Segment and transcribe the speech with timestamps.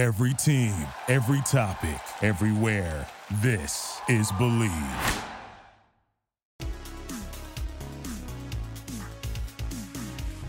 [0.00, 0.74] Every team,
[1.08, 3.06] every topic, everywhere.
[3.42, 4.72] This is Believe.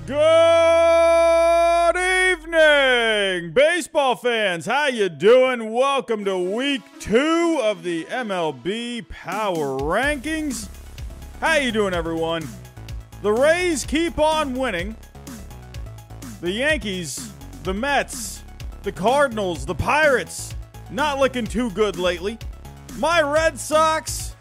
[0.08, 4.66] Good evening, baseball fans.
[4.66, 5.74] How you doing?
[5.74, 10.70] Welcome to week 2 of the MLB Power Rankings.
[11.42, 12.48] How you doing everyone?
[13.22, 14.96] The Rays keep on winning.
[16.40, 17.34] The Yankees,
[17.64, 18.44] the Mets,
[18.84, 20.56] the Cardinals, the Pirates
[20.90, 22.38] not looking too good lately.
[22.98, 24.32] My Red Sox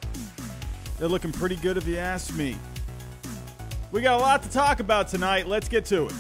[1.01, 2.59] they're looking pretty good if you ask me.
[3.91, 5.49] We got a lot to talk about tonight.
[5.49, 6.13] Let's get to it.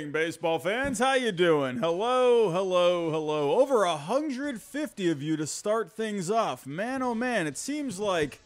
[0.00, 0.98] Evening, baseball fans.
[0.98, 1.76] How you doing?
[1.76, 3.60] Hello, hello, hello.
[3.60, 6.66] Over 150 of you to start things off.
[6.66, 8.40] Man, oh man, it seems like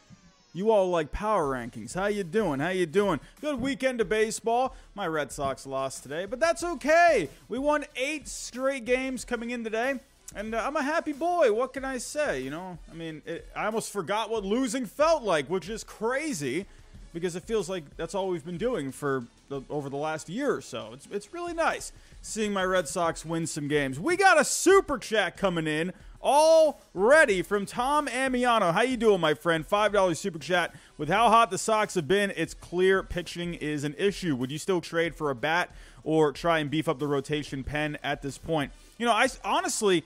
[0.52, 1.94] you all like power rankings.
[1.94, 2.58] How you doing?
[2.58, 3.20] How you doing?
[3.40, 4.74] Good weekend of baseball.
[4.96, 7.28] My Red Sox lost today, but that's okay.
[7.48, 10.00] We won eight straight games coming in today.
[10.34, 11.52] And uh, I'm a happy boy.
[11.52, 12.40] What can I say?
[12.40, 16.66] You know, I mean, it, I almost forgot what losing felt like, which is crazy
[17.14, 20.52] because it feels like that's all we've been doing for the, over the last year
[20.52, 20.90] or so.
[20.92, 23.98] It's, it's really nice seeing my Red Sox win some games.
[24.00, 28.72] We got a super chat coming in already from Tom Amiano.
[28.72, 29.66] How you doing, my friend?
[29.66, 30.74] $5 super chat.
[30.98, 34.34] With how hot the Sox have been, it's clear pitching is an issue.
[34.34, 35.70] Would you still trade for a bat
[36.02, 38.72] or try and beef up the rotation pen at this point?
[38.98, 40.04] You know, I honestly,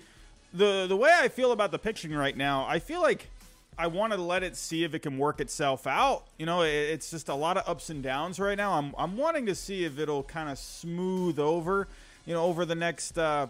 [0.53, 3.31] the the way I feel about the pitching right now, I feel like
[3.79, 6.25] I want to let it see if it can work itself out.
[6.37, 8.73] You know, it, it's just a lot of ups and downs right now.
[8.73, 11.87] I'm I'm wanting to see if it'll kind of smooth over,
[12.27, 13.47] you know, over the next uh,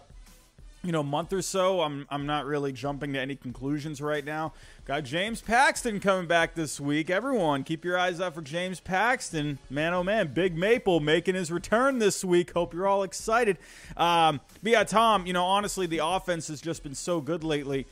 [0.83, 1.81] you know month or so.
[1.81, 4.53] I'm I'm not really jumping to any conclusions right now.
[4.85, 7.09] Got James Paxton coming back this week.
[7.09, 9.57] Everyone, keep your eyes out for James Paxton.
[9.69, 12.53] Man, oh man, Big Maple making his return this week.
[12.53, 13.57] Hope you're all excited.
[13.97, 17.87] Um, but yeah, Tom, you know, honestly, the offense has just been so good lately.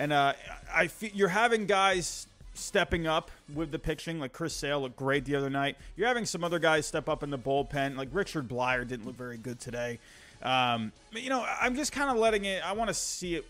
[0.00, 0.32] And uh,
[0.72, 4.18] I you're having guys stepping up with the pitching.
[4.18, 5.76] Like Chris Sale looked great the other night.
[5.94, 7.98] You're having some other guys step up in the bullpen.
[7.98, 9.98] Like Richard Bleier didn't look very good today.
[10.42, 12.66] Um, but, you know, I'm just kind of letting it.
[12.66, 13.44] I want to see it.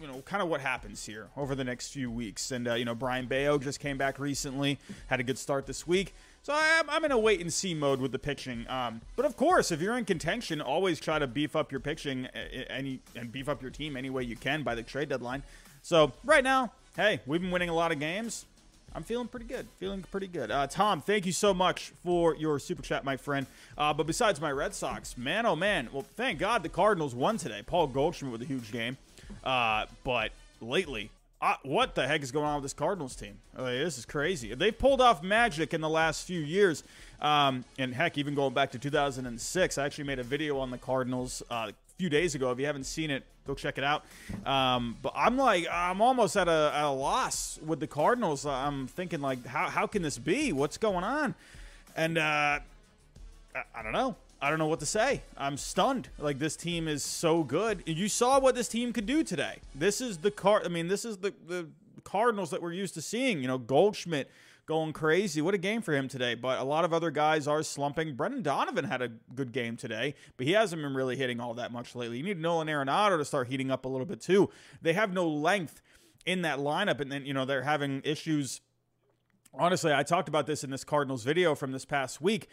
[0.00, 2.50] You know, kind of what happens here over the next few weeks.
[2.50, 5.86] And uh, you know, Brayan Bello just came back recently, had a good start this
[5.86, 6.14] week.
[6.42, 8.66] So I'm, I'm in a wait and see mode with the pitching.
[8.68, 12.26] Um, but of course, if you're in contention, always try to beef up your pitching
[12.68, 15.42] any and beef up your team any way you can by the trade deadline.
[15.82, 18.46] So right now, hey, we've been winning a lot of games.
[18.94, 19.66] I'm feeling pretty good.
[19.78, 20.50] Feeling pretty good.
[20.50, 23.46] Uh, Tom, thank you so much for your super chat, my friend.
[23.76, 27.36] Uh, but besides my Red Sox, man, oh man, well, thank God the Cardinals won
[27.36, 27.62] today.
[27.66, 28.96] Paul Goldschmidt with a huge game.
[29.42, 31.10] Uh, but lately,
[31.40, 33.38] uh, what the heck is going on with this Cardinals team?
[33.56, 34.54] this is crazy.
[34.54, 36.84] They've pulled off magic in the last few years.
[37.20, 40.78] Um, and heck, even going back to 2006, I actually made a video on the
[40.78, 42.50] Cardinals uh, few days ago.
[42.50, 44.04] If you haven't seen it, go check it out.
[44.44, 48.44] Um, but I'm like, I'm almost at a, at a loss with the Cardinals.
[48.44, 50.52] I'm thinking like, how how can this be?
[50.52, 51.36] What's going on?
[51.94, 52.58] And uh,
[53.54, 54.16] I, I don't know.
[54.40, 55.22] I don't know what to say.
[55.38, 56.08] I'm stunned.
[56.18, 57.84] Like this team is so good.
[57.86, 59.58] You saw what this team could do today.
[59.72, 60.62] This is the car.
[60.64, 61.68] I mean, this is the the
[62.02, 63.40] Cardinals that we're used to seeing.
[63.40, 64.28] You know, Goldschmidt
[64.66, 65.42] going crazy.
[65.42, 66.34] What a game for him today.
[66.34, 68.14] But a lot of other guys are slumping.
[68.14, 71.72] Brendan Donovan had a good game today, but he hasn't been really hitting all that
[71.72, 72.18] much lately.
[72.18, 74.50] You need Nolan Arenado to start heating up a little bit too.
[74.80, 75.82] They have no length
[76.24, 78.60] in that lineup, and then you know they're having issues.
[79.54, 82.48] Honestly, I talked about this in this Cardinals video from this past week.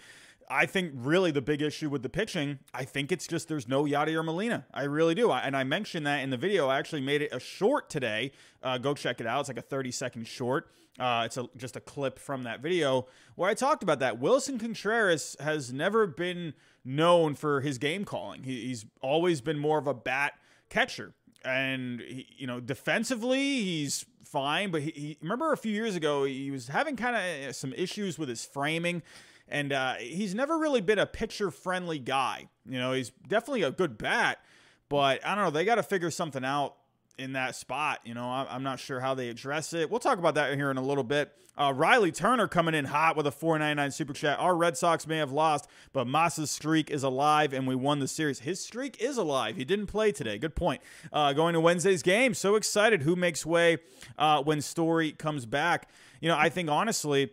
[0.51, 3.83] I think really the big issue with the pitching, I think it's just there's no
[3.83, 4.65] Yadier Molina.
[4.73, 5.29] I really do.
[5.29, 6.67] I, and I mentioned that in the video.
[6.67, 8.31] I actually made it a short today.
[8.63, 9.41] Uh, go check it out.
[9.41, 10.71] It's like a 30 second short.
[10.97, 14.19] Uh, it's a, just a clip from that video where I talked about that.
[14.19, 16.53] Willson Contreras has never been
[16.83, 18.43] known for his game calling.
[18.43, 20.33] He, he's always been more of a bat
[20.69, 21.13] catcher.
[21.45, 24.71] And, he, you know, defensively, he's fine.
[24.71, 28.19] But he, he remember a few years ago, he was having kind of some issues
[28.19, 29.01] with his framing
[29.49, 32.49] and uh, he's never really been a pitcher friendly guy.
[32.67, 34.39] You know, he's definitely a good bat,
[34.87, 35.49] but I don't know.
[35.49, 36.75] They got to figure something out
[37.19, 37.99] in that spot.
[38.05, 39.91] You know, I'm not sure how they address it.
[39.91, 41.31] We'll talk about that here in a little bit.
[41.57, 44.39] Uh, Riley Turner coming in hot with a 499 super chat.
[44.39, 48.07] Our Red Sox may have lost, but Masa's streak is alive and we won the
[48.07, 48.39] series.
[48.39, 49.57] His streak is alive.
[49.57, 50.37] He didn't play today.
[50.37, 50.81] Good point.
[51.11, 52.33] Uh, going to Wednesday's game.
[52.33, 53.01] So excited.
[53.01, 53.79] Who makes way
[54.17, 55.89] uh, when Story comes back?
[56.21, 57.31] You know, I think honestly,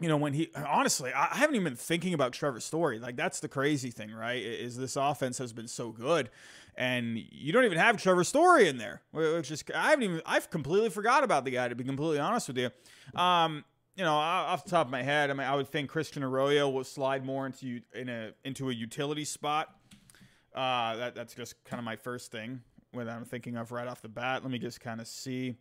[0.00, 2.98] you know, when he honestly, I haven't even been thinking about Trevor Story.
[2.98, 4.42] Like that's the crazy thing, right?
[4.42, 6.30] Is this offense has been so good
[6.76, 10.50] and you don't even have Trevor Story in there, which is I haven't even I've
[10.50, 12.70] completely forgot about the guy to be completely honest with you.
[13.14, 13.64] Um,
[13.96, 16.70] you know, off the top of my head, I mean, I would think Christian Arroyo
[16.70, 19.74] will slide more into in a into a utility spot.
[20.54, 22.62] Uh, that that's just kind of my first thing
[22.94, 24.42] that I'm thinking of right off the bat.
[24.42, 25.56] Let me just kind of see,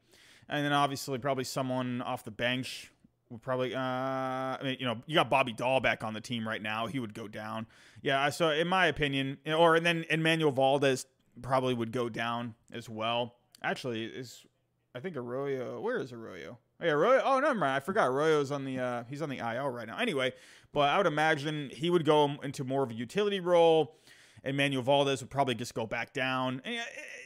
[0.47, 2.91] and then obviously probably someone off the bench
[3.29, 3.75] would probably.
[3.75, 6.87] Uh, I mean, you know, you got Bobby Dalbec on the team right now.
[6.87, 7.67] He would go down.
[8.01, 8.29] Yeah.
[8.29, 11.05] So in my opinion, or and then Enmanuel Valdez
[11.41, 13.35] probably would go down as well.
[13.63, 14.45] Actually, is
[14.95, 15.79] I think Arroyo.
[15.81, 16.57] Where is Arroyo?
[16.81, 17.21] Oh, yeah, Arroyo.
[17.23, 17.73] Oh, never mind.
[17.73, 18.05] I forgot.
[18.09, 18.79] Arroyo's on the.
[18.79, 19.97] Uh, he's on the IL right now.
[19.97, 20.33] Anyway,
[20.73, 23.95] but I would imagine he would go into more of a utility role.
[24.45, 26.61] Enmanuel Valdez would probably just go back down.
[26.63, 26.83] And, uh,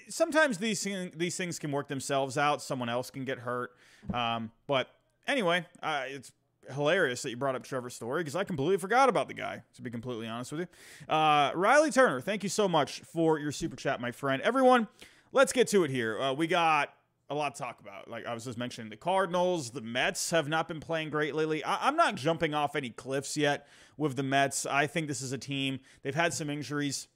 [0.09, 2.61] sometimes these these things can work themselves out.
[2.61, 3.71] Someone else can get hurt.
[4.13, 4.89] Um, but
[5.27, 6.31] anyway, uh, it's
[6.71, 9.81] hilarious that you brought up Trevor Story because I completely forgot about the guy, to
[9.81, 11.13] be completely honest with you.
[11.13, 14.41] Uh, Riley Turner, thank you so much for your super chat, my friend.
[14.41, 14.87] Everyone,
[15.31, 16.19] let's get to it here.
[16.19, 16.93] Uh, we got
[17.29, 18.09] a lot to talk about.
[18.09, 21.63] Like I was just mentioning, the Cardinals, the Mets have not been playing great lately.
[21.63, 23.67] I- am not jumping off any cliffs yet
[23.97, 24.65] with the Mets.
[24.65, 27.07] I think this is a team, they've had some injuries.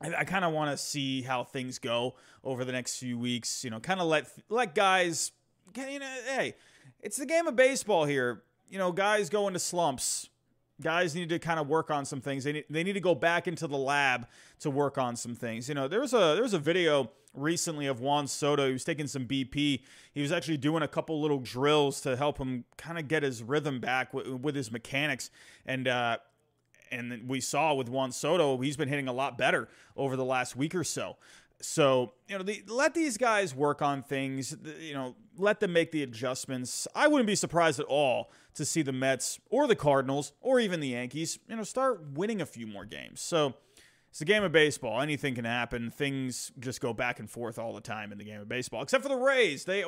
[0.00, 3.64] I, I kind of want to see how things go over the next few weeks.
[3.64, 5.32] You know, kind of let let guys,
[5.74, 6.54] you know, hey,
[7.00, 8.42] it's the game of baseball here.
[8.68, 10.28] You know, guys go into slumps.
[10.82, 12.44] Guys need to kind of work on some things.
[12.44, 14.26] They need, they need to go back into the lab
[14.60, 15.68] to work on some things.
[15.68, 18.66] You know, there was a there was a video recently of Juan Soto.
[18.66, 19.82] He was taking some BP.
[20.12, 23.42] He was actually doing a couple little drills to help him kind of get his
[23.42, 25.30] rhythm back with, with his mechanics.
[25.64, 26.18] And uh,
[26.90, 30.56] and we saw with Juan Soto, he's been hitting a lot better over the last
[30.56, 31.16] week or so.
[31.60, 35.90] So, you know, the, let these guys work on things, you know, let them make
[35.90, 36.86] the adjustments.
[36.94, 40.80] I wouldn't be surprised at all to see the Mets or the Cardinals or even
[40.80, 43.20] the Yankees, you know, start winning a few more games.
[43.20, 43.54] So,
[44.16, 45.02] it's a game of baseball.
[45.02, 45.90] Anything can happen.
[45.90, 48.80] Things just go back and forth all the time in the game of baseball.
[48.82, 49.84] Except for the Rays, they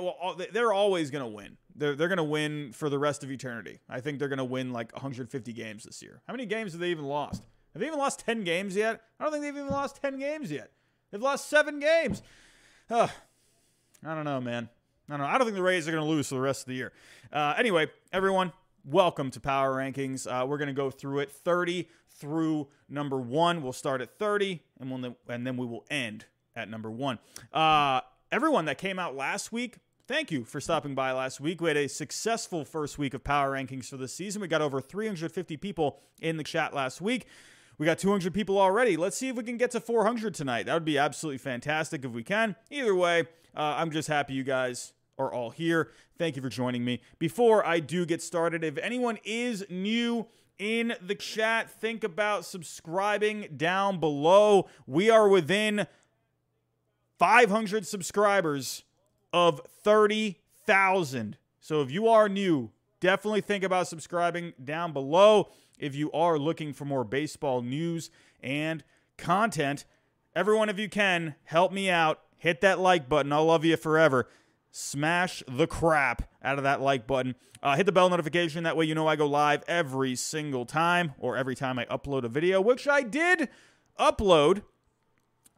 [0.53, 1.57] they're always going to win.
[1.75, 3.81] They're they're going to win for the rest of eternity.
[3.89, 6.21] I think they're going to win like 150 games this year.
[6.27, 7.43] How many games have they even lost?
[7.73, 9.01] Have they even lost 10 games yet?
[9.19, 10.73] I don't think they've even lost 10 games yet.
[11.11, 12.23] They've lost seven games.
[14.07, 14.69] I don't know, man.
[15.09, 15.27] I don't know.
[15.27, 16.93] I don't think the Rays are going to lose for the rest of the year.
[17.33, 18.53] Uh, anyway, everyone,
[18.85, 20.27] welcome to Power Rankings.
[20.27, 23.63] Uh, we're going to go through it 30 through number one.
[23.63, 27.19] We'll start at 30, and, we'll, and then we will end at number one.
[27.55, 29.77] Uh, everyone that came out last week,
[30.07, 31.63] thank you for stopping by last week.
[31.63, 34.43] We had a successful first week of Power Rankings for the season.
[34.43, 37.27] We got over 350 people in the chat last week.
[37.79, 38.97] We got 200 people already.
[38.97, 40.67] Let's see if we can get to 400 tonight.
[40.67, 42.57] That would be absolutely fantastic if we can.
[42.71, 43.21] Either way,
[43.57, 45.91] uh, I'm just happy you guys are all here.
[46.19, 47.01] Thank you for joining me.
[47.21, 50.27] Before I do get started, if anyone is new
[50.59, 54.69] in the chat, think about subscribing down below.
[54.89, 55.87] We are within
[57.21, 58.83] 500 subscribers
[59.33, 61.37] of 30,000.
[61.61, 66.73] So if you are new, definitely think about subscribing down below if you are looking
[66.73, 68.11] for more baseball news
[68.43, 68.85] and
[69.17, 69.85] content.
[70.35, 72.21] Everyone, if you can, help me out.
[72.37, 73.33] Hit that like button.
[73.33, 74.29] I'll love you forever.
[74.71, 77.35] Smash the crap out of that like button.
[77.63, 78.63] Uh, hit the bell notification.
[78.63, 82.25] That way, you know I go live every single time or every time I upload
[82.25, 83.49] a video, which I did
[83.99, 84.63] upload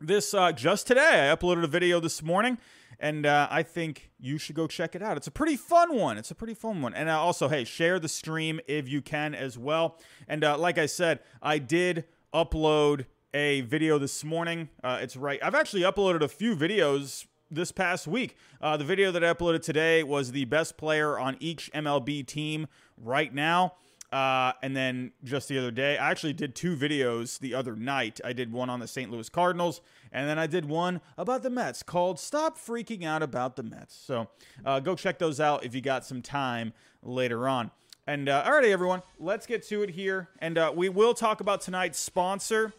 [0.01, 1.31] this uh, just today.
[1.31, 2.57] I uploaded a video this morning
[3.01, 5.17] and uh, I think you should go check it out.
[5.17, 6.19] It's a pretty fun one.
[6.19, 6.95] It's a pretty fun one.
[6.95, 9.99] And uh, also, hey, share the stream if you can as well.
[10.29, 12.05] And uh, like I said, I did
[12.35, 14.69] upload a video this morning.
[14.85, 15.41] Uh, it's right.
[15.43, 18.37] I've actually uploaded a few videos this past week.
[18.61, 22.67] Uh, the video that I uploaded today was the best player on each MLB team
[22.99, 23.75] right now.
[24.13, 28.21] Uh, and then just the other day, I actually did two videos the other night.
[28.25, 29.11] I did one on the St.
[29.11, 33.55] Louis Cardinals, and then I did one about the Mets called Stop Freaking Out About
[33.55, 33.95] the Mets.
[33.95, 34.29] So
[34.65, 37.71] uh, go check those out if you got some time later on.
[38.07, 40.29] And uh, alrighty, everyone, let's get to it here.
[40.41, 42.73] And uh, we will talk about tonight's sponsor.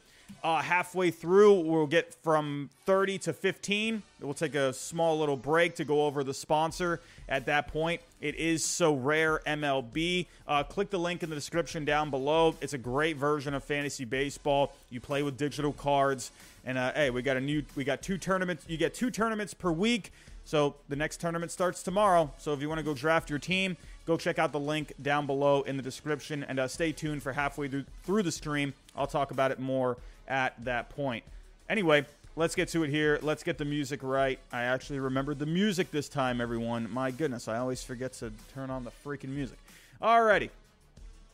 [0.44, 4.02] Uh, halfway through, we'll get from 30 to 15.
[4.20, 8.02] We'll take a small little break to go over the sponsor at that point.
[8.20, 10.26] It is Sorare MLB.
[10.48, 12.56] Uh, click the link in the description down below.
[12.62, 14.74] It's a great version of fantasy baseball.
[14.90, 16.32] You play with digital cards,
[16.66, 18.66] and uh, hey, we got a new, we got two tournaments.
[18.68, 20.12] You get two tournaments per week.
[20.44, 22.32] So the next tournament starts tomorrow.
[22.38, 25.26] So if you want to go draft your team, go check out the link down
[25.26, 28.74] below in the description, and uh, stay tuned for halfway through, through the stream.
[28.96, 31.24] I'll talk about it more at that point.
[31.70, 32.06] Anyway,
[32.36, 33.20] let's get to it here.
[33.22, 34.40] Let's get the music right.
[34.52, 36.92] I actually remembered the music this time, everyone.
[36.92, 39.58] My goodness, I always forget to turn on the freaking music.
[40.02, 40.50] Alrighty,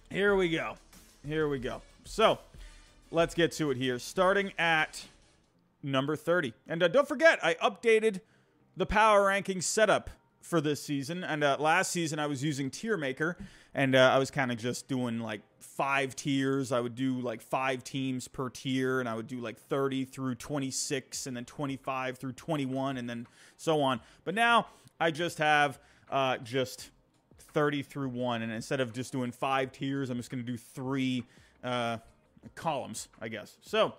[0.10, 0.76] here we go.
[1.26, 1.82] Here we go.
[2.06, 2.40] So
[3.12, 4.00] let's get to it here.
[4.00, 5.06] Starting at
[5.84, 6.54] number 30.
[6.68, 8.22] And uh, don't forget, I updated
[8.76, 10.10] the power ranking setup
[10.42, 11.24] for this season.
[11.24, 13.38] And uh, last season, I was using Tier Maker,
[13.74, 16.72] and uh, I was kind of just doing like five tiers.
[16.72, 20.36] I would do like five teams per tier, and I would do like 30 through
[20.36, 23.28] 26, and then 25 through 21, and then
[23.58, 24.00] so on.
[24.24, 24.68] But now
[25.00, 25.80] I just have
[26.10, 26.90] uh, just
[27.38, 30.58] 30 through one, and instead of just doing five tiers, I'm just going to do
[30.58, 31.24] three
[31.64, 31.98] uh,
[32.56, 33.58] columns, I guess.
[33.62, 33.94] So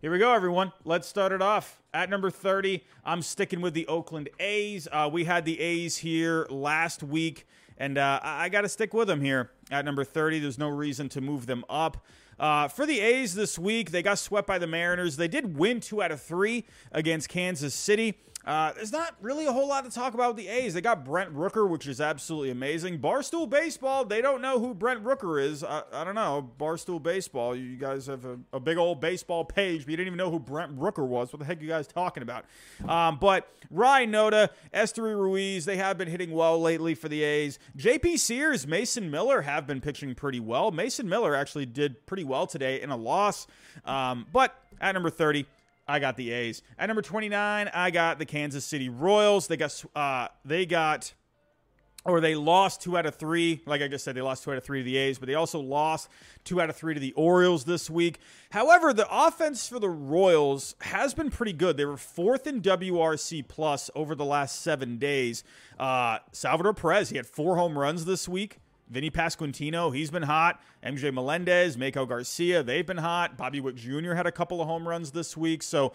[0.00, 0.72] here we go, everyone.
[0.84, 1.80] Let's start it off.
[1.92, 4.88] At number 30, I'm sticking with the Oakland A's.
[4.90, 7.46] Uh, we had the A's here last week,
[7.76, 9.50] and uh, I, I got to stick with them here.
[9.70, 12.04] At number 30, there's no reason to move them up.
[12.38, 15.16] Uh, for the A's this week, they got swept by the Mariners.
[15.16, 18.18] They did win two out of three against Kansas City.
[18.44, 20.74] Uh, there's not really a whole lot to talk about with the A's.
[20.74, 22.98] They got Brent Rooker, which is absolutely amazing.
[22.98, 25.62] Barstool Baseball, they don't know who Brent Rooker is.
[25.62, 26.50] I, I don't know.
[26.58, 30.16] Barstool Baseball, you guys have a, a, big old baseball page, but you didn't even
[30.16, 31.32] know who Brent Rooker was.
[31.32, 32.44] What the heck are you guys talking about?
[32.88, 37.58] Um, but Ryan Noda, Esteury Ruiz, they have been hitting well lately for the A's.
[37.76, 40.70] JP Sears, Mason Miller have been pitching pretty well.
[40.70, 43.46] Mason Miller actually did pretty well today in a loss.
[43.84, 45.46] Um, but at number 30,
[45.86, 46.62] I got the A's.
[46.78, 49.46] At number 29, I got the Kansas City Royals.
[49.46, 51.12] They got uh, they got
[52.04, 53.62] or they lost two out of three.
[53.66, 55.34] Like I just said, they lost two out of three to the A's, but they
[55.34, 56.08] also lost
[56.44, 58.18] two out of three to the Orioles this week.
[58.50, 61.76] However, the offense for the Royals has been pretty good.
[61.76, 65.44] They were fourth in WRC plus over the last seven days.
[65.78, 68.58] Uh, Salvador Perez, he had four home runs this week.
[68.92, 70.60] Vinny Pasquantino, he's been hot.
[70.84, 73.38] MJ Melendez, Maikel Garcia, they've been hot.
[73.38, 74.12] Bobby Witt Jr.
[74.12, 75.62] had a couple of home runs this week.
[75.62, 75.94] So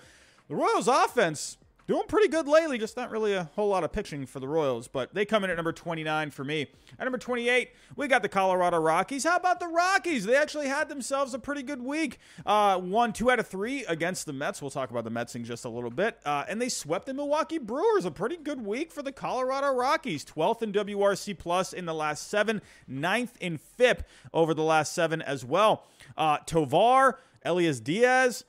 [0.50, 2.78] the Royals offense doing pretty good lately.
[2.78, 5.50] Just not really a whole lot of pitching for the Royals, but they come in
[5.50, 6.68] at number 29 for me.
[7.00, 9.24] At number 28, we got the Colorado Rockies.
[9.24, 10.26] How about the Rockies?
[10.26, 12.20] They actually had themselves a pretty good week.
[12.46, 14.62] Uh, won two out of three against the Mets.
[14.62, 16.20] We'll talk about the Mets in just a little bit.
[16.26, 18.06] Uh, and they swept the Milwaukee Brewers.
[18.06, 20.26] A pretty good week for the Colorado Rockies.
[20.26, 24.04] 12th in WRC plus in the last seven, ninth in FIP
[24.34, 25.86] over the last seven as well.
[26.18, 28.44] Uh, Tovar, Elias Diaz.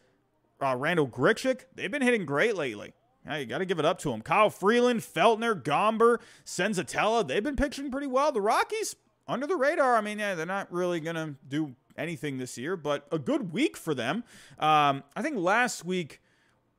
[0.60, 2.92] Uh, Randal Grichuk, they've been hitting great lately.
[3.28, 4.22] Yeah, you got to give it up to them.
[4.22, 8.32] Kyle Freeland, Feltner, Gomber, Senzatela, they've been pitching pretty well.
[8.32, 8.96] The Rockies,
[9.28, 9.96] under the radar.
[9.96, 13.52] I mean, yeah, they're not really going to do anything this year, but a good
[13.52, 14.24] week for them.
[14.58, 16.22] Um, I think last week,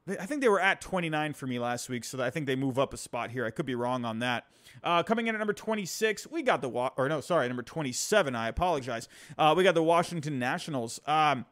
[0.08, 2.80] I think they were at 29 for me last week, so I think they move
[2.80, 3.46] up a spot here.
[3.46, 4.46] I could be wrong on that.
[4.84, 8.36] Uh, coming in at number 26, we got the, or no, sorry, number 27.
[8.36, 9.08] I apologize.
[9.38, 11.00] Uh, we got the Washington Nationals.
[11.06, 11.46] Um,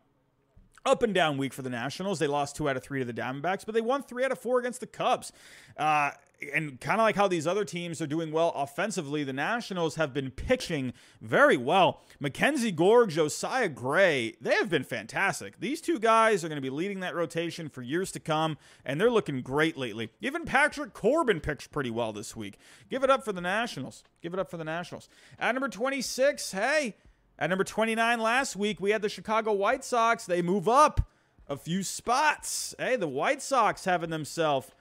[0.86, 2.20] up and down week for the Nationals.
[2.20, 4.40] They lost two out of three to the Diamondbacks, but they won three out of
[4.40, 5.32] four against the Cubs.
[5.78, 6.12] Uh,
[6.54, 10.14] and kind of like how these other teams are doing well offensively, the Nationals have
[10.14, 12.02] been pitching very well.
[12.20, 15.60] Mackenzie Gore, Josiah Gray, they have been fantastic.
[15.60, 19.02] These two guys are going to be leading that rotation for years to come, and
[19.02, 20.10] they're looking great lately.
[20.22, 22.58] Even Patrick Corbin pitched pretty well this week.
[22.90, 24.04] Give it up for the Nationals.
[24.22, 25.10] Give it up for the Nationals.
[25.40, 26.96] At number 26, hey,
[27.40, 30.26] at number 29 last week, we had the Chicago White Sox.
[30.26, 31.10] They move up
[31.48, 32.74] a few spots.
[32.80, 34.72] Hey, the White Sox having themselves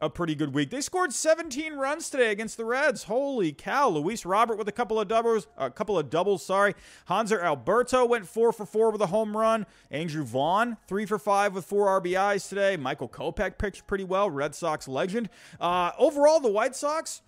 [0.00, 0.70] a pretty good week.
[0.70, 3.04] They scored 17 runs today against the Reds.
[3.04, 3.88] Holy cow.
[3.88, 6.74] Luis Robert with a couple of doubles, a couple of doubles, sorry.
[7.08, 9.66] Hanser Alberto went 4 for 4 with a home run.
[9.90, 12.76] Andrew Vaughn, 3 for 5 with 4 RBIs today.
[12.76, 15.28] Michael Kopech pitched pretty well, Red Sox legend.
[15.60, 17.20] Uh, overall, the White Sox,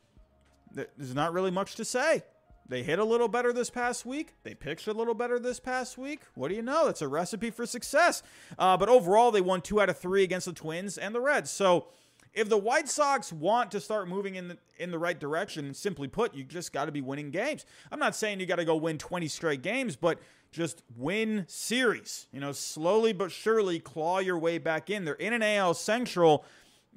[0.73, 2.23] there's not really much to say.
[2.69, 4.35] They hit a little better this past week.
[4.45, 6.21] They pitched a little better this past week.
[6.35, 6.87] What do you know?
[6.87, 8.23] That's a recipe for success.
[8.59, 11.50] Uh, but overall, they won two out of three against the Twins and the Reds.
[11.50, 11.87] So
[12.33, 16.09] if the White Sox want to start moving in the, in the right direction, simply
[16.09, 17.66] put, you just got to be winning games.
[17.90, 20.19] I'm not saying you got to go win 20 straight games, but
[20.50, 22.26] just win series.
[22.33, 25.04] You know, slowly but surely claw your way back in.
[25.04, 26.45] They're in an AL Central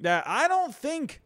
[0.00, 1.22] that I don't think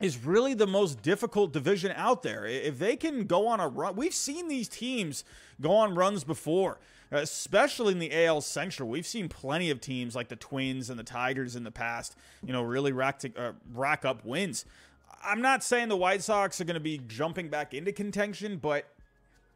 [0.00, 2.44] is really the most difficult division out there.
[2.46, 5.24] If they can go on a run, we've seen these teams
[5.60, 6.78] go on runs before,
[7.10, 8.88] especially in the AL Central.
[8.88, 12.52] We've seen plenty of teams like the Twins and the Tigers in the past, you
[12.52, 14.64] know, really rack, to, uh, rack up wins.
[15.22, 18.86] I'm not saying the White Sox are going to be jumping back into contention, but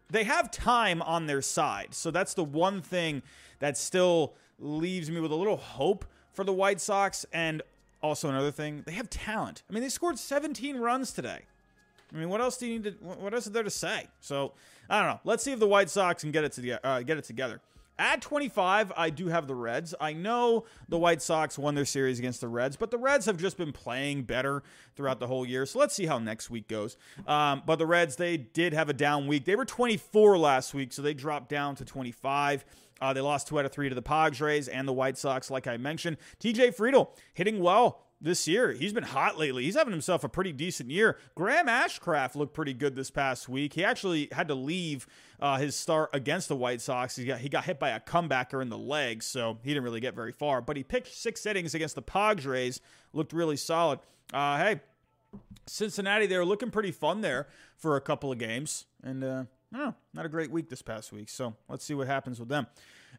[0.08, 1.94] they have time on their side.
[1.94, 3.22] So that's the one thing
[3.58, 7.26] that still leaves me with a little hope for the White Sox.
[7.32, 7.62] And
[8.02, 9.62] also another thing, they have talent.
[9.68, 11.42] I mean, they scored 17 runs today.
[12.12, 12.90] I mean, what else do you need to?
[13.02, 14.06] What else is there to say?
[14.20, 14.52] So
[14.88, 15.20] I don't know.
[15.24, 17.60] Let's see if the White Sox can get it to uh, get it together.
[18.00, 19.92] At 25, I do have the Reds.
[20.00, 23.38] I know the White Sox won their series against the Reds, but the Reds have
[23.38, 24.62] just been playing better
[24.94, 25.66] throughout the whole year.
[25.66, 26.96] So let's see how next week goes.
[27.26, 29.46] Um, but the Reds, they did have a down week.
[29.46, 32.64] They were 24 last week, so they dropped down to 25.
[33.00, 35.66] Uh, they lost two out of three to the Padres and the White Sox, like
[35.66, 36.16] I mentioned.
[36.40, 38.72] TJ Friedl hitting well this year.
[38.72, 39.64] He's been hot lately.
[39.64, 41.18] He's having himself a pretty decent year.
[41.34, 43.74] Graham Ashcraft looked pretty good this past week.
[43.74, 45.06] He actually had to leave
[45.40, 47.16] uh, his start against the White Sox.
[47.16, 50.00] He got, he got hit by a comebacker in the leg, so he didn't really
[50.00, 50.60] get very far.
[50.60, 52.80] But he pitched six innings against the Padres,
[53.12, 54.00] looked really solid.
[54.32, 54.80] Uh, hey,
[55.66, 58.86] Cincinnati, they were looking pretty fun there for a couple of games.
[59.02, 61.28] And, uh, know, not a great week this past week.
[61.28, 62.66] So let's see what happens with them.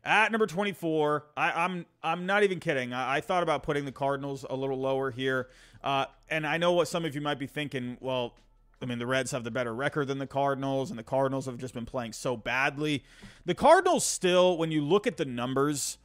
[0.03, 2.93] At number 24, I, am I'm, I'm not even kidding.
[2.93, 5.49] I, I, thought about putting the Cardinals a little lower here,
[5.83, 7.97] uh, and I know what some of you might be thinking.
[7.99, 8.35] Well,
[8.81, 11.57] I mean, the Reds have the better record than the Cardinals, and the Cardinals have
[11.57, 13.03] just been playing so badly.
[13.45, 15.97] The Cardinals still, when you look at the numbers,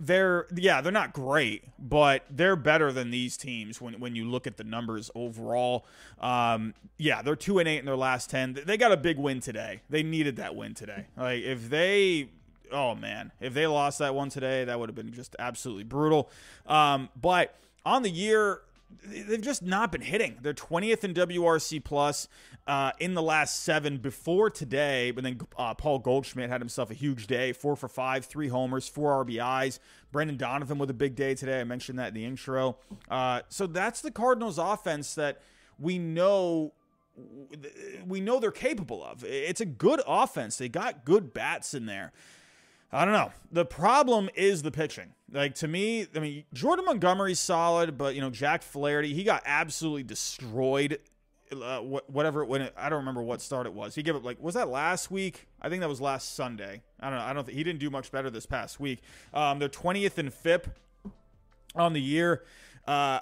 [0.00, 4.46] they're yeah they're not great but they're better than these teams when, when you look
[4.46, 5.84] at the numbers overall.
[6.20, 9.40] Um, yeah they're 2 and 8 in their last 10 they got a big win
[9.40, 9.80] today.
[9.90, 11.06] They needed that win today.
[11.16, 12.28] Like if they
[12.70, 16.30] oh man if they lost that one today that would have been just absolutely brutal.
[16.66, 18.60] Um, but on the year
[19.04, 20.38] they've just not been hitting.
[20.42, 22.28] They're 20th in WRC plus
[22.66, 25.10] uh, in the last seven before today.
[25.10, 28.88] But then uh, Paul Goldschmidt had himself a huge day, four for five, three homers,
[28.88, 29.78] four RBIs.
[30.10, 31.60] Brendan Donovan with a big day today.
[31.60, 32.78] I mentioned that in the intro.
[33.10, 35.40] Uh, so that's the Cardinals' offense that
[35.78, 36.72] we know
[38.06, 39.24] we know they're capable of.
[39.24, 40.56] It's a good offense.
[40.56, 42.12] They got good bats in there.
[42.90, 43.32] I don't know.
[43.52, 45.12] The problem is the pitching.
[45.30, 49.42] Like to me, I mean, Jordan Montgomery's solid, but you know, Jack Flaherty, he got
[49.44, 50.98] absolutely destroyed.
[51.50, 53.94] Uh, whatever when it, I don't remember what start it was.
[53.94, 55.48] He gave up like was that last week?
[55.60, 56.82] I think that was last Sunday.
[57.00, 57.24] I don't know.
[57.24, 59.00] I don't think he didn't do much better this past week.
[59.32, 60.68] Um, they're 20th in FIP
[61.74, 62.44] on the year.
[62.86, 63.20] Uh,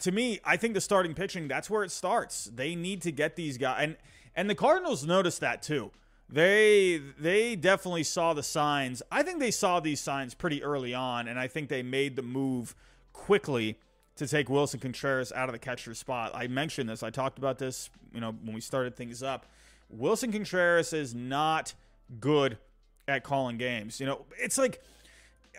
[0.00, 2.50] to me, I think the starting pitching that's where it starts.
[2.54, 3.96] They need to get these guys, and
[4.34, 5.90] and the Cardinals noticed that too.
[6.28, 9.02] They they definitely saw the signs.
[9.12, 12.22] I think they saw these signs pretty early on, and I think they made the
[12.22, 12.74] move
[13.12, 13.78] quickly
[14.16, 16.32] to take Willson Contreras out of the catcher spot.
[16.34, 17.02] I mentioned this.
[17.02, 19.46] I talked about this, you know, when we started things up.
[19.94, 21.74] Willson Contreras is not
[22.18, 22.58] good
[23.06, 24.00] at calling games.
[24.00, 24.82] You know, it's like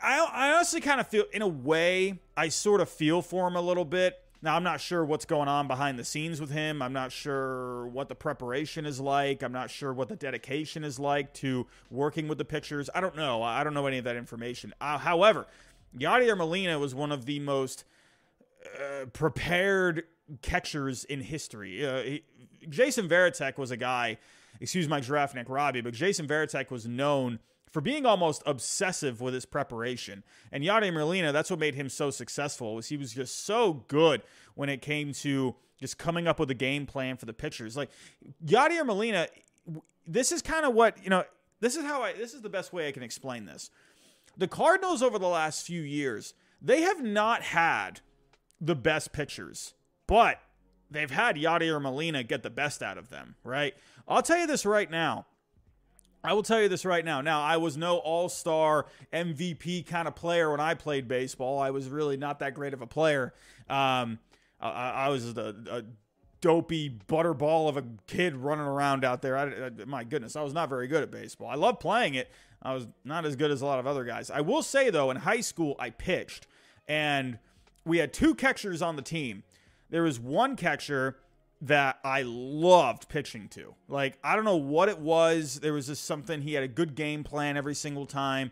[0.03, 3.55] I I honestly kind of feel in a way I sort of feel for him
[3.55, 6.81] a little bit now, I'm not sure what's going on behind the scenes with him.
[6.81, 9.41] I'm not sure what the preparation is like.
[9.41, 12.89] I'm not sure what the dedication is like to working with the pitchers.
[12.93, 13.41] I don't know.
[13.41, 14.73] I don't know any of that information.
[14.79, 15.47] Uh, however,
[15.97, 17.83] Yadier Molina was one of the most
[18.75, 20.03] uh, prepared
[20.43, 21.83] catchers in history.
[21.85, 22.23] Uh, he,
[22.69, 24.19] Jason Varitek was a guy,
[24.59, 27.39] excuse my giraffe neck Robbie, but Jason Varitek was known–
[27.77, 30.23] for being almost obsessive with his preparation.
[30.51, 34.23] And Yadier Molina, that's what made him so successful was he was just so good
[34.55, 37.77] when it came to just coming up with a game plan for the pitchers.
[37.77, 37.91] Like
[38.43, 39.27] Yadier Molina,
[40.07, 41.23] this is kind of what, you know,
[41.59, 43.69] this is how I this is the best way I can explain this.
[44.35, 48.01] The Cardinals over the last few years, they have not had
[48.59, 49.75] the best pitchers,
[50.07, 50.39] but
[50.89, 53.75] they've had Yadier Molina get the best out of them, right?
[54.07, 55.27] I'll tell you this right now.
[56.27, 57.21] I will tell you this right now.
[57.21, 61.57] Now, I was no all star MVP kind of player when I played baseball.
[61.57, 63.33] I was really not that great of a player.
[63.69, 64.19] Um,
[64.59, 65.83] I, I, was a, a,
[66.41, 69.37] dopey butterball of a kid running around out there.
[69.37, 71.47] I, I, my goodness, I was not very good at baseball.
[71.47, 72.29] I love playing it.
[72.61, 74.29] I was not as good as a lot of other guys.
[74.29, 76.45] I will say, though, in high school, I pitched,
[76.89, 77.39] and
[77.85, 79.43] we had two catchers on the team.
[79.89, 81.19] There was one catcher
[81.61, 83.73] that I loved pitching to.
[83.87, 85.59] Like, I don't know what it was.
[85.59, 88.51] There was just something, he had a good game plan every single time.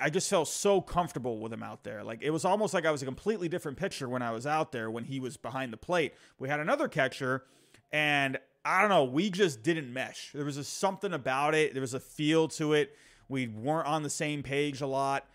[0.00, 2.04] I just felt so comfortable with him out there.
[2.04, 4.72] Like, it was almost like I was a completely different pitcher when I was out
[4.72, 6.14] there when he was behind the plate.
[6.38, 7.44] We had another catcher,
[7.92, 10.30] and I don't know, we just didn't mesh.
[10.32, 12.96] There was just something about it, there was a feel to it.
[13.28, 15.26] We weren't on the same page a lot.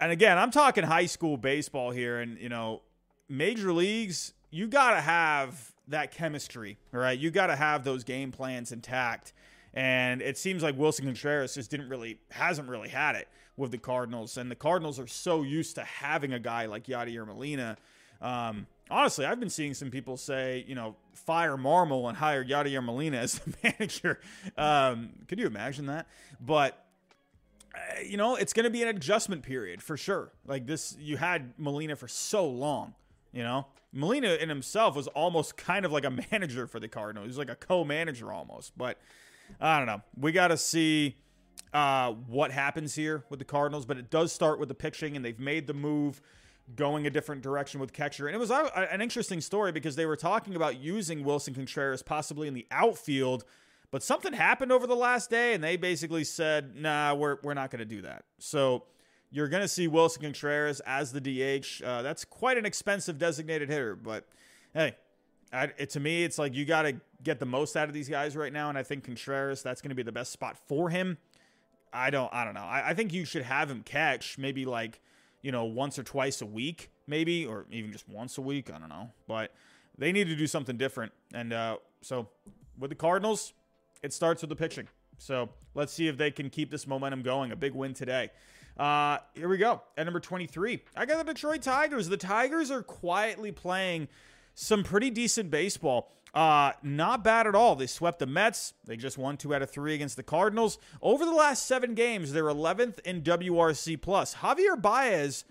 [0.00, 2.82] And again, I'm talking high school baseball here, and, you know,
[3.28, 7.18] major leagues, you got to have that chemistry, right?
[7.18, 9.32] You got to have those game plans intact.
[9.72, 13.78] And it seems like Willson Contreras just didn't really, hasn't really had it with the
[13.78, 14.36] Cardinals.
[14.36, 17.76] And the Cardinals are so used to having a guy like Yadier Molina.
[18.20, 22.84] Um, honestly, I've been seeing some people say, you know, fire Marmol and hire Yadier
[22.84, 24.20] Molina as the manager.
[24.56, 26.06] Um, could you imagine that?
[26.40, 26.80] But
[27.74, 30.30] uh, you know, it's going to be an adjustment period for sure.
[30.46, 32.94] Like this, you had Molina for so long.
[33.34, 37.24] You know, Molina in himself was almost kind of like a manager for the Cardinals.
[37.24, 38.76] He was like a co-manager almost.
[38.76, 38.98] But
[39.60, 40.02] I don't know.
[40.18, 41.16] We got to see
[41.72, 43.84] uh, what happens here with the Cardinals.
[43.84, 46.20] But it does start with the pitching, and they've made the move
[46.76, 48.26] going a different direction with catcher.
[48.26, 52.48] And it was an interesting story because they were talking about using Willson Contreras possibly
[52.48, 53.44] in the outfield
[53.94, 57.70] but something happened over the last day, and they basically said, nah, we're, we're not
[57.70, 58.24] going to do that.
[58.40, 58.86] So
[59.34, 61.82] you're going to see Willson Contreras as the DH.
[61.82, 64.28] Uh, that's quite an expensive designated hitter, but
[64.72, 64.94] hey,
[65.52, 68.08] I, it, to me, it's like you got to get the most out of these
[68.08, 70.88] guys right now, and I think Contreras that's going to be the best spot for
[70.88, 71.18] him.
[71.92, 72.60] I don't, I don't know.
[72.60, 75.00] I, I think you should have him catch maybe like
[75.42, 78.70] you know once or twice a week, maybe, or even just once a week.
[78.72, 79.52] I don't know, but
[79.98, 82.28] they need to do something different, and uh, so
[82.78, 83.52] with the Cardinals,
[84.00, 84.86] it starts with the pitching.
[85.18, 87.50] So let's see if they can keep this momentum going.
[87.50, 88.30] A big win today.
[88.76, 89.82] Uh, here we go.
[89.96, 92.08] At number 23, I got the Detroit Tigers.
[92.08, 94.08] The Tigers are quietly playing
[94.54, 96.12] some pretty decent baseball.
[96.32, 97.76] Uh, not bad at all.
[97.76, 98.74] They swept the Mets.
[98.84, 100.78] They just won two out of three against the Cardinals.
[101.00, 104.36] Over the last seven games, they're 11th in WRC plus.
[104.36, 105.44] Javier Baez.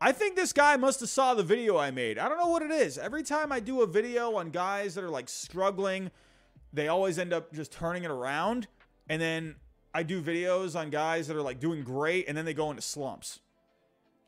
[0.00, 2.18] I think this guy must have saw the video I made.
[2.18, 2.98] I don't know what it is.
[2.98, 6.10] Every time I do a video on guys that are like struggling
[6.72, 8.68] they always end up just turning it around.
[9.08, 9.56] And then
[9.98, 12.82] I do videos on guys that are like doing great and then they go into
[12.82, 13.40] slumps.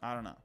[0.03, 0.37] I don't know.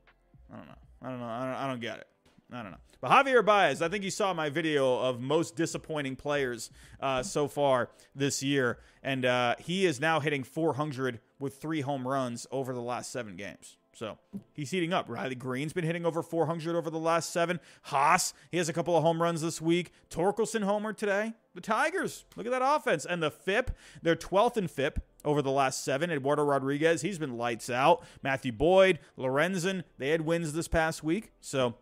[0.54, 0.74] I don't know.
[1.02, 1.26] I don't know.
[1.26, 2.08] I don't, I don't get it.
[2.54, 2.78] I don't know.
[3.02, 7.48] But Javier Baez, I think you saw my video of most disappointing players uh, so
[7.48, 8.78] far this year.
[9.02, 13.36] And uh, he is now hitting 400 with three home runs over the last seven
[13.36, 13.78] games.
[13.94, 14.20] So
[14.54, 15.10] he's heating up.
[15.10, 17.60] Riley Greene's been hitting over 400 over the last seven.
[17.84, 19.92] Haas, he has a couple of home runs this week.
[20.12, 21.34] Torkelson homer today.
[21.56, 23.06] The Tigers, look at that offense.
[23.06, 23.72] And the FIP,
[24.04, 26.10] they're 12th in FIP over the last seven.
[26.10, 28.04] Eduardo Rodriguez, he's been lights out.
[28.24, 31.32] Matthew Boyd, Lorenzen, they had wins this past week.
[31.42, 31.76] So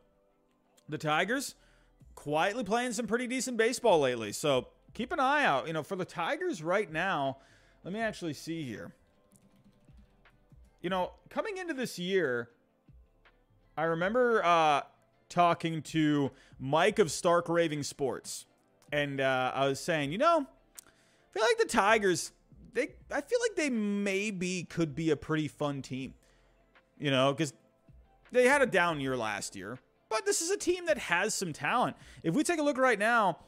[0.89, 1.53] the Tigers
[2.15, 4.31] quietly playing some pretty decent baseball lately.
[4.31, 5.67] So keep an eye out.
[5.67, 7.37] You know, for the Tigers right now,
[7.83, 8.93] let me actually see here
[10.83, 12.49] you know, coming into this year,
[13.75, 14.81] I remember uh,
[15.29, 16.29] talking to
[16.59, 18.45] Mike of Stark Raving Sports,
[18.91, 22.33] and uh, I was saying, you know, I feel like the Tigers,
[22.73, 26.13] they, I feel like they maybe could be a pretty fun team,
[26.97, 27.53] you know, because
[28.31, 31.53] they had a down year last year, but this is a team that has some
[31.53, 31.95] talent.
[32.23, 33.39] If we take a look right now,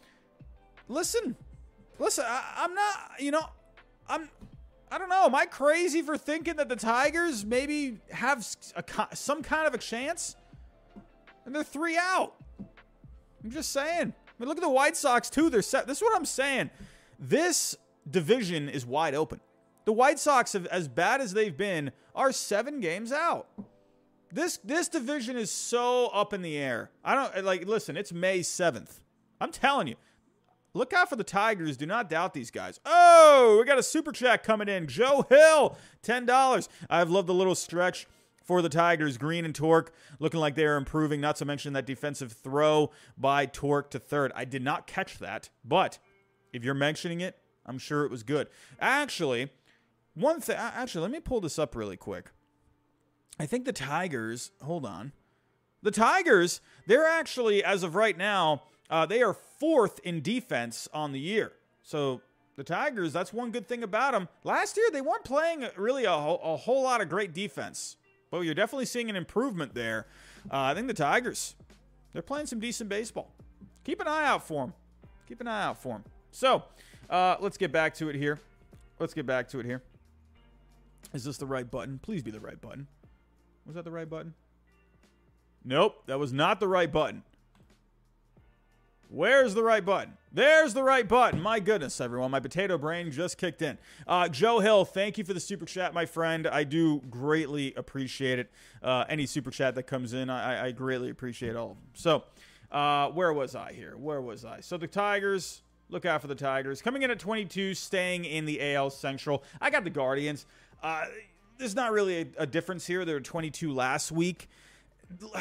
[0.88, 1.36] listen,
[2.00, 3.46] listen, I, I'm not, you know,
[4.08, 4.30] I'm
[4.92, 5.26] I don't know.
[5.26, 9.78] Am I crazy for thinking that the Tigers maybe have a, some kind of a
[9.78, 10.36] chance?
[11.46, 12.36] And they're three out.
[13.44, 14.14] I'm just saying.
[14.14, 15.50] I mean, look at the White Sox too.
[15.50, 15.88] They're set.
[15.88, 16.70] This is what I'm saying.
[17.20, 17.76] This
[18.10, 19.40] division is wide open.
[19.86, 23.48] The White Sox, have, as bad as they've been, are seven games out.
[24.32, 26.90] This this division is so up in the air.
[27.04, 27.68] I don't like.
[27.68, 29.00] Listen, it's May seventh.
[29.40, 29.96] I'm telling you,
[30.76, 31.78] Look out for the Tigers.
[31.78, 32.82] Do not doubt these guys.
[32.86, 34.88] Oh, we got a super chat coming in.
[34.88, 36.68] Joe Hill, $10.
[36.90, 38.08] I've loved the little stretch
[38.44, 39.18] for the Tigers.
[39.18, 43.46] Green and Torque looking like they are improving, not to mention that defensive throw by
[43.46, 44.34] Torque to third.
[44.36, 45.98] I did not catch that, but
[46.52, 48.48] if you're mentioning it, I'm sure it was good.
[48.80, 49.50] Actually,
[50.14, 52.32] one thing, actually, let me pull this up really quick.
[53.40, 55.12] I think the Tigers, hold on.
[55.82, 61.12] The Tigers, they're actually, as of right now, uh, they are fourth in defense on
[61.12, 61.52] the year.
[61.84, 62.22] So
[62.56, 64.30] the Tigers, that's one good thing about them.
[64.44, 67.98] Last year, they weren't playing really a, whole, a whole lot of great defense,
[68.32, 70.08] but you're definitely seeing an improvement there.
[70.50, 71.56] Uh, I think the Tigers,
[72.14, 73.34] they're playing some decent baseball.
[73.84, 74.74] Keep an eye out for them.
[75.28, 76.04] Keep an eye out for them.
[76.32, 76.64] So
[77.10, 78.40] uh, let's get back to it here.
[79.00, 79.82] Let's get back to it here.
[81.14, 82.00] Is this the right button?
[82.00, 82.88] Please be the right button.
[83.66, 84.34] Was that the right button?
[85.64, 87.24] Nope, that was not the right button.
[89.10, 90.18] Where's the right button?
[90.32, 91.40] There's the right button.
[91.42, 92.32] My goodness, everyone.
[92.32, 93.78] My potato brain just kicked in.
[94.06, 96.48] Uh, Joe Hill, thank you for the super chat, my friend.
[96.48, 98.52] I do greatly appreciate it.
[98.84, 101.88] Uh, any super chat that comes in, I, I, greatly appreciate all of them.
[101.94, 102.24] So,
[102.72, 103.96] uh, where was I here?
[103.96, 104.60] Where was I?
[104.60, 106.82] So, the Tigers, look out for the Tigers.
[106.82, 109.44] Coming in at 22, staying in the AL Central.
[109.62, 110.46] I got the Guardians.
[110.82, 111.06] Uh,
[111.58, 113.06] there's not really a, a difference here.
[113.06, 114.50] They were 22 last week.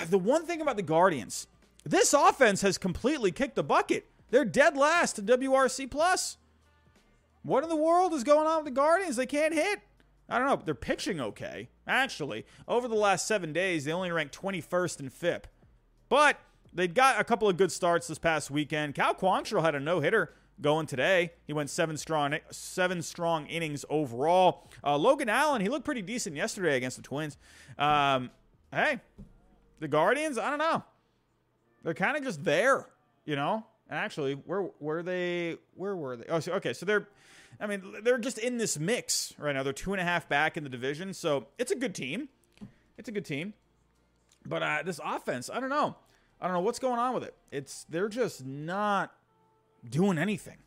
[0.09, 1.47] The one thing about the Guardians,
[1.85, 4.07] this offense has completely kicked the bucket.
[4.31, 6.37] They're dead last in WRC plus.
[7.43, 9.17] What in the world is going on with the Guardians?
[9.17, 9.81] They can't hit.
[10.29, 10.63] I don't know.
[10.65, 11.69] They're pitching okay.
[11.87, 15.47] Actually, over the last seven days, they only ranked 21st in FIP.
[16.09, 16.39] But
[16.75, 18.95] they got a couple of good starts this past weekend.
[18.95, 21.33] Cal Quantrill had a no hitter going today.
[21.47, 24.69] He went seven strong seven strong innings overall.
[24.83, 27.37] Uh, Logan Allen, he looked pretty decent yesterday against the Twins.
[27.79, 28.31] Um,
[28.73, 29.01] hey,
[29.81, 30.83] the Guardians, I don't know.
[31.83, 32.87] They're kind of just there,
[33.25, 33.65] you know.
[33.89, 35.57] And actually, where were they?
[35.75, 36.25] Where were they?
[36.29, 36.73] Oh, so, okay.
[36.73, 37.09] So they're,
[37.61, 39.63] I mean, they're just in this mix right now.
[39.63, 42.29] They're two and a half back in the division, so it's a good team.
[42.97, 43.55] It's a good team,
[44.47, 45.97] but uh, this offense, I don't know.
[46.45, 47.35] I don't know what's going on with it.
[47.51, 49.11] It's they're just not
[49.89, 50.59] doing anything.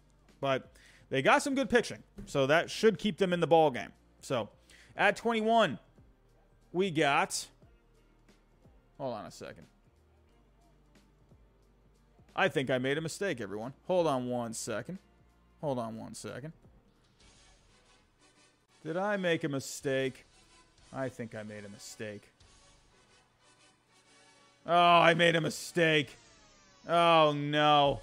[0.41, 0.71] But
[1.11, 3.91] they got some good pitching, so that should keep them in the ball game.
[4.21, 4.49] So
[4.95, 5.77] at 21,
[6.73, 7.45] we got.
[8.97, 9.67] Hold on a second.
[12.35, 13.73] I think I made a mistake, everyone.
[13.85, 14.97] Hold on one second.
[15.61, 16.53] Hold on one second.
[18.83, 20.25] Did I make a mistake?
[20.91, 22.23] I think I made a mistake.
[24.67, 26.15] Oh, I made a mistake.
[26.89, 28.01] Oh, no.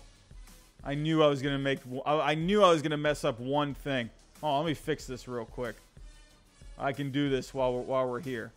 [0.83, 1.81] I knew I was going to make...
[2.07, 4.09] I knew I was going to mess up one thing.
[4.43, 5.77] Oh, let me fix this real quick.
[6.79, 8.51] I can do this while we're, while we're here.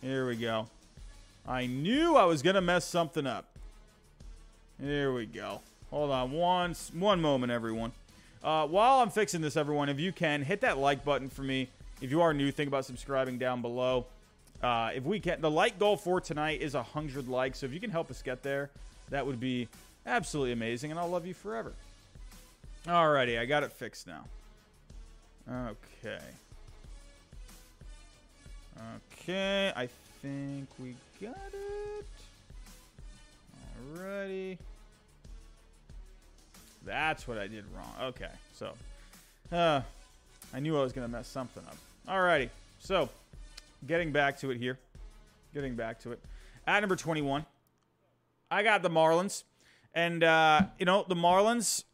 [0.00, 0.68] Here we go.
[1.46, 3.44] I knew I was going to mess something up.
[4.80, 5.60] Here we go.
[5.90, 7.92] Hold on one, one moment, everyone.
[8.42, 11.68] Uh, while I'm fixing this, everyone, if you can, hit that like button for me.
[12.00, 14.06] If you are new, think about subscribing down below.
[14.64, 17.58] Uh, if we can, the like goal for tonight is a 100 likes.
[17.58, 18.70] So if you can help us get there,
[19.10, 19.68] that would be
[20.06, 21.74] absolutely amazing, and I'll love you forever.
[22.86, 24.24] Alrighty, I got it fixed now.
[25.50, 26.18] Okay.
[29.20, 29.86] Okay, I
[30.22, 32.06] think we got it.
[33.94, 34.56] Alrighty.
[36.86, 37.92] That's what I did wrong.
[38.00, 38.72] Okay, so
[39.52, 39.82] uh,
[40.54, 41.76] I knew I was going to mess something up.
[42.08, 42.48] Alrighty,
[42.80, 43.10] so
[43.86, 44.78] getting back to it here.
[45.52, 46.20] Getting back to it.
[46.66, 47.44] At number 21,
[48.50, 49.44] I got the Marlins.
[49.94, 51.84] And, uh, you know, the Marlins,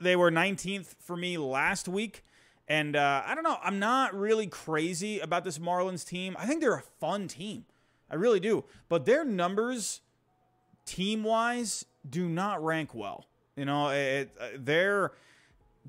[0.00, 2.24] they were 19th for me last week.
[2.68, 3.58] And uh, I don't know.
[3.62, 6.36] I'm not really crazy about this Marlins team.
[6.38, 7.64] I think they're a fun team.
[8.10, 8.64] I really do.
[8.88, 10.00] But their numbers
[10.86, 13.26] team wise do not rank well.
[13.56, 15.12] You know, it, uh, they're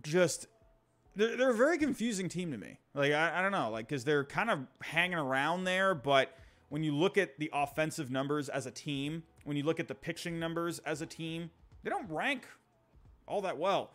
[0.02, 0.48] just
[1.16, 2.80] they're, they're a very confusing team to me.
[2.94, 6.38] Like I, I don't know, like because they're kind of hanging around there, but
[6.70, 9.96] when you look at the offensive numbers as a team, when you look at the
[9.96, 11.50] pitching numbers as a team,
[11.84, 12.46] they don't rank
[13.28, 13.92] all that well.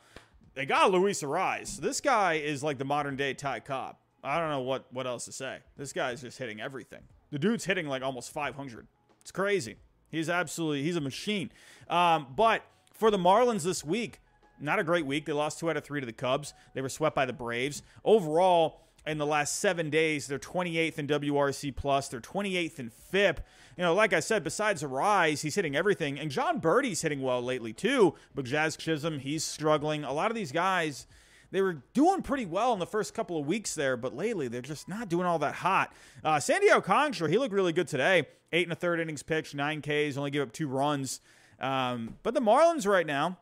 [0.54, 1.78] They got Luis Arraez.
[1.78, 3.96] This guy is like the modern day Ty Cobb.
[4.24, 5.58] I don't know what what else to say.
[5.76, 7.02] This guy is just hitting everything.
[7.30, 8.86] The dude's hitting like almost 500.
[9.20, 9.76] It's crazy.
[10.08, 11.50] He's absolutely he's a machine.
[11.88, 14.20] Um, but for the Marlins this week,
[14.58, 15.26] not a great week.
[15.26, 16.54] They lost two out of three to the Cubs.
[16.74, 17.82] They were swept by the Braves.
[18.04, 22.08] Overall, in the last seven days, they're 28th in WRC plus.
[22.08, 23.40] They're 28th in FIP.
[23.76, 27.42] You know, like I said, besides Arraez, he's hitting everything, and Jon Berti's hitting well
[27.42, 28.14] lately too.
[28.34, 30.02] But Jazz Chisholm, he's struggling.
[30.02, 31.06] A lot of these guys
[31.50, 34.62] they were doing pretty well in the first couple of weeks there, but lately they're
[34.62, 35.92] just not doing all that hot.
[36.24, 38.26] Uh, Sandy Alcantara, he looked really good today.
[38.52, 41.20] Eight and a third innings pitched, nine Ks, only gave up two runs.
[41.60, 43.38] Um, but the Marlins right now,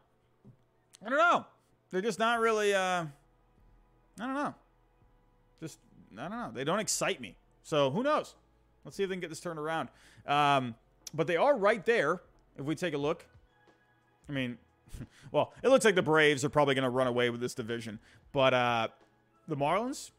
[1.05, 1.47] I don't know.
[1.91, 2.75] They're just not really.
[2.75, 3.07] Uh,
[4.21, 4.55] I don't know.
[6.19, 6.51] I don't know.
[6.53, 7.37] They don't excite me.
[7.63, 8.35] So who knows?
[8.85, 9.89] Let's see if they can get this turned around.
[10.27, 10.75] Um,
[11.13, 12.21] but they are right there.
[12.59, 13.27] If we take a look,
[14.29, 14.59] I mean,
[15.33, 17.99] well, it looks like the Braves are probably going to run away with this division.
[18.33, 18.89] But uh,
[19.49, 20.11] the Marlins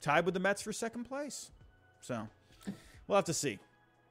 [0.00, 1.50] tied with the Mets for second place.
[2.00, 2.28] So
[3.06, 3.58] we'll have to see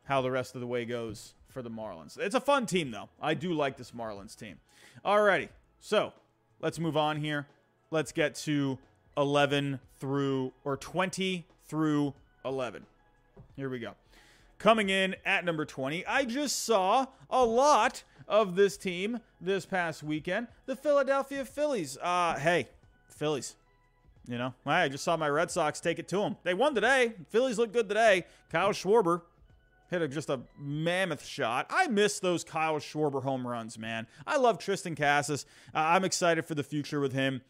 [0.05, 2.17] how the rest of the way goes for the Marlins.
[2.17, 3.09] It's a fun team, though.
[3.21, 4.59] I do like this Marlins team.
[5.03, 6.13] Alrighty, so
[6.59, 7.47] let's move on here.
[7.91, 8.77] Let's get to
[9.17, 12.13] 11 through, or 20 through
[12.45, 12.85] 11.
[13.55, 13.93] Here we go.
[14.57, 20.03] Coming in at number 20, I just saw a lot of this team this past
[20.03, 21.97] weekend, the Philadelphia Phillies.
[22.01, 22.67] Uh, hey,
[23.07, 23.55] Phillies.
[24.27, 26.37] You know, I just saw my Red Sox take it to them.
[26.43, 27.13] They won today.
[27.29, 28.25] Phillies look good today.
[28.51, 29.21] Kyle Schwarber
[29.89, 31.65] hit a, just a mammoth shot.
[31.69, 34.07] I miss those Kyle Schwarber home runs, man.
[34.27, 35.45] I love Triston Casas.
[35.73, 37.41] Uh, I'm excited for the future with him.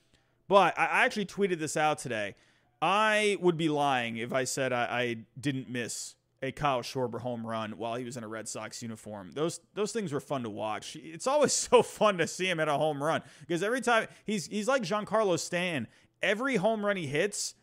[0.50, 2.36] But I actually tweeted this out today.
[2.82, 7.46] I would be lying if I said I, I didn't miss a Kyle Schwarber home
[7.46, 9.32] run while he was in a Red Sox uniform.
[9.34, 10.96] Those those things were fun to watch.
[10.96, 14.48] It's always so fun to see him at a home run because every time he's
[14.48, 15.88] he's like Giancarlo Stanton.
[16.22, 17.54] Every home run he hits,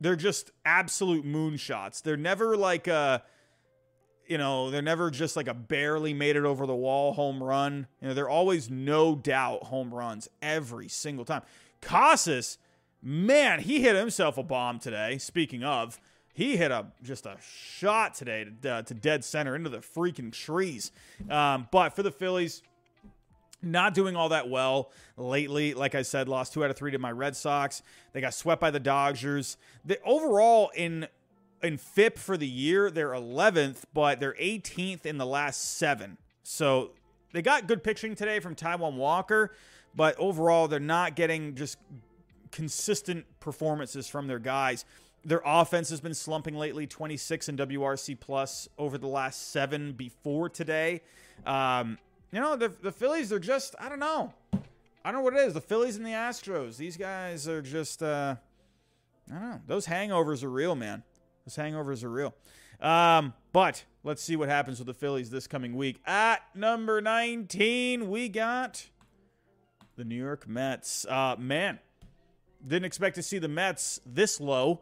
[0.00, 2.02] they're just absolute moonshots.
[2.02, 3.20] They're never like uh
[4.26, 7.86] you know, they're never just like a barely made it over the wall home run.
[8.00, 11.42] You know, they're always no doubt home runs every single time.
[11.86, 12.58] Casas,
[13.00, 15.18] man, he hit himself a bomb today.
[15.18, 16.00] Speaking of,
[16.34, 20.32] he hit a just a shot today to, uh, to dead center into the freaking
[20.32, 20.90] trees.
[21.30, 22.62] Um, but for the Phillies,
[23.62, 25.74] not doing all that well lately.
[25.74, 27.82] Like I said, lost two out of three to my Red Sox.
[28.12, 29.56] They got swept by the Dodgers.
[29.84, 31.06] The overall in
[31.62, 36.18] in FIP for the year, they're 11th, but they're 18th in the last seven.
[36.42, 36.90] So
[37.32, 39.52] they got good pitching today from Taijuan Walker,
[39.96, 41.78] but overall, they're not getting just
[42.52, 44.84] consistent performances from their guys.
[45.24, 50.48] Their offense has been slumping lately, 26 in WRC plus over the last seven before
[50.48, 51.00] today.
[51.44, 51.98] Um,
[52.30, 54.32] you know, the, the Phillies are just, I don't know.
[55.04, 55.54] I don't know what it is.
[55.54, 58.36] The Phillies and the Astros, these guys are just, uh,
[59.30, 59.60] I don't know.
[59.66, 61.02] Those hangovers are real, man.
[61.44, 62.34] Those hangovers are real.
[62.80, 66.00] Um, but let's see what happens with the Phillies this coming week.
[66.06, 68.86] At number 19, we got
[69.96, 71.06] the New York Mets.
[71.06, 71.78] Uh, man,
[72.66, 74.80] didn't expect to see the Mets this low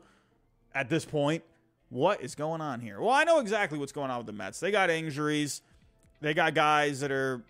[0.74, 1.42] at this point.
[1.90, 3.00] What is going on here?
[3.00, 4.59] Well, I know exactly what's going on with the Mets.
[4.61, 5.62] They got injuries.
[6.20, 7.42] They got guys that are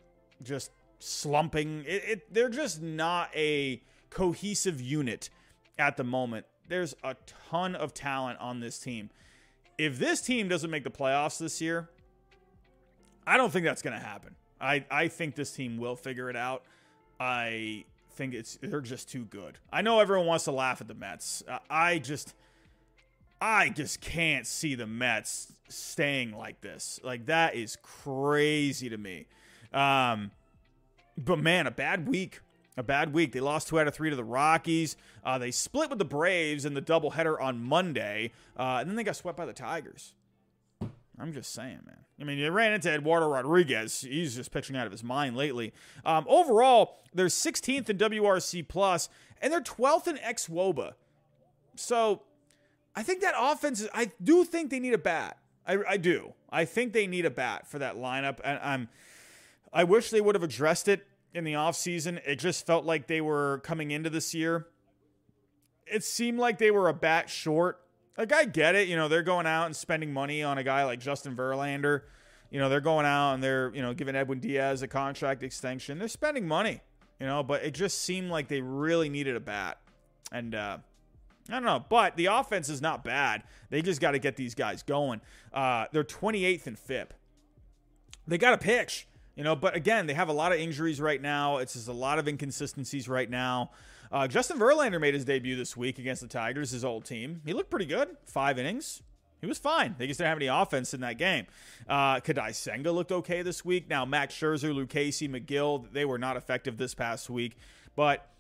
[0.43, 1.85] just slumping.
[1.87, 5.31] It, it, they're just not a cohesive unit
[5.79, 7.17] at the moment there's a
[7.51, 9.11] ton of talent on this team.
[9.79, 11.89] If this team doesn't make the playoffs this year,
[13.27, 14.35] I don't think that's going to happen.
[14.61, 16.63] I, I think this team will figure it out.
[17.19, 19.59] I think it's they're just too good.
[19.73, 21.43] I know everyone wants to laugh at the Mets.
[21.69, 22.35] I just
[23.41, 27.01] I just can't see the Mets staying like this.
[27.03, 29.27] Like that is crazy to me.
[29.73, 30.31] Um,
[31.17, 32.41] but man, a bad week
[32.77, 33.33] a bad week.
[33.33, 34.97] They lost two out of three to the Rockies.
[35.25, 39.05] Uh, they split with the Braves in the doubleheader on Monday, uh, and then they
[39.05, 40.15] got swept by the Tigers.
[41.19, 41.99] I'm just saying, man.
[42.21, 44.01] I mean, you ran into Eduardo Rodriguez.
[44.01, 45.73] He's just pitching out of his mind lately.
[46.05, 49.09] Um, overall, they're 16th in WRC plus,
[49.41, 50.93] and they're 12th in xwOBA.
[51.77, 52.23] So,
[52.97, 53.81] I think that offense.
[53.81, 55.39] Is, I do think they need a bat.
[55.67, 56.35] I, I do.
[56.51, 58.89] I think they need a bat for that lineup, and I'm.
[59.73, 62.21] I wish they would have addressed it in the offseason.
[62.25, 64.69] It just felt like they were coming into this year.
[65.87, 67.81] It seemed like they were a bat short.
[68.17, 68.89] Like, I get it.
[68.89, 72.03] You know, they're going out and spending money on a guy like Justin Verlander.
[72.51, 75.99] You know, they're going out and they're, you know, giving Edwin Diaz a contract extension.
[75.99, 76.81] They're spending money,
[77.19, 79.79] you know, but it just seemed like they really needed a bat.
[80.31, 80.79] And, uh,
[81.49, 83.43] I don't know, but the offense is not bad.
[83.69, 85.21] They just got to get these guys going.
[85.53, 87.13] Uh, they're 28th in FIP.
[88.27, 89.07] They got to pitch.
[89.37, 91.59] You know, but again, they have a lot of injuries right now.
[91.59, 93.71] It's just a lot of inconsistencies right now.
[94.13, 97.41] Uh, Justin Verlander made his debut this week against the Tigers, his old team.
[97.45, 98.17] He looked pretty good.
[98.27, 99.03] Five innings.
[99.41, 99.97] He was fine.
[99.99, 101.47] They just didn't have any offense in that game.
[101.89, 103.91] Uh, Kodai Senga looked okay this week.
[103.91, 107.57] Now, Max Scherzer, Lucchesi, Megill, they were not effective this past week.
[107.97, 108.31] But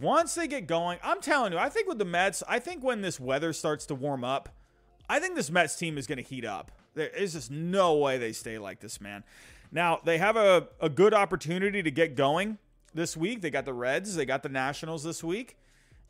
[0.00, 3.02] once they get going, I'm telling you, I think with the Mets, I think when
[3.02, 4.48] this weather starts to warm up,
[5.08, 6.72] I think this Mets team is going to heat up.
[6.94, 9.24] There is just no way they stay like this, man.
[9.74, 12.58] Now, they have a, a good opportunity to get going
[12.94, 13.42] this week.
[13.42, 15.58] They got the Reds, they got the Nationals this week.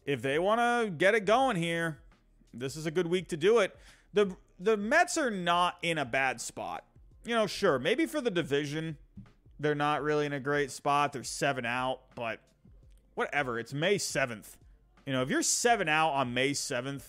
[0.05, 1.96] If they want to get it going here,
[2.53, 3.74] this is a good week to do it.
[4.12, 6.85] The the Mets are not in a bad spot.
[7.24, 8.98] You know, sure, maybe for the division,
[9.59, 11.14] they're not really in a great spot.
[11.14, 12.40] They're seven out, but
[13.14, 13.59] whatever.
[13.59, 14.57] It's May 7th.
[15.07, 17.03] You know, if you're seven out on May 7th,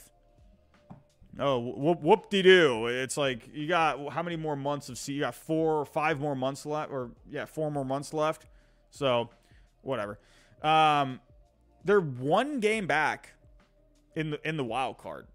[1.38, 2.88] Oh, whoop, whoop de doo.
[2.88, 5.14] It's like you got how many more months of see?
[5.14, 8.46] You got four or five more months left, or yeah, four more months left.
[8.90, 9.30] So,
[9.82, 10.18] whatever.
[10.62, 11.20] Um,
[11.84, 13.34] they're one game back
[14.16, 15.28] in the in the wild card.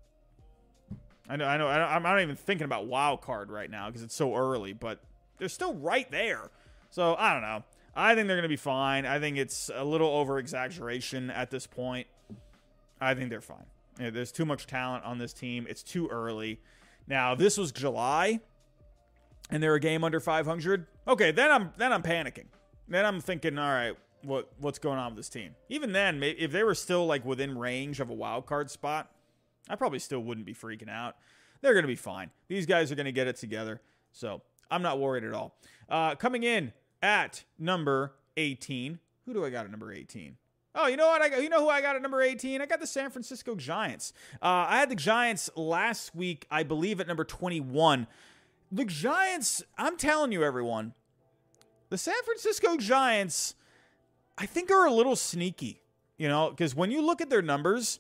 [1.28, 1.66] I know, I know.
[1.66, 5.00] I'm not even thinking about wild card right now because it's so early, but
[5.38, 6.50] they're still right there.
[6.90, 7.62] So I don't know.
[7.94, 9.06] I think they're going to be fine.
[9.06, 12.08] I think it's a little over exaggeration at this point.
[13.00, 13.66] I think they're fine.
[14.00, 15.66] You know, there's too much talent on this team.
[15.68, 16.60] It's too early.
[17.06, 18.40] Now, this was July
[19.50, 22.46] and they're a game under 500, okay, then I'm then I'm panicking.
[22.88, 25.54] Then I'm thinking, all right, what what's going on with this team?
[25.68, 29.10] Even then, if they were still like within range of a wild card spot,
[29.68, 31.16] I probably still wouldn't be freaking out.
[31.60, 32.30] They're going to be fine.
[32.48, 33.80] These guys are going to get it together.
[34.12, 35.56] So I'm not worried at all.
[35.88, 38.98] Uh, coming in at number 18.
[39.26, 40.36] Who do I got at number 18?
[40.74, 41.20] Oh, you know what?
[41.20, 42.60] I got, you know who I got at number 18?
[42.60, 44.12] I got the San Francisco Giants.
[44.40, 48.06] Uh, I had the Giants last week, I believe, at number 21.
[48.70, 50.94] The Giants, I'm telling you, everyone,
[51.88, 53.56] the San Francisco Giants,
[54.38, 55.82] I think, are a little sneaky,
[56.16, 57.98] you know, because when you look at their numbers,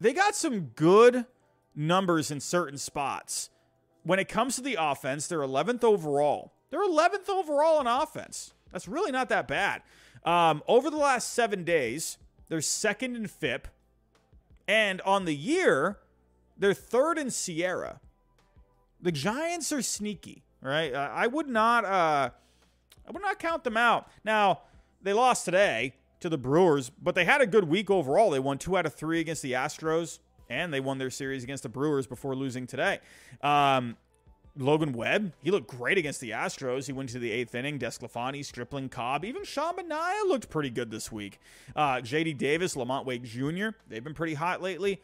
[0.00, 1.26] they got some good
[1.74, 3.50] numbers in certain spots.
[4.04, 6.52] when it comes to the offense, they're 11th overall.
[6.70, 8.52] They're 11th overall in offense.
[8.70, 9.82] That's really not that bad.
[10.24, 12.18] Um, over the last seven days,
[12.48, 13.68] they're second in FIP.
[14.66, 15.98] And on the year,
[16.56, 18.00] they're third in SIERA.
[19.00, 20.94] The Giants are sneaky, right?
[20.94, 22.30] I would not uh,
[23.06, 24.08] I would not count them out.
[24.24, 24.60] Now,
[25.02, 28.30] they lost today to the Brewers, but they had a good week overall.
[28.30, 31.64] They won two out of three against the Astros, and they won their series against
[31.64, 33.00] the Brewers before losing today.
[33.42, 33.98] Um,
[34.56, 36.86] Logan Webb, he looked great against the Astros.
[36.86, 37.78] He went to the eighth inning.
[37.78, 41.40] DeSclafani, Stripling, Cobb, even Sean Manaea looked pretty good this week.
[41.74, 42.34] Uh, J.D.
[42.34, 45.02] Davis, LaMonte Wade Jr., they've been pretty hot lately.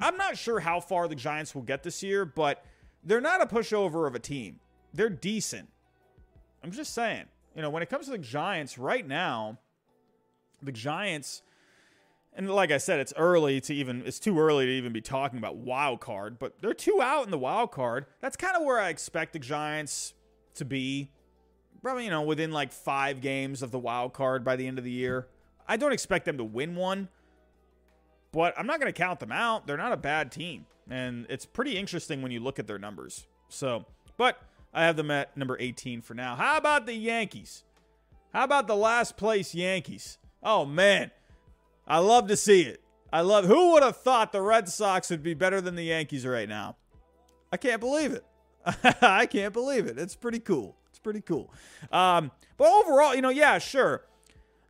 [0.00, 2.64] I'm not sure how far the Giants will get this year, but
[3.04, 4.58] they're not a pushover of a team.
[4.92, 5.68] They're decent.
[6.64, 7.26] I'm just saying.
[7.54, 9.58] You know, when it comes to the Giants right now,
[10.62, 11.42] the Giants
[12.38, 15.38] and like I said, it's early to even it's too early to even be talking
[15.38, 18.06] about wild card, but they're two out in the wild card.
[18.20, 20.14] That's kind of where I expect the Giants
[20.54, 21.10] to be.
[21.82, 24.84] Probably, you know, within like five games of the wild card by the end of
[24.84, 25.26] the year.
[25.66, 27.08] I don't expect them to win one,
[28.30, 29.66] but I'm not going to count them out.
[29.66, 30.66] They're not a bad team.
[30.88, 33.26] And it's pretty interesting when you look at their numbers.
[33.48, 33.84] So,
[34.16, 34.40] but
[34.72, 36.36] I have them at number 18 for now.
[36.36, 37.64] How about the Yankees?
[38.32, 40.18] How about the last place Yankees?
[40.40, 41.10] Oh, man.
[41.88, 42.82] I love to see it.
[43.12, 43.46] I love.
[43.46, 46.76] Who would have thought the Red Sox would be better than the Yankees right now?
[47.50, 48.24] I can't believe it.
[49.02, 49.98] I can't believe it.
[49.98, 50.76] It's pretty cool.
[50.90, 51.50] It's pretty cool.
[51.90, 54.04] Um, but overall, you know, yeah, sure.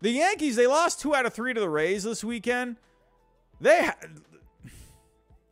[0.01, 2.77] The Yankees they lost two out of three to the Rays this weekend.
[3.61, 3.97] They ha-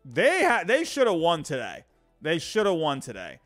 [0.04, 1.84] they ha- they should have won today.
[2.22, 3.40] They should have won today.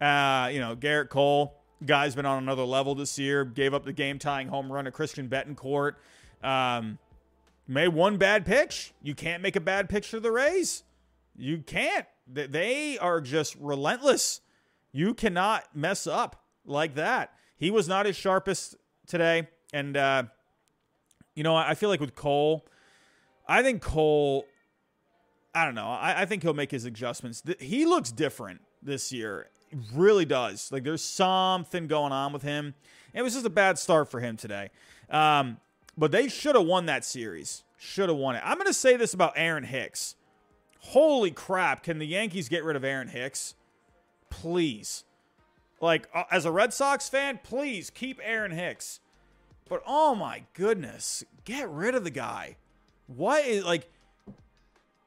[0.00, 1.54] Uh, you know, Gerrit Cole,
[1.84, 3.44] guy's been on another level this year.
[3.44, 5.94] Gave up the game tying home run to Christian Bethancourt.
[6.42, 6.98] Um,
[7.70, 8.92] made one bad pitch.
[9.02, 10.82] You can't make a bad pitch to the Rays.
[11.36, 12.06] You can't.
[12.26, 14.40] They are just relentless.
[14.92, 17.32] You cannot mess up like that.
[17.56, 19.48] He was not his sharpest today.
[19.72, 20.24] And, uh,
[21.34, 22.66] you know, I feel like with Cole,
[23.46, 24.46] I think Cole,
[25.54, 25.88] I don't know.
[25.88, 27.42] I, I think he'll make his adjustments.
[27.60, 29.48] He looks different this year.
[29.94, 30.70] really does.
[30.72, 32.74] Like there's something going on with him.
[33.14, 34.70] It was just a bad start for him today.
[35.08, 35.58] Um,
[36.00, 37.62] but they should have won that series.
[37.76, 38.42] Should have won it.
[38.42, 40.16] I'm going to say this about Aaron Hicks.
[40.78, 41.82] Holy crap.
[41.82, 43.54] Can the Yankees get rid of Aaron Hicks?
[44.30, 45.04] Please.
[45.78, 49.00] Like, uh, as a Red Sox fan, please keep Aaron Hicks.
[49.68, 52.56] But oh my goodness, get rid of the guy.
[53.06, 53.90] What is, like,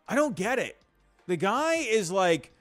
[0.08, 0.80] I don't get it.
[1.26, 2.52] The guy is like,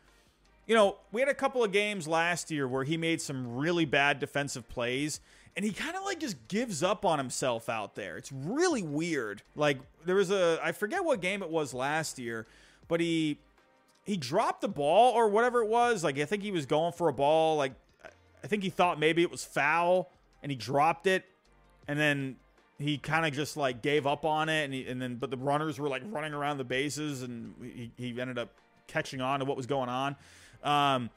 [0.67, 3.85] you know, we had a couple of games last year where he made some really
[3.85, 5.21] bad defensive plays
[5.57, 8.17] and he kind of like just gives up on himself out there.
[8.17, 9.43] It's really weird.
[9.55, 12.47] Like there was a I forget what game it was last year,
[12.89, 13.39] but he
[14.05, 16.03] he dropped the ball or whatever it was.
[16.03, 17.57] Like I think he was going for a ball.
[17.57, 17.73] Like
[18.43, 20.11] I think he thought maybe it was foul
[20.43, 21.25] and he dropped it,
[21.87, 22.37] and then
[22.79, 24.65] he kind of just like gave up on it.
[24.65, 27.93] And he, and then but the runners were like running around the bases, and he,
[27.97, 28.49] he ended up
[28.87, 30.17] catching on to what was going on.
[30.65, 31.11] Um,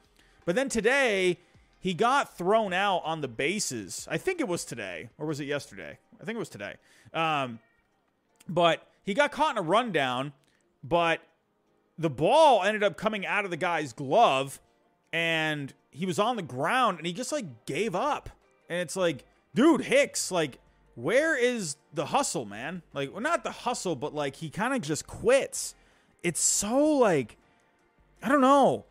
[0.44, 1.38] but then today
[1.86, 4.08] he got thrown out on the bases.
[4.10, 5.98] I think it was today, or was it yesterday?
[6.20, 6.74] I think it was today.
[7.14, 7.60] Um,
[8.48, 10.32] but he got caught in a rundown,
[10.82, 11.20] but
[11.96, 14.60] the ball ended up coming out of the guy's glove,
[15.12, 18.30] and he was on the ground, and he just like gave up.
[18.68, 19.24] And it's like,
[19.54, 20.58] dude, Hicks, like,
[20.96, 22.82] where is the hustle, man?
[22.94, 25.76] Like, well, not the hustle, but like he kind of just quits.
[26.24, 27.36] It's so like,
[28.20, 28.86] I don't know.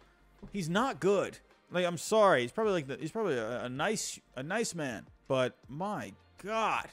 [0.53, 1.39] He's not good.
[1.71, 5.07] Like I'm sorry, he's probably like the, he's probably a, a nice a nice man,
[5.27, 6.13] but my
[6.43, 6.87] God,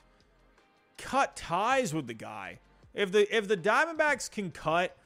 [0.98, 2.58] cut ties with the guy.
[2.94, 4.96] If the if the Diamondbacks can cut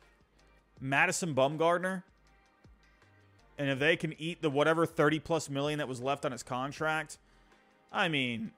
[0.81, 2.05] Madison Bumgarner,
[3.59, 6.43] and if they can eat the whatever thirty plus million that was left on his
[6.43, 7.19] contract,
[7.93, 8.53] I mean,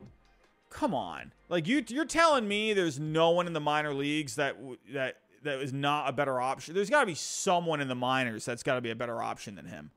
[0.71, 1.33] come on.
[1.49, 4.57] Like you you're telling me there's no one in the minor leagues that
[4.93, 6.75] that that is not a better option.
[6.75, 9.55] There's got to be someone in the minors that's got to be a better option
[9.55, 9.91] than him.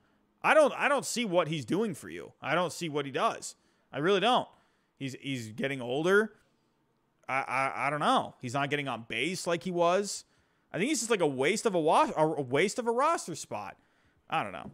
[0.43, 2.33] I don't I don't see what he's doing for you.
[2.41, 3.55] I don't see what he does.
[3.91, 4.47] I really don't.
[4.97, 6.33] He's he's getting older.
[7.27, 8.35] I I, I don't know.
[8.41, 10.25] He's not getting on base like he was.
[10.73, 13.35] I think he's just like a waste of a, wa- a waste of a roster
[13.35, 13.75] spot.
[14.29, 14.71] I don't know.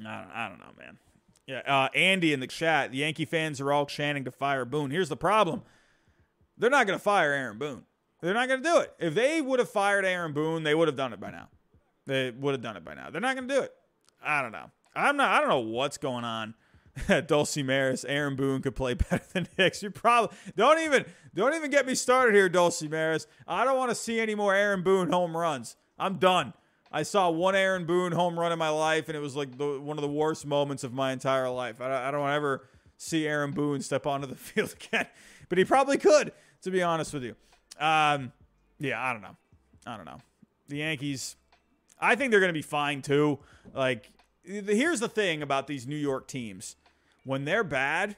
[0.00, 0.98] I don't, I don't know, man.
[1.46, 2.90] Yeah, uh, Andy in the chat.
[2.90, 4.90] The Yankee fans are all chanting to fire Boone.
[4.90, 5.62] Here's the problem:
[6.58, 7.84] they're not going to fire Aaron Boone.
[8.20, 8.94] They're not going to do it.
[8.98, 11.48] If they would have fired Aaron Boone, they would have done it by now.
[12.06, 13.10] They would have done it by now.
[13.10, 13.74] They're not going to do it.
[14.24, 14.70] I don't know.
[14.94, 15.30] I'm not.
[15.32, 16.54] I don't know what's going on.
[17.26, 19.82] Dulcie Maris, Aaron Boone could play better than Hicks.
[19.82, 21.04] You probably don't even
[21.34, 23.26] don't even get me started here, Dulcie Maris.
[23.46, 25.76] I don't want to see any more Aaron Boone home runs.
[25.98, 26.54] I'm done.
[26.92, 29.80] I saw one Aaron Boone home run in my life, and it was like the,
[29.80, 31.80] one of the worst moments of my entire life.
[31.80, 35.08] I, I don't want ever see Aaron Boone step onto the field again,
[35.48, 37.34] but he probably could, to be honest with you.
[37.80, 38.32] Um,
[38.78, 39.36] yeah, I don't know.
[39.84, 40.18] I don't know.
[40.68, 41.34] The Yankees,
[42.00, 43.40] I think they're going to be fine too.
[43.74, 44.12] Like,
[44.44, 46.76] here's the thing about these New York teams
[47.24, 48.16] when they're bad,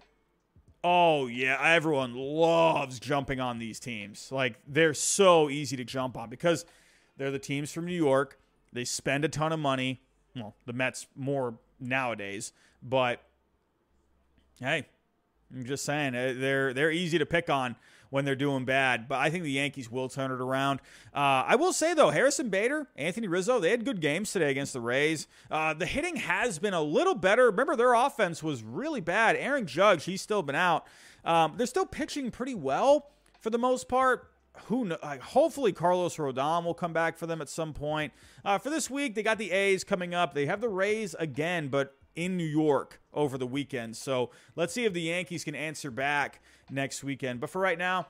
[0.82, 4.30] oh, yeah, everyone loves jumping on these teams.
[4.30, 6.64] Like, they're so easy to jump on because
[7.16, 8.38] they're the teams from New York.
[8.72, 10.00] They spend a ton of money.
[10.34, 12.52] Well, the Mets more nowadays,
[12.82, 13.22] but
[14.60, 14.86] hey,
[15.54, 17.76] I'm just saying uh, they're they're easy to pick on
[18.16, 19.08] when they're doing bad.
[19.08, 20.80] But I think the Yankees will turn it around.
[21.14, 24.72] Uh, I will say though, Harrison Bader, Anthony Rizzo, they had good games today against
[24.72, 25.28] the Rays.
[25.50, 27.50] Uh, the hitting has been a little better.
[27.50, 29.36] Remember, their offense was really bad.
[29.36, 30.86] Aaron Judge, he's still been out.
[31.26, 34.30] Um, they're still pitching pretty well for the most part.
[34.68, 38.14] Who know, hopefully Carlos Rodon will come back for them at some point.
[38.42, 40.32] Uh, for this week, they got the A's coming up.
[40.32, 43.96] They have the Rays again, but in New York over the weekend.
[43.96, 46.40] So let's see if the Yankees can answer back
[46.70, 47.40] next weekend.
[47.40, 48.06] But for right now,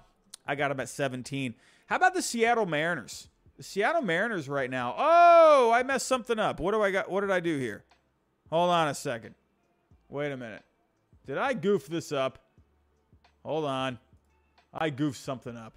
[0.46, 1.54] I got them at 17.
[1.86, 3.28] How about the Seattle Mariners?
[3.56, 4.94] The Seattle Mariners right now.
[4.96, 6.60] Oh, I messed something up.
[6.60, 7.10] What do I got?
[7.10, 7.84] What did I do here?
[8.50, 9.34] Hold on a second.
[10.08, 10.62] Wait a minute.
[11.26, 12.38] Did I goof this up?
[13.44, 13.98] Hold on.
[14.72, 15.74] I goofed something up.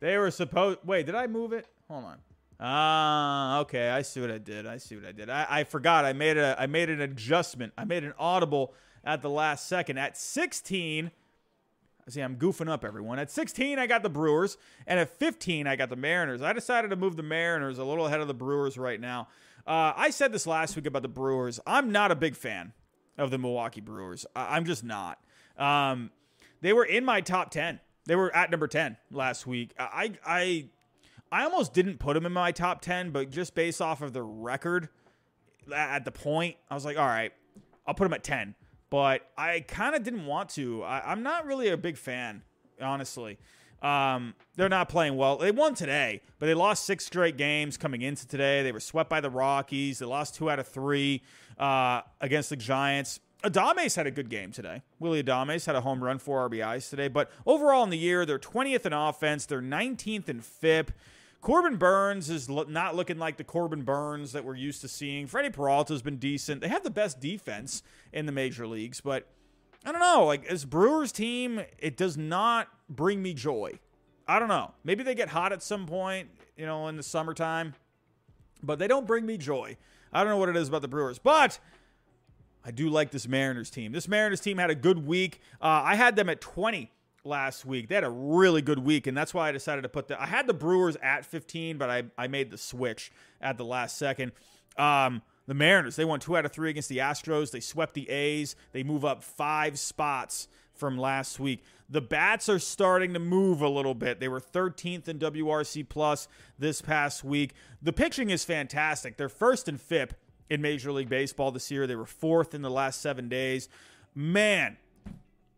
[0.00, 0.78] They were supposed.
[0.84, 1.66] Wait, did I move it?
[1.88, 2.18] Hold on.
[2.64, 3.90] Ah, okay.
[3.90, 4.66] I see what I did.
[4.68, 5.28] I see what I did.
[5.28, 6.04] I, I forgot.
[6.04, 7.72] I made a I made an adjustment.
[7.76, 9.98] I made an audible at the last second.
[9.98, 11.10] At 16,
[12.08, 13.18] see, I'm goofing up everyone.
[13.18, 16.40] At 16, I got the Brewers, and at 15, I got the Mariners.
[16.40, 19.26] I decided to move the Mariners a little ahead of the Brewers right now.
[19.66, 21.58] Uh, I said this last week about the Brewers.
[21.66, 22.74] I'm not a big fan
[23.18, 24.24] of the Milwaukee Brewers.
[24.36, 25.18] I, am just not.
[25.58, 26.10] Um,
[26.60, 27.80] they were in my top 10.
[28.06, 29.72] They were at number 10 last week.
[29.78, 30.68] I I
[31.32, 34.22] I almost didn't put them in my top 10, but just based off of the
[34.22, 34.90] record
[35.74, 37.32] at the point, I was like, all right,
[37.86, 38.54] I'll put them at 10.
[38.90, 40.82] But I kind of didn't want to.
[40.82, 42.42] I, am not really a big fan,
[42.80, 43.38] honestly.
[43.80, 45.38] Um, they're not playing well.
[45.38, 48.62] They won today, but they lost six straight games coming into today.
[48.62, 50.00] They were swept by the Rockies.
[50.00, 51.22] They lost two out of three
[51.58, 53.20] uh, against the Giants.
[53.42, 54.82] Adames had a good game today.
[55.00, 57.08] Willy Adames had a home run, four RBIs today.
[57.08, 59.46] But overall in the year, they're 20th in offense.
[59.46, 60.92] They're 19th in FIP.
[61.42, 65.26] Corbin Burnes is lo- not looking like the Corbin Burnes that we're used to seeing.
[65.26, 66.60] Freddie Peralta has been decent.
[66.60, 67.82] They have the best defense
[68.12, 69.26] in the major leagues, but
[69.84, 70.24] I don't know.
[70.24, 73.80] Like as Brewers team, it does not bring me joy.
[74.28, 74.70] I don't know.
[74.84, 77.74] Maybe they get hot at some point, you know, in the summertime,
[78.62, 79.76] but they don't bring me joy.
[80.12, 81.58] I don't know what it is about the Brewers, but
[82.64, 83.90] I do like this Mariners team.
[83.90, 85.40] This Mariners team had a good week.
[85.60, 86.92] Uh, I had them at 20
[87.24, 87.88] last week.
[87.88, 90.20] They had a really good week, and that's why I decided to put the.
[90.20, 93.96] I had the Brewers at 15, but I, I made the switch at the last
[93.98, 94.32] second.
[94.76, 97.50] Um, the Mariners, they won two out of three against the Astros.
[97.50, 98.54] They swept the A's.
[98.72, 101.62] They move up five spots from last week.
[101.88, 104.18] The bats are starting to move a little bit.
[104.18, 107.54] They were 13th in WRC plus this past week.
[107.82, 109.16] The pitching is fantastic.
[109.16, 110.14] They're first in FIP
[110.48, 111.86] in Major League Baseball this year.
[111.86, 113.68] They were fourth in the last seven days.
[114.14, 114.76] Man,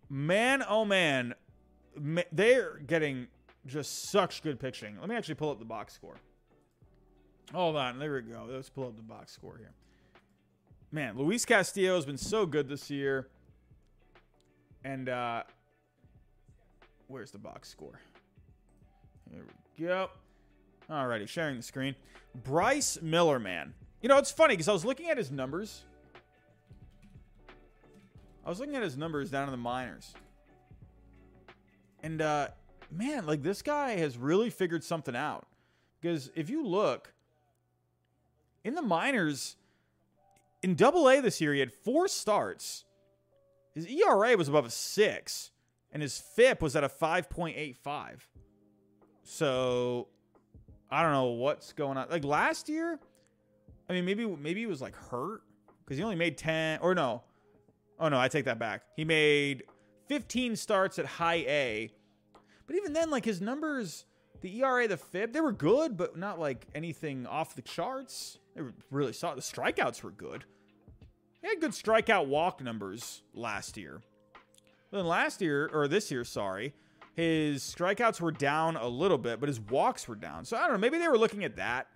[0.08, 1.34] man, oh man,
[2.32, 3.28] they're getting
[3.66, 4.96] just such good pitching.
[5.00, 6.16] Let me actually pull up the box score.
[7.52, 8.46] Hold on, there we go.
[8.48, 9.72] Let's pull up the box score here.
[10.90, 13.28] Man, Luis Castillo has been so good this year.
[14.84, 15.42] And uh
[17.08, 18.00] where's the box score?
[19.30, 19.42] Here
[19.78, 20.10] we go.
[20.90, 21.94] Alrighty, sharing the screen.
[22.44, 23.74] Bryce Miller, man.
[24.02, 25.84] You know, it's funny because I was looking at his numbers.
[28.44, 30.12] I was looking at his numbers down in the minors.
[32.04, 32.48] And uh,
[32.90, 35.46] man, like this guy has really figured something out.
[36.00, 37.14] Because if you look
[38.62, 39.56] in the minors,
[40.62, 42.84] in double A this year, he had four starts.
[43.74, 45.50] His ERA was above a six,
[45.92, 48.20] and his FIP was at a 5.85.
[49.22, 50.08] So
[50.90, 52.08] I don't know what's going on.
[52.10, 53.00] Like last year,
[53.88, 55.40] I mean, maybe maybe he was like hurt
[55.84, 57.22] because he only made 10 or no.
[57.98, 58.82] Oh no, I take that back.
[58.94, 59.62] He made
[60.08, 61.92] 15 starts at high A.
[62.66, 64.06] But even then, like his numbers,
[64.40, 68.38] the ERA, the FIP, they were good, but not like anything off the charts.
[68.54, 70.44] They really saw the strikeouts were good.
[71.42, 74.00] He had good strikeout walk numbers last year.
[74.90, 76.72] then last year, or this year, sorry,
[77.14, 80.44] his strikeouts were down a little bit, but his walks were down.
[80.44, 80.78] So I don't know.
[80.78, 81.88] Maybe they were looking at that.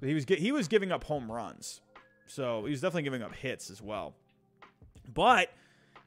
[0.00, 1.80] He was he was giving up home runs,
[2.26, 4.14] so he was definitely giving up hits as well.
[5.12, 5.50] But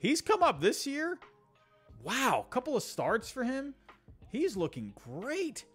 [0.02, 1.20] He's come up this year.
[2.04, 3.76] Wow, couple of starts for him.
[4.32, 5.66] He's looking great.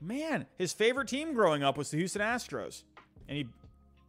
[0.00, 2.84] man, his favorite team growing up was the Houston Astros.
[3.28, 3.46] And he,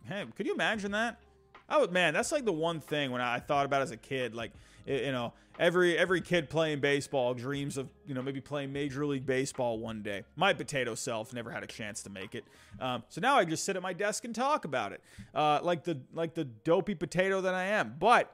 [0.05, 1.19] hey, could you imagine that?
[1.67, 4.33] I would, man, that's like the one thing when I thought about as a kid,
[4.33, 4.51] like,
[4.85, 9.25] you know, every every kid playing baseball dreams of you know maybe playing major league
[9.25, 10.23] baseball one day.
[10.37, 12.45] My potato self never had a chance to make it,
[12.79, 15.01] um, so now I just sit at my desk and talk about it,
[15.35, 17.95] uh, like the like the dopey potato that I am.
[17.99, 18.33] But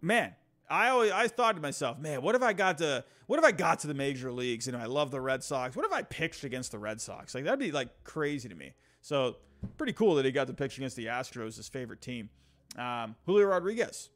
[0.00, 0.34] man,
[0.68, 3.52] I always I thought to myself, man, what if I got to what if I
[3.52, 4.66] got to the major leagues?
[4.66, 5.76] You know, I love the Red Sox.
[5.76, 7.34] What if I pitched against the Red Sox?
[7.34, 8.74] Like that'd be like crazy to me.
[9.00, 9.36] So
[9.76, 12.30] pretty cool that he got to pitch against the Astros, his favorite team.
[12.78, 14.10] Um, Julio Rodriguez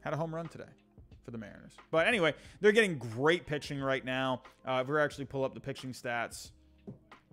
[0.00, 0.64] had a home run today
[1.24, 1.72] for the Mariners.
[1.90, 4.42] But anyway, they're getting great pitching right now.
[4.66, 6.50] Uh, if we actually pull up the pitching stats,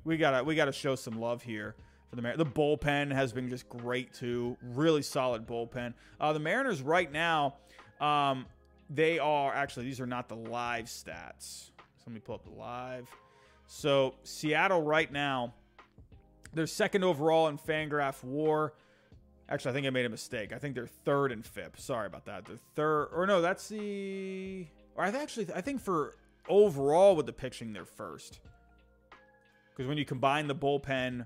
[0.04, 1.76] we gotta we gotta show some love here
[2.10, 2.46] for the Mariners.
[2.46, 4.58] The bullpen has been just great too.
[4.62, 5.94] Really solid bullpen.
[6.20, 7.56] Uh, the Mariners right now
[8.02, 8.46] um,
[8.90, 11.70] they are actually these are not the live stats.
[11.98, 13.08] So let me pull up the live.
[13.68, 15.54] So Seattle right now,
[16.54, 18.74] they're second overall in Fangraph WAR.
[19.48, 20.52] Actually, I think I made a mistake.
[20.54, 21.80] I think they're third and fifth.
[21.80, 22.46] Sorry about that.
[22.46, 24.68] They're third, or no, that's the.
[24.96, 26.16] Or I actually, I think for
[26.50, 28.40] overall with the pitching, they're first.
[29.70, 31.26] Because when you combine the bullpen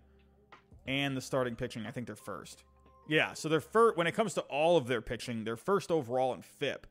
[0.87, 2.63] and the starting pitching, I think they're first.
[3.07, 6.33] Yeah, so they're first when it comes to all of their pitching, they're first overall
[6.33, 6.87] in FIP,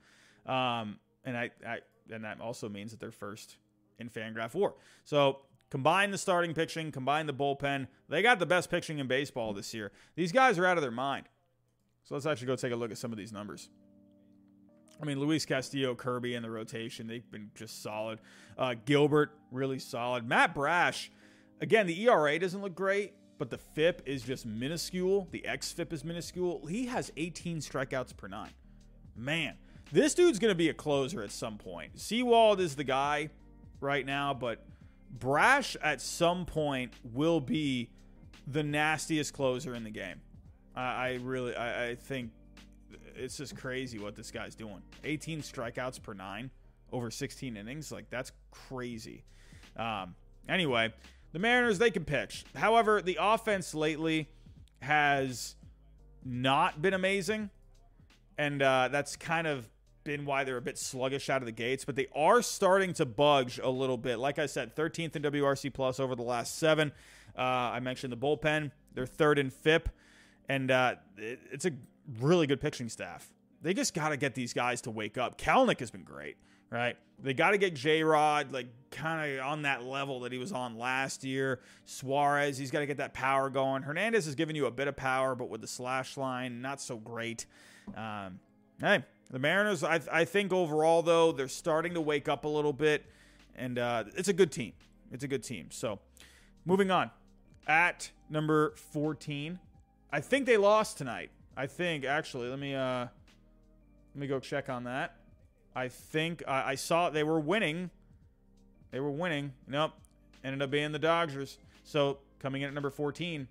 [0.46, 1.78] um, and I, I
[2.10, 3.56] and that also means that they're first
[3.98, 4.74] in Fangraph WAR.
[5.04, 5.40] So
[5.70, 9.74] combine the starting pitching, combine the bullpen, they got the best pitching in baseball this
[9.74, 9.92] year.
[10.14, 11.26] These guys are out of their mind.
[12.04, 13.70] So let's actually go take a look at some of these numbers.
[15.00, 18.20] I mean, Luis Castillo, Kirby in the rotation, they've been just solid.
[18.56, 20.28] Uh, Gilbert, really solid.
[20.28, 21.10] Matt Brash,
[21.60, 25.28] again, the ERA doesn't look great but the FIP is just minuscule.
[25.30, 26.66] The XFIP is minuscule.
[26.66, 28.50] He has 18 strikeouts per nine.
[29.16, 29.54] Man,
[29.92, 31.98] this dude's going to be a closer at some point.
[31.98, 33.30] Sewald is the guy
[33.80, 34.64] right now, but
[35.10, 37.90] Brash at some point will be
[38.46, 40.20] the nastiest closer in the game.
[40.74, 42.30] I, I really, I, I think
[43.14, 44.82] it's just crazy what this guy's doing.
[45.04, 46.50] 18 strikeouts per nine
[46.92, 47.92] over 16 innings.
[47.92, 49.24] Like, that's crazy.
[49.76, 50.14] Um,
[50.48, 50.92] anyway,
[51.34, 52.44] the Mariners, they can pitch.
[52.54, 54.28] However, the offense lately
[54.80, 55.56] has
[56.24, 57.50] not been amazing.
[58.38, 59.68] And uh, that's kind of
[60.04, 63.04] been why they're a bit sluggish out of the gates, but they are starting to
[63.04, 64.20] budge a little bit.
[64.20, 66.92] Like I said, 13th in WRC plus over the last seven.
[67.36, 69.88] Uh, I mentioned the bullpen; they're third in FIP,
[70.48, 71.72] and uh, it, it's a
[72.20, 73.28] really good pitching staff.
[73.60, 75.36] They just got to get these guys to wake up.
[75.36, 76.36] Kelenic has been great
[76.70, 76.96] right?
[77.22, 80.52] They got to get J Rod like kind of on that level that he was
[80.52, 81.60] on last year.
[81.84, 83.82] Suarez, he's got to get that power going.
[83.82, 86.96] Hernandez has given you a bit of power, but with the slash line, not so
[86.96, 87.46] great.
[87.96, 88.40] Um,
[88.80, 92.72] hey, the Mariners, I, I, think overall, though, they're starting to wake up a little
[92.72, 93.04] bit,
[93.56, 94.72] and uh, it's a good team.
[95.12, 95.68] It's a good team.
[95.70, 95.98] So,
[96.64, 97.10] moving on.
[97.66, 99.58] At number 14,
[100.12, 101.30] I think they lost tonight.
[101.56, 103.10] I think, actually, let me, uh, let
[104.20, 105.16] me go check on that.
[105.74, 107.90] I think I saw they were winning.
[108.90, 109.52] They were winning.
[109.66, 109.92] Nope.
[110.44, 111.58] Ended up being the Dodgers.
[111.82, 113.48] So coming in at number 14,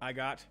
[0.00, 0.44] I got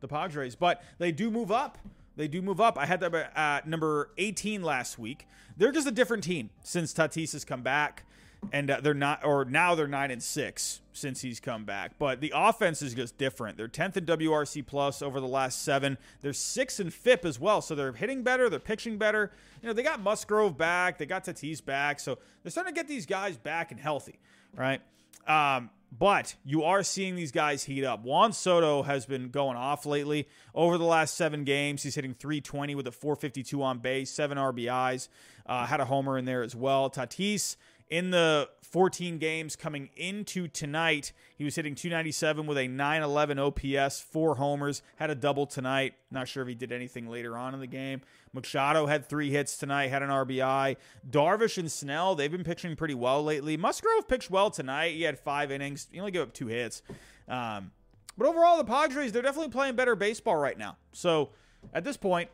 [0.00, 0.54] the Padres.
[0.54, 1.78] But they do move up.
[2.16, 2.76] They do move up.
[2.78, 5.26] I had them at number 18 last week.
[5.56, 8.04] They're just a different team since Tatis has come back
[8.52, 11.92] and uh, they're not, or now they're nine and six since he's come back.
[11.98, 13.56] But the offense is just different.
[13.56, 15.98] They're tenth in WRC plus over the last seven.
[16.20, 18.48] They're sixth and FIP as well, so they're hitting better.
[18.48, 19.32] They're pitching better.
[19.62, 20.98] You know, they got Musgrove back.
[20.98, 24.18] They got Tatis back, so they're starting to get these guys back and healthy,
[24.54, 24.80] right?
[25.26, 28.02] Um, but you are seeing these guys heat up.
[28.02, 30.28] Juan Soto has been going off lately.
[30.54, 35.08] Over the last seven games, he's hitting 320 with a 452 on base, seven RBIs,
[35.46, 36.90] uh, had a homer in there as well.
[36.90, 37.56] Tatis
[37.90, 44.00] in the 14 games coming into tonight, he was hitting 297 with a 911 OPS,
[44.00, 45.94] four homers, had a double tonight.
[46.10, 48.02] Not sure if he did anything later on in the game.
[48.32, 50.76] Machado had three hits tonight, had an RBI.
[51.08, 53.56] Darvish and Snell, they've been pitching pretty well lately.
[53.56, 54.94] Musgrove pitched well tonight.
[54.94, 55.88] He had five innings.
[55.90, 56.82] He only gave up two hits.
[57.26, 57.70] Um,
[58.18, 60.76] but overall, the Padres, they're definitely playing better baseball right now.
[60.92, 61.30] So
[61.72, 62.28] at this point,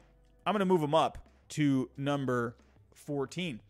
[0.46, 1.18] I'm going to move them up
[1.50, 2.57] to number
[2.94, 3.61] 14.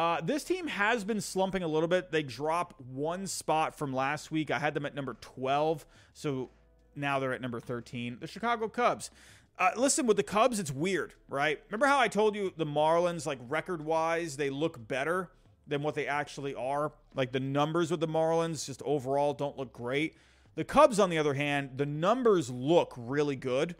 [0.00, 2.10] Uh, this team has been slumping a little bit.
[2.10, 4.50] They drop one spot from last week.
[4.50, 5.84] I had them at number 12,
[6.14, 6.48] so
[6.96, 8.16] now they're at number 13.
[8.18, 9.10] The Chicago Cubs.
[9.58, 11.60] Uh, listen, with the Cubs, it's weird, right?
[11.68, 15.28] Remember how I told you the Marlins, like record wise, they look better
[15.66, 16.92] than what they actually are?
[17.14, 20.16] Like the numbers with the Marlins just overall don't look great.
[20.54, 23.76] The Cubs, on the other hand, the numbers look really good,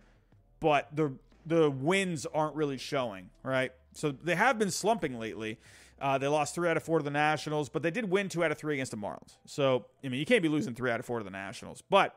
[0.60, 1.14] but the
[1.46, 3.72] the wins aren't really showing, right?
[3.94, 5.58] So they have been slumping lately.
[6.00, 8.42] Uh, they lost three out of four to the Nationals, but they did win two
[8.42, 9.36] out of three against the Marlins.
[9.46, 11.82] So, I mean, you can't be losing three out of four to the Nationals.
[11.88, 12.16] But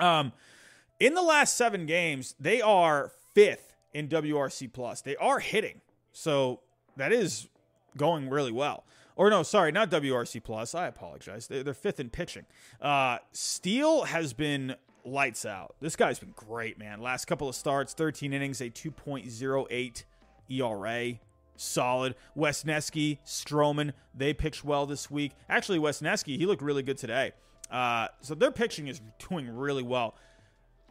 [0.00, 0.32] um,
[0.98, 5.02] in the last seven games, they are fifth in WRC plus.
[5.02, 5.80] They are hitting,
[6.12, 6.60] so
[6.96, 7.48] that is
[7.96, 8.84] going really well.
[9.16, 10.74] Or no, sorry, not WRC plus.
[10.74, 11.46] I apologize.
[11.46, 12.46] They're, fifth in pitching.
[12.80, 15.74] Uh, Steele has been lights out.
[15.80, 17.00] This guy's been great, man.
[17.00, 20.04] Last couple of starts, 13 innings, a 2.08
[20.48, 21.18] ERA.
[21.60, 22.14] Solid.
[22.36, 25.32] Wesneski, Stroman, they pitched well this week.
[25.48, 27.32] Actually, Wesneski, he looked really good today.
[27.70, 30.14] Uh, so their pitching is doing really well.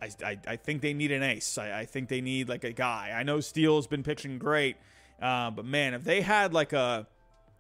[0.02, 1.58] I, I, I think they need an ace.
[1.58, 3.14] I, I, think they need like a guy.
[3.14, 4.78] I know Steele's been pitching great,
[5.22, 7.06] uh, but man, if they had like a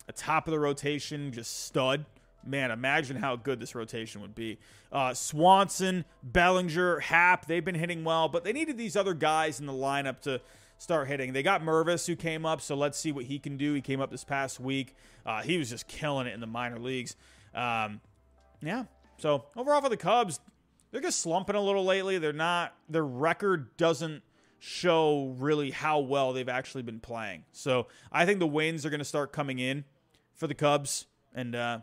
[0.07, 2.05] a top of the rotation, just stud,
[2.45, 4.57] man, imagine how good this rotation would be.
[4.91, 9.67] Uh, Swanson, Bellinger, Happ, they've been hitting well, but they needed these other guys in
[9.67, 10.41] the lineup to
[10.79, 11.33] start hitting.
[11.33, 13.73] They got Mervis who came up, so let's see what he can do.
[13.73, 14.95] He came up this past week.
[15.25, 17.15] Uh, he was just killing it in the minor leagues.
[17.53, 18.01] Um,
[18.61, 18.85] yeah.
[19.17, 20.39] So overall for the Cubs,
[20.91, 22.17] they're just slumping a little lately.
[22.17, 22.73] They're not.
[22.87, 24.23] Their record doesn't
[24.57, 27.43] show really how well they've actually been playing.
[27.51, 29.83] So I think the wins are going to start coming in
[30.33, 31.05] for the Cubs,
[31.35, 31.79] and uh,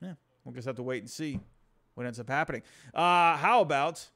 [0.00, 0.14] yeah,
[0.44, 1.38] we'll just have to wait and see
[1.94, 2.62] what ends up happening.
[2.94, 4.08] Uh, how about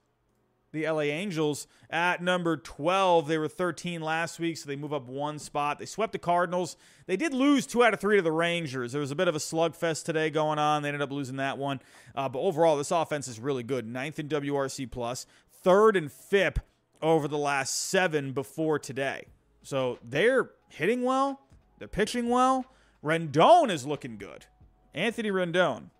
[0.72, 3.28] the LA Angels at number 12.
[3.28, 5.78] They were 13 last week, so they move up one spot.
[5.78, 6.76] They swept the Cardinals.
[7.06, 8.92] They did lose two out of three to the Rangers.
[8.92, 10.82] There was a bit of a slugfest today going on.
[10.82, 11.80] They ended up losing that one.
[12.14, 13.86] Uh, but overall, this offense is really good.
[13.86, 15.26] Ninth in WRC plus,
[15.62, 16.60] third and fifth
[17.02, 19.26] over the last seven before today.
[19.62, 21.40] So they're hitting well.
[21.78, 22.66] They're pitching well.
[23.04, 24.46] Rendon is looking good.
[24.94, 25.90] Anthony Rendon.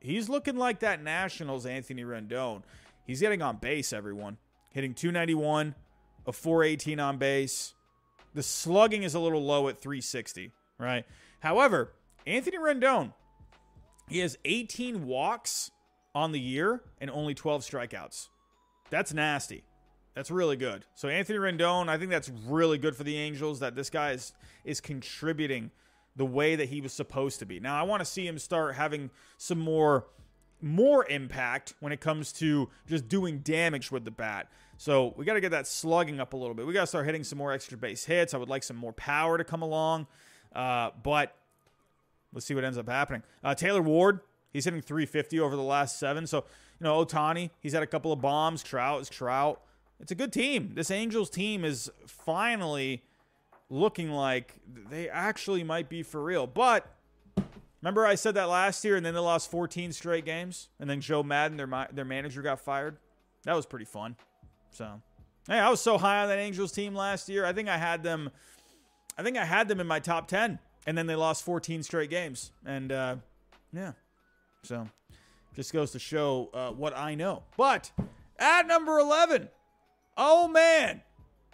[0.00, 2.62] He's looking like that Nationals Anthony Rendon.
[3.06, 4.38] He's getting on base, everyone.
[4.70, 5.74] Hitting 291,
[6.26, 7.74] a 418 on base.
[8.34, 11.04] The slugging is a little low at 360, right?
[11.40, 11.92] However,
[12.26, 13.12] Anthony Rendon,
[14.08, 15.70] he has 18 walks
[16.14, 18.28] on the year and only 12 strikeouts.
[18.90, 19.64] That's nasty.
[20.14, 20.84] That's really good.
[20.94, 24.32] So Anthony Rendon, I think that's really good for the Angels that this guy is
[24.64, 25.70] is contributing
[26.16, 27.58] the way that he was supposed to be.
[27.60, 30.06] Now I want to see him start having some more
[30.64, 34.50] more impact when it comes to just doing damage with the bat.
[34.78, 36.66] So we got to get that slugging up a little bit.
[36.66, 38.32] We got to start hitting some more extra base hits.
[38.32, 40.06] I would like some more power to come along,
[40.54, 41.36] uh, but
[42.32, 43.22] let's see what ends up happening.
[43.44, 44.20] Uh, Taylor Ward,
[44.52, 46.26] he's hitting 350 over the last seven.
[46.26, 46.38] So
[46.80, 48.62] you know Ohtani, he's had a couple of bombs.
[48.62, 49.60] Trout is Trout.
[50.00, 50.72] It's a good team.
[50.74, 53.04] This Angels team is finally
[53.70, 54.54] looking like
[54.90, 56.93] they actually might be for real, but
[57.84, 61.02] Remember I said that last year, and then they lost 14 straight games, and then
[61.02, 62.96] Joe Maddon, their their manager, got fired.
[63.42, 64.16] That was pretty fun.
[64.70, 65.02] So,
[65.46, 67.44] hey, I was so high on that Angels team last year.
[67.44, 68.30] I think I had them.
[69.18, 72.08] I think I had them in my top 10, and then they lost 14 straight
[72.08, 73.16] games, and uh,
[73.70, 73.92] yeah.
[74.62, 74.88] So,
[75.54, 77.42] just goes to show uh, what I know.
[77.58, 77.90] But
[78.38, 79.50] at number 11,
[80.16, 81.02] oh man,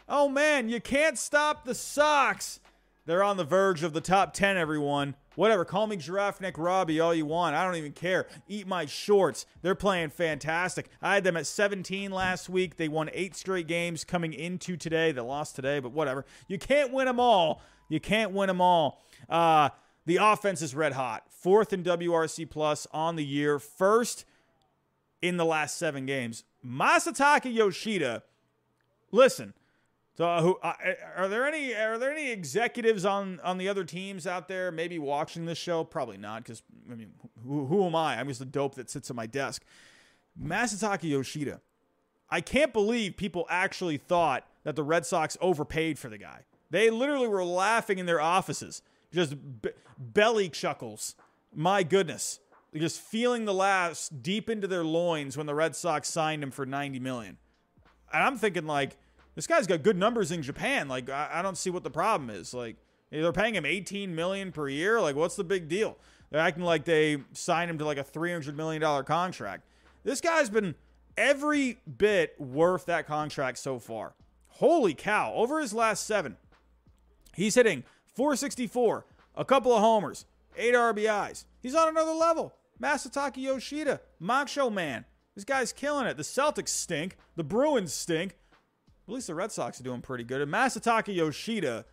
[0.08, 2.60] oh man, you can't stop the Sox.
[3.04, 5.16] They're on the verge of the top 10, everyone.
[5.40, 7.56] Whatever, call me Giraffe Neck Robbie all you want.
[7.56, 8.26] I don't even care.
[8.46, 9.46] Eat my shorts.
[9.62, 10.90] They're playing fantastic.
[11.00, 12.76] I had them at 17 last week.
[12.76, 15.12] They won eight straight games coming into today.
[15.12, 16.26] They lost today, but whatever.
[16.46, 17.62] You can't win them all.
[17.88, 19.02] You can't win them all.
[19.30, 19.70] Uh,
[20.04, 21.22] the offense is red hot.
[21.30, 23.58] Fourth in WRC plus on the year.
[23.58, 24.26] First
[25.22, 26.44] in the last seven games.
[26.62, 28.24] Masataka Yoshida.
[29.10, 29.54] Listen,
[30.20, 30.74] so, uh, who uh,
[31.16, 34.98] are there any are there any executives on on the other teams out there maybe
[34.98, 35.82] watching this show?
[35.82, 36.62] Probably not, because
[36.92, 37.12] I mean,
[37.42, 38.20] who, who am I?
[38.20, 39.64] I'm just a dope that sits at my desk.
[40.38, 41.62] Masataka Yoshida.
[42.28, 46.42] I can't believe people actually thought that the Red Sox overpaid for the guy.
[46.68, 49.36] They literally were laughing in their offices, just
[49.96, 51.14] belly chuckles.
[51.54, 52.40] My goodness,
[52.74, 56.66] just feeling the laughs deep into their loins when the Red Sox signed him for
[56.66, 57.38] 90 million.
[58.12, 58.98] And I'm thinking like
[59.34, 60.88] this guy's got good numbers in Japan.
[60.88, 62.52] Like I, I don't see what the problem is.
[62.52, 62.76] Like
[63.10, 65.00] they're paying him 18 million per year.
[65.00, 65.96] Like what's the big deal?
[66.30, 69.64] They're acting like they signed him to like a 300 million dollar contract.
[70.04, 70.74] This guy's been
[71.16, 74.14] every bit worth that contract so far.
[74.48, 75.32] Holy cow!
[75.34, 76.36] Over his last seven,
[77.34, 79.06] he's hitting 464,
[79.36, 80.26] a couple of homers,
[80.56, 81.44] eight RBIs.
[81.62, 82.54] He's on another level.
[82.80, 85.04] Masataka Yoshida, Macho Man.
[85.34, 86.16] This guy's killing it.
[86.16, 87.16] The Celtics stink.
[87.36, 88.36] The Bruins stink
[89.10, 90.40] at least the Red Sox are doing pretty good.
[90.40, 91.84] And Masataka Yoshida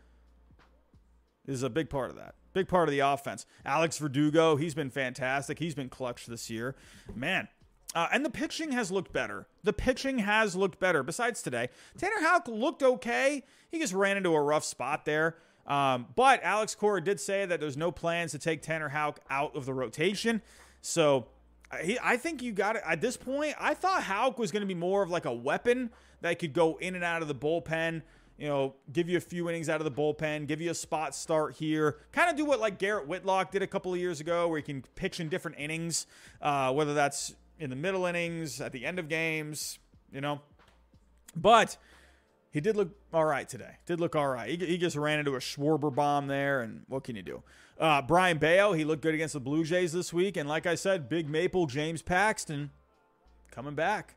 [1.48, 2.36] is a big part of that.
[2.54, 3.46] Big part of the offense.
[3.66, 5.58] Alex Verdugo, he's been fantastic.
[5.58, 6.76] He's been clutch this year.
[7.16, 7.48] Man.
[7.96, 9.48] Uh, and the pitching has looked better.
[9.64, 11.02] The pitching has looked better.
[11.02, 13.44] Besides today, Tanner Houck looked okay.
[13.72, 15.38] He just ran into a rough spot there.
[15.66, 19.56] Um, but Alex Cora did say that there's no plans to take Tanner Houck out
[19.56, 20.42] of the rotation.
[20.82, 21.28] So
[21.72, 22.84] I think you got it.
[22.86, 25.90] At this point, I thought Houck was going to be more of like a weapon
[26.22, 28.02] that could go in and out of the bullpen.
[28.38, 31.16] You know, give you a few innings out of the bullpen, give you a spot
[31.16, 31.98] start here.
[32.12, 34.64] Kind of do what like Garrett Whitlock did a couple of years ago, where he
[34.64, 36.06] can pitch in different innings,
[36.42, 39.80] uh, whether that's in the middle innings, at the end of games,
[40.12, 40.42] you know.
[41.36, 41.78] But
[42.52, 43.78] he did look all right today.
[43.86, 44.50] Did look all right.
[44.50, 47.44] He, he just ran into a Schwarber bomb there, and what can you do?
[47.80, 50.76] Uh, Brayan Bello, he looked good against the Blue Jays this week, and like I
[50.76, 52.72] said, Big Maple James Paxton
[53.52, 54.16] coming back.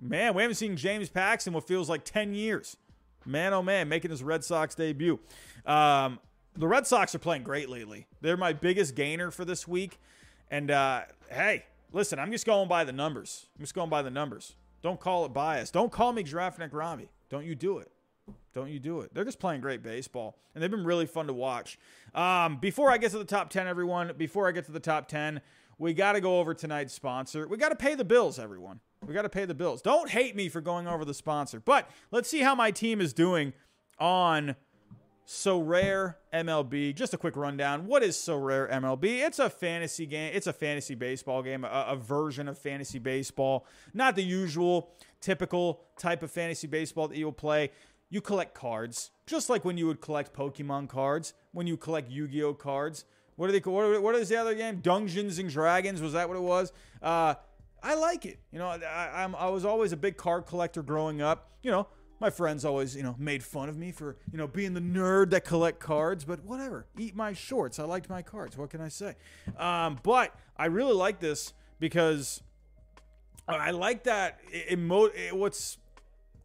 [0.00, 2.76] Man, we haven't seen James Paxton what feels like 10 years.
[3.24, 5.18] Man, oh man, making his Red Sox debut.
[5.64, 6.20] Um,
[6.54, 8.06] the Red Sox are playing great lately.
[8.20, 9.98] They're my biggest gainer for this week.
[10.50, 13.46] And uh, hey, listen, I'm just going by the numbers.
[13.56, 14.54] I'm just going by the numbers.
[14.82, 15.70] Don't call it bias.
[15.70, 17.08] Don't call me Giraffe Robbie.
[17.28, 17.90] Don't you do it.
[18.54, 19.12] Don't you do it.
[19.12, 21.78] They're just playing great baseball, and they've been really fun to watch.
[22.14, 25.08] Um, before I get to the top 10, everyone, before I get to the top
[25.08, 25.40] 10,
[25.78, 27.46] we got to go over tonight's sponsor.
[27.48, 28.80] We got to pay the bills, everyone.
[29.06, 29.82] We got to pay the bills.
[29.82, 33.12] Don't hate me for going over the sponsor, but let's see how my team is
[33.12, 33.52] doing
[33.98, 34.56] on
[35.26, 36.94] Sorare MLB.
[36.94, 37.86] Just a quick rundown.
[37.86, 39.26] What is Sorare MLB?
[39.26, 40.32] It's a fantasy game.
[40.34, 43.66] It's a fantasy baseball game, a, a, version of fantasy baseball.
[43.92, 47.70] Not the usual, typical type of fantasy baseball that you'll play.
[48.08, 52.28] You collect cards, just like when you would collect Pokemon cards, when you collect Yu
[52.28, 53.04] Gi Oh cards.
[53.36, 53.60] What are they?
[53.60, 54.80] What, what is the other game?
[54.80, 56.00] Dungeons and Dragons.
[56.00, 56.72] Was that what it was?
[57.02, 57.34] Uh,
[57.82, 58.38] I like it.
[58.50, 61.50] You know, I, I'm, I was always a big card collector growing up.
[61.62, 61.86] You know,
[62.18, 65.30] my friends always, you know, made fun of me for, you know, being the nerd
[65.30, 66.86] that collect cards, but whatever.
[66.98, 67.78] Eat my shorts.
[67.78, 68.56] I liked my cards.
[68.56, 69.14] What can I say?
[69.58, 72.42] Um, but I really like this because
[73.46, 74.40] I like that.
[74.50, 75.78] It, it, it, what's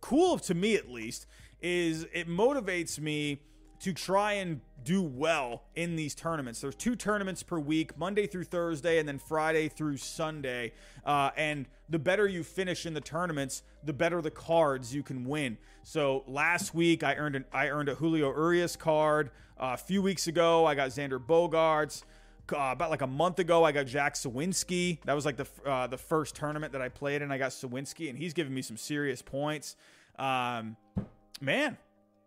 [0.02, 1.26] cool to me, at least,
[1.62, 3.40] is it motivates me
[3.82, 6.62] to try and do well in these tournaments.
[6.62, 10.74] There's two tournaments per week, Monday through Thursday, and then Friday through Sunday.
[11.04, 15.26] Uh, and the better you finish in the tournaments, the better the cards you can
[15.26, 15.58] win.
[15.84, 19.32] So last week I earned an, I earned a Julio Urias card.
[19.60, 22.04] Uh, a few weeks ago I got Xander Bogaerts.
[22.52, 25.02] Uh, about like a month ago, I got Jack Suwinski.
[25.06, 28.10] That was like the uh, the first tournament that I played, and I got Suwinski,
[28.10, 29.78] and he's giving me some serious points.
[30.20, 30.76] Um,
[31.40, 31.78] man,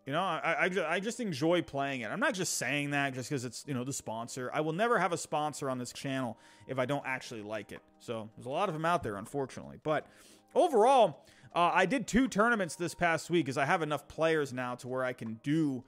[0.05, 2.11] you know, I, I, I, just enjoy playing it.
[2.11, 4.51] I'm not just saying that just because it's, you know, the sponsor.
[4.53, 6.37] I will never have a sponsor on this channel
[6.67, 7.79] if I don't actually like it.
[7.99, 9.79] So there's a lot of them out there, unfortunately.
[9.81, 10.05] But
[10.53, 11.25] overall,
[11.55, 14.87] uh, I did two tournaments this past week because I have enough players now to
[14.87, 15.83] where I can do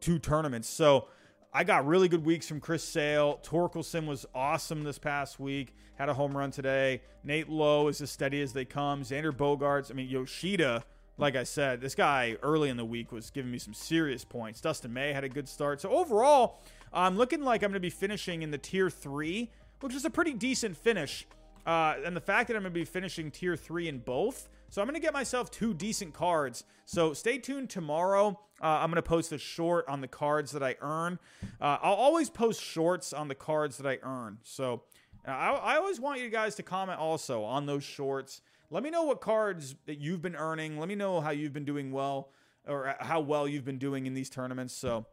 [0.00, 0.68] two tournaments.
[0.68, 1.08] So
[1.52, 3.40] I got really good weeks from Chris Sale.
[3.42, 5.74] Torkelson was awesome this past week.
[5.96, 7.02] Had a home run today.
[7.24, 9.02] Nate Lowe is as steady as they come.
[9.02, 9.90] Xander Bogaerts.
[9.90, 10.84] I mean, Yoshida
[11.20, 14.60] like I said, this guy early in the week was giving me some serious points.
[14.60, 15.80] Dustin May had a good start.
[15.80, 16.58] So overall,
[16.92, 19.50] I'm looking like I'm going to be finishing in the tier three,
[19.80, 21.26] which is a pretty decent finish.
[21.66, 24.48] Uh, and the fact that I'm going to be finishing tier three in both.
[24.70, 26.64] So I'm going to get myself two decent cards.
[26.86, 28.40] So stay tuned tomorrow.
[28.62, 31.18] Uh, I'm going to post a short on the cards that I earn.
[31.60, 34.38] Uh, I'll always post shorts on the cards that I earn.
[34.42, 34.82] So
[35.26, 38.40] uh, I, I always want you guys to comment also on those shorts.
[38.72, 40.78] Let me know what cards that you've been earning.
[40.78, 42.30] Let me know how you've been doing well
[42.66, 44.74] or how well you've been doing in these tournaments.
[44.74, 45.06] So,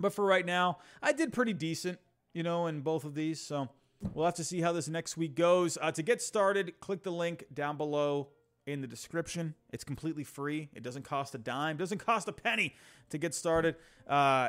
[0.00, 2.00] but for right now, I did pretty decent,
[2.34, 3.40] you know, in both of these.
[3.40, 3.68] So
[4.12, 5.78] we'll have to see how this next week goes.
[5.80, 8.30] Uh, to get started, click the link down below
[8.66, 9.54] in the description.
[9.72, 10.68] It's completely free.
[10.74, 12.74] It doesn't cost a dime, doesn't cost a penny
[13.10, 13.76] to get started.
[14.08, 14.48] Uh,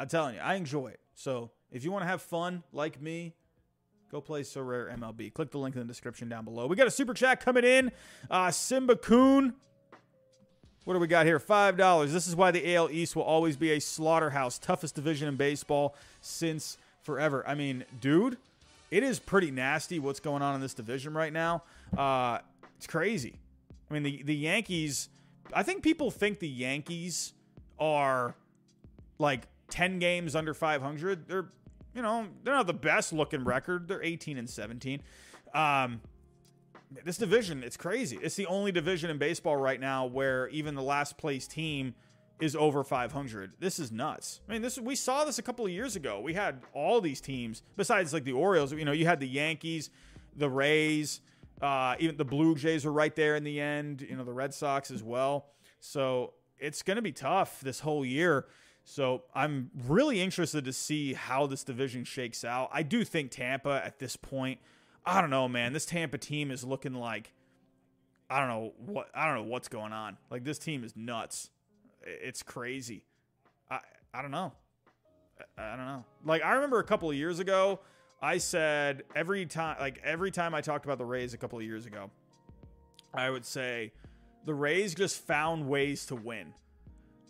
[0.00, 1.00] I'm telling you, I enjoy it.
[1.14, 3.34] So if you want to have fun like me,
[4.10, 5.32] Go play Sorare MLB.
[5.32, 6.66] Click the link in the description down below.
[6.66, 7.92] We got a super chat coming in.
[8.30, 9.54] Uh, Simba Coon.
[10.84, 11.38] What do we got here?
[11.38, 12.10] $5.
[12.10, 14.58] This is why the AL East will always be a slaughterhouse.
[14.58, 17.46] Toughest division in baseball since forever.
[17.46, 18.38] I mean, dude,
[18.90, 21.62] it is pretty nasty what's going on in this division right now.
[21.96, 22.38] Uh,
[22.78, 23.34] it's crazy.
[23.90, 25.10] I mean, the, the Yankees,
[25.52, 27.34] I think people think the Yankees
[27.78, 28.34] are
[29.18, 31.28] like 10 games under 500.
[31.28, 31.50] They're
[31.94, 33.88] you know, they're not the best looking record.
[33.88, 35.02] They're 18 and 17.
[35.54, 36.00] Um,
[37.04, 38.18] this division, it's crazy.
[38.22, 41.94] It's the only division in baseball right now where even the last place team
[42.40, 43.54] is over 500.
[43.58, 44.40] This is nuts.
[44.48, 46.20] I mean, this we saw this a couple of years ago.
[46.20, 48.72] We had all these teams besides like the Orioles.
[48.72, 49.90] You know, you had the Yankees,
[50.36, 51.20] the Rays,
[51.60, 54.06] uh, even the Blue Jays were right there in the end.
[54.08, 55.46] You know, the Red Sox as well.
[55.80, 58.46] So it's going to be tough this whole year.
[58.90, 62.70] So I'm really interested to see how this division shakes out.
[62.72, 64.60] I do think Tampa at this point,
[65.04, 65.74] I don't know, man.
[65.74, 67.34] This Tampa team is looking like
[68.30, 70.16] I don't know what I don't know what's going on.
[70.30, 71.50] Like this team is nuts.
[72.02, 73.04] It's crazy.
[73.70, 73.80] I
[74.14, 74.52] I don't know.
[75.58, 76.04] I don't know.
[76.24, 77.80] Like I remember a couple of years ago,
[78.22, 81.64] I said every time, like every time I talked about the Rays a couple of
[81.66, 82.10] years ago,
[83.12, 83.92] I would say
[84.46, 86.54] the Rays just found ways to win.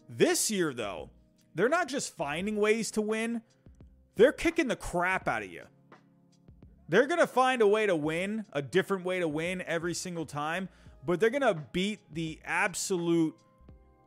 [0.09, 1.11] This year, though,
[1.55, 3.43] they're not just finding ways to win;
[4.17, 5.65] they're kicking the crap out of you.
[6.89, 10.69] They're gonna find a way to win, a different way to win every single time,
[11.05, 13.35] but they're gonna beat the absolute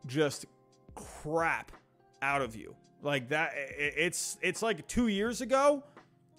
[0.07, 0.45] just
[0.95, 1.71] crap
[2.21, 2.75] out of you.
[3.03, 5.83] Like that it's it's like 2 years ago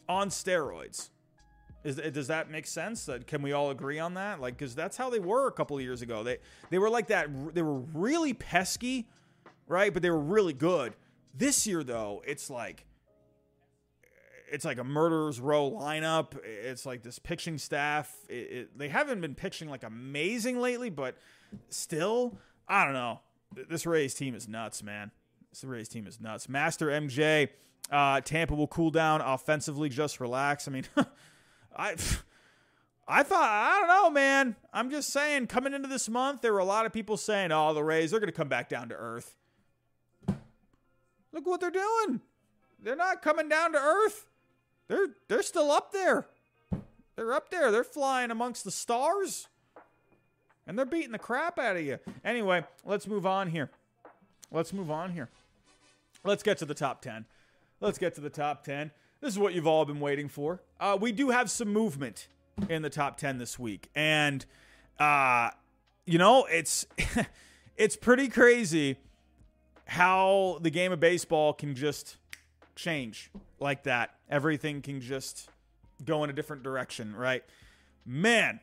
[0.08, 1.10] on steroids.
[1.84, 3.08] Is, does that make sense?
[3.26, 4.40] Can we all agree on that?
[4.40, 6.22] Like, because that's how they were a couple of years ago.
[6.22, 6.38] They
[6.70, 7.54] they were like that.
[7.54, 9.08] They were really pesky,
[9.72, 9.92] right?
[9.92, 10.94] But they were really good.
[11.34, 12.86] This year, though, it's like
[14.52, 16.36] it's like a murderers row lineup.
[16.44, 18.14] It's like this pitching staff.
[18.28, 21.16] It, it, they haven't been pitching like amazing lately, but
[21.70, 23.20] still, I don't know.
[23.68, 25.10] This Rays team is nuts, man.
[25.50, 26.48] This Rays team is nuts.
[26.48, 27.48] Master MJ,
[27.90, 29.88] uh, Tampa will cool down offensively.
[29.88, 30.68] Just relax.
[30.68, 30.84] I mean,
[31.76, 31.96] I.
[33.08, 34.54] I thought I don't know, man.
[34.72, 35.48] I'm just saying.
[35.48, 38.20] Coming into this month, there were a lot of people saying, "Oh, the Rays, they're
[38.20, 39.34] going to come back down to earth."
[41.32, 42.20] Look what they're doing.
[42.82, 44.26] They're not coming down to earth.
[44.88, 46.26] They're they're still up there.
[47.16, 47.70] They're up there.
[47.70, 49.48] They're flying amongst the stars.
[50.66, 51.98] And they're beating the crap out of you.
[52.24, 53.70] Anyway, let's move on here.
[54.50, 55.28] Let's move on here.
[56.24, 57.24] Let's get to the top 10.
[57.80, 58.92] Let's get to the top 10.
[59.20, 60.62] This is what you've all been waiting for.
[60.78, 62.28] Uh, we do have some movement
[62.68, 63.88] in the top 10 this week.
[63.94, 64.44] And,
[64.98, 65.50] uh,
[66.06, 66.86] you know, it's.
[67.76, 68.98] it's pretty crazy
[69.86, 72.16] how the game of baseball can just
[72.74, 73.30] change
[73.60, 74.14] like that.
[74.30, 75.48] Everything can just
[76.04, 77.42] go in a different direction, right?
[78.04, 78.60] Man,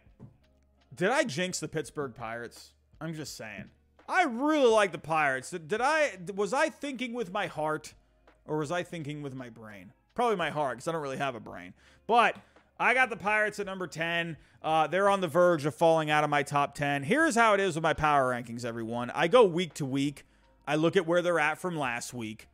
[0.95, 2.71] did I jinx the Pittsburgh Pirates?
[2.99, 3.65] I'm just saying.
[4.07, 5.51] I really like the Pirates.
[5.51, 7.93] Did I was I thinking with my heart
[8.45, 9.93] or was I thinking with my brain?
[10.15, 11.73] Probably my heart because I don't really have a brain.
[12.07, 12.35] But
[12.79, 14.35] I got the Pirates at number 10.
[14.63, 17.03] Uh, they're on the verge of falling out of my top 10.
[17.03, 19.11] Here's how it is with my power rankings, everyone.
[19.11, 20.25] I go week to week.
[20.69, 22.47] I look at where they're at from last week.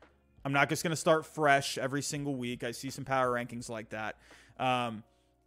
[0.45, 2.63] I'm not just going to start fresh every single week.
[2.63, 4.15] I see some power rankings like that.
[4.57, 5.03] Um,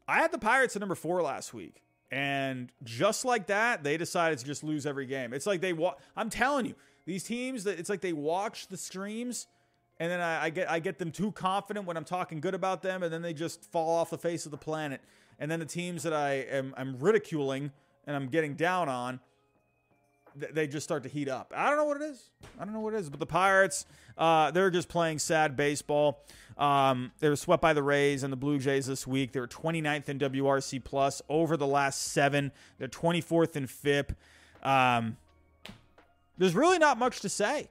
[0.06, 1.82] I had the Pirates at number four last week.
[2.10, 5.32] And just like that, they decided to just lose every game.
[5.32, 6.74] It's like they wa- I'm telling you,
[7.06, 9.46] these teams that it's like they watch the streams
[9.98, 12.82] and then I, I, get I get them too confident when I'm talking good about
[12.82, 15.00] them, and then they just fall off the face of the planet.
[15.38, 17.72] And then the teams that I am I'm ridiculing
[18.06, 19.20] and I'm getting down on,
[20.52, 21.52] they just start to heat up.
[21.56, 22.30] I don't know what it is.
[22.58, 23.10] I don't know what it is.
[23.10, 23.86] But the Pirates,
[24.16, 26.24] uh, they're just playing sad baseball.
[26.56, 29.32] Um, they were swept by the Rays and the Blue Jays this week.
[29.32, 32.52] They were 29th in WRC plus over the last seven.
[32.78, 34.12] They're 24th in FIP.
[34.62, 35.16] Um,
[36.36, 37.68] there's really not much to say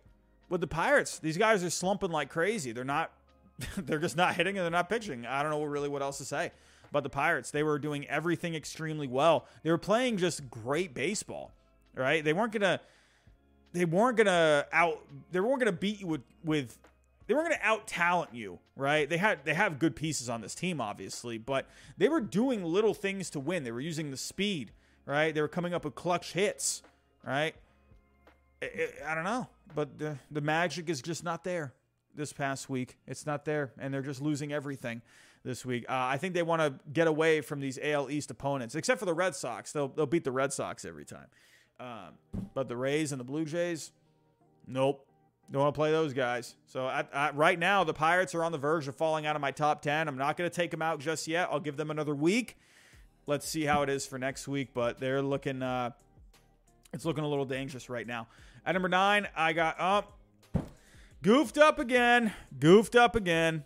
[0.50, 1.20] with the Pirates.
[1.20, 2.72] These guys are slumping like crazy.
[2.72, 3.12] They're not.
[3.78, 5.26] they're just not hitting and they're not pitching.
[5.26, 6.52] I don't know really what else to say.
[6.92, 9.46] But the Pirates, they were doing everything extremely well.
[9.64, 11.54] They were playing just great baseball
[11.98, 12.24] right?
[12.24, 12.80] They weren't gonna
[13.74, 16.78] they weren't gonna out they weren't gonna beat you with with
[17.28, 19.10] they weren't gonna out talent you, right?
[19.10, 21.68] They had they have good pieces on this team, obviously, but
[21.98, 23.64] they were doing little things to win.
[23.64, 24.72] They were using the speed,
[25.06, 25.34] right?
[25.34, 26.84] They were coming up with clutch hits,
[27.26, 27.54] right?
[28.62, 31.74] I don't know, but the, the magic is just not there
[32.16, 32.98] this past week.
[33.06, 35.04] It's not there, and they're just losing everything
[35.44, 35.86] this week.
[35.88, 39.06] Uh, I think they want to get away from these AL East opponents, except for
[39.06, 39.72] the Red Sox.
[39.72, 41.28] They'll they'll beat the Red Sox every time.
[41.80, 42.14] Um,
[42.54, 43.92] but the Rays and the Blue Jays,
[44.68, 45.04] nope.
[45.50, 46.56] Don't want to play those guys.
[46.66, 49.42] So at, at, right now, the Pirates are on the verge of falling out of
[49.42, 50.10] my top 10.
[50.10, 51.48] I'm not going to take them out just yet.
[51.50, 52.58] I'll give them another week.
[53.28, 54.70] Let's see how it is for next week.
[54.74, 55.92] But they're looking, uh,
[56.94, 58.28] it's looking a little dangerous right now.
[58.66, 60.18] At number nine, I got up,
[60.54, 60.64] oh,
[61.24, 63.64] goofed up again, goofed up again,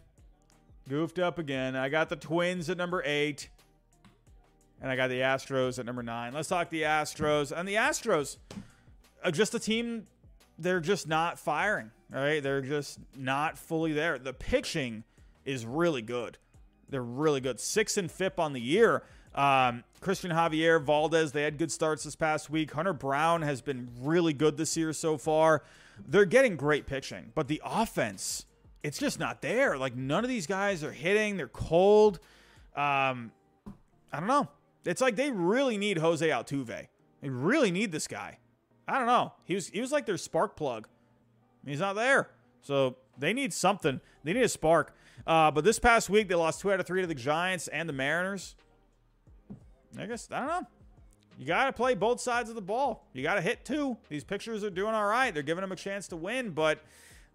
[0.88, 1.76] goofed up again.
[1.76, 3.50] I got the Twins at number eight.
[4.82, 6.34] And I got the Astros at number nine.
[6.34, 7.52] Let's talk the Astros.
[7.56, 8.38] And the Astros
[9.24, 10.08] are just a team,
[10.58, 12.42] they're just not firing, right?
[12.42, 14.18] They're just not fully there.
[14.18, 15.04] The pitching
[15.46, 16.38] is really good.
[16.90, 17.60] They're really good.
[17.60, 19.04] Six and FIP on the year.
[19.34, 22.72] Um, Cristian Javier, Valdez, they had good starts this past week.
[22.72, 25.64] Hunter Brown has been really good this year so far.
[26.08, 28.46] They're getting great pitching, but the offense,
[28.84, 29.78] it's just not there.
[29.78, 31.38] Like none of these guys are hitting.
[31.38, 32.20] They're cold.
[32.76, 33.32] Um,
[34.12, 34.50] I don't know.
[34.86, 36.88] It's like they really need Jose Altuve.
[37.22, 38.40] They really need this guy.
[38.88, 39.34] I don't know.
[39.46, 40.88] He was he was like their spark plug.
[41.66, 42.30] He's not there.
[42.62, 44.02] So they need something.
[44.24, 44.96] They need a spark.
[45.26, 47.88] Uh, but this past week they lost two out of three to the Giants and
[47.88, 48.56] the Mariners.
[49.98, 50.68] I guess I don't know.
[51.38, 53.08] You got to play both sides of the ball.
[53.14, 53.98] You got to hit two.
[54.10, 55.34] These pictures are doing all right.
[55.34, 56.80] They're giving them a chance to win, but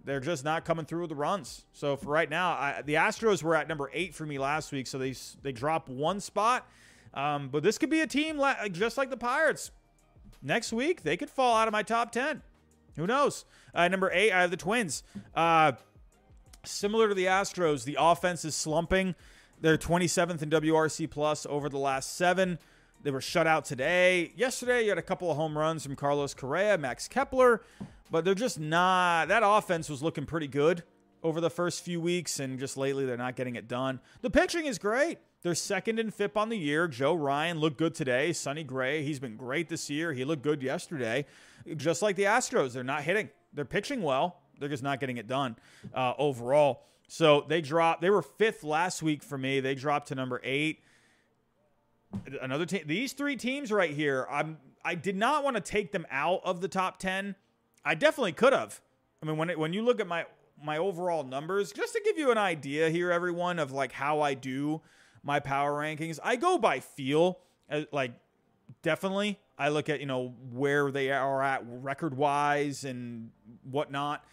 [0.04, 1.64] they're just not coming through with the runs.
[1.72, 4.86] So for right now, I, the Astros were at number eight for me last week,
[4.86, 6.68] so they they drop one spot.
[7.16, 9.72] Um, but this could be a team la- just like the Pirates.
[10.42, 12.42] Next week, they could fall out of my top ten.
[12.96, 13.44] Who knows?
[13.74, 15.02] Uh, number eight, I have the Twins.
[15.34, 15.72] Uh,
[16.64, 19.14] similar to the Astros, the offense is slumping.
[19.60, 22.58] They're 27th in WRC plus over the last seven.
[23.02, 24.32] They were shut out today.
[24.36, 27.62] Yesterday, you had a couple of home runs from Carlos Correa, Max Kepler,
[28.10, 29.28] but they're just not.
[29.28, 30.82] That offense was looking pretty good
[31.22, 34.00] over the first few weeks, and just lately, they're not getting it done.
[34.22, 35.18] The pitching is great.
[35.46, 36.88] They're second in FIP on the year.
[36.88, 38.32] Joe Ryan looked good today.
[38.32, 40.12] Sonny Gray, he's been great this year.
[40.12, 41.24] He looked good yesterday.
[41.76, 43.30] Just like the Astros, they're not hitting.
[43.52, 44.40] They're pitching well.
[44.58, 45.54] They're just not getting it done
[45.94, 46.82] uh, overall.
[47.06, 48.00] So they dropped.
[48.00, 49.60] They were fifth last week for me.
[49.60, 50.80] They dropped to number eight.
[52.42, 52.82] Another team.
[52.84, 54.26] These three teams right here.
[54.28, 54.58] I'm.
[54.84, 57.36] I did not want to take them out of the top ten.
[57.84, 58.80] I definitely could have.
[59.22, 60.26] I mean, when it, when you look at my
[60.60, 64.34] my overall numbers, just to give you an idea here, everyone, of like how I
[64.34, 64.82] do
[65.22, 67.38] my power rankings, I go by feel.
[67.70, 68.12] Uh, like,
[68.82, 73.30] definitely, I look at you know where they are at record wise and
[73.70, 74.24] whatnot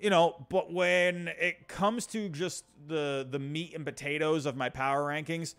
[0.00, 4.68] you know, but when it comes to just the the meat and potatoes of my
[4.68, 5.54] power rankings,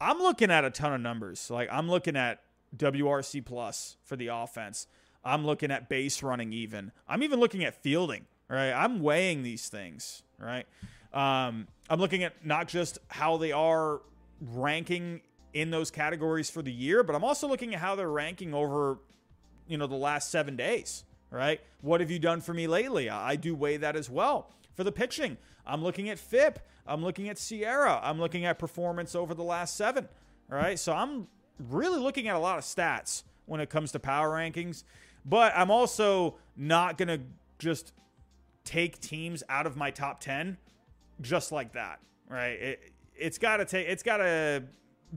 [0.00, 1.50] I'm looking at a ton of numbers.
[1.50, 2.42] Like I'm looking at
[2.76, 4.86] WRC plus for the offense.
[5.24, 6.92] I'm looking at base running even.
[7.08, 8.72] I'm even looking at fielding, right?
[8.72, 10.66] I'm weighing these things, right?
[11.12, 14.00] Um, I'm looking at not just how they are
[14.40, 15.22] ranking
[15.52, 18.98] in those categories for the year, but I'm also looking at how they're ranking over,
[19.66, 21.60] you know, the last seven days, right?
[21.80, 23.08] What have you done for me lately?
[23.10, 24.52] I do weigh that as well.
[24.74, 26.60] For the pitching, I'm looking at FIP.
[26.88, 30.08] I'm looking at SIERA, I'm looking at performance over the last seven.
[30.48, 30.78] Right.
[30.78, 31.28] So I'm
[31.68, 34.84] really looking at a lot of stats when it comes to power rankings.
[35.26, 37.20] But I'm also not going to
[37.58, 37.92] just
[38.64, 40.56] take teams out of my top 10
[41.20, 42.00] just like that.
[42.28, 42.60] Right.
[42.60, 44.64] It, it's got to take, it's got to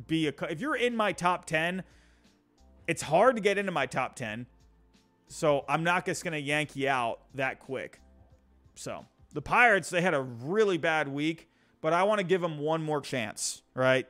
[0.07, 1.83] be a, if you're in my top 10,
[2.87, 4.45] it's hard to get into my top 10
[5.31, 8.01] so I'm not just going to yank you out that quick.
[8.75, 11.49] So the Pirates, they had a really bad week,
[11.79, 14.05] but I want to give them one more chance, right?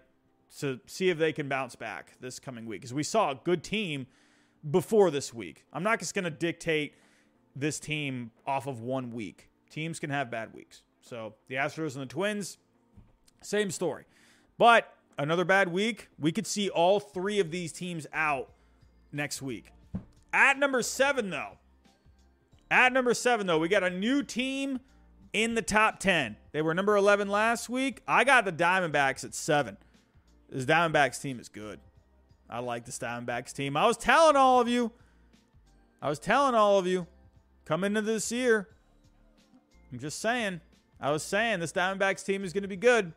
[0.59, 2.81] To see if they can bounce back this coming week.
[2.81, 4.07] Because we saw a good team
[4.69, 5.63] before this week.
[5.71, 6.95] I'm not just going to dictate
[7.55, 9.49] this team off of one week.
[9.69, 10.81] Teams can have bad weeks.
[11.01, 12.57] So the Astros and the Twins,
[13.41, 14.05] same story.
[14.57, 18.51] But another bad week, we could see all three of these teams out
[19.11, 19.71] next week.
[20.33, 21.57] At number seven, though,
[22.69, 24.79] at number seven, though, we got a new team
[25.33, 26.37] in the top 10.
[26.51, 28.01] They were number 11 last week.
[28.07, 29.77] I got the Diamondbacks at seven.
[30.49, 31.79] This Diamondbacks team is good.
[32.49, 33.77] I like this Diamondbacks team.
[33.77, 34.91] I was telling all of you,
[36.01, 37.07] I was telling all of you,
[37.65, 38.69] come into this year.
[39.91, 40.61] I'm just saying.
[40.99, 43.13] I was saying this Diamondbacks team is going to be good.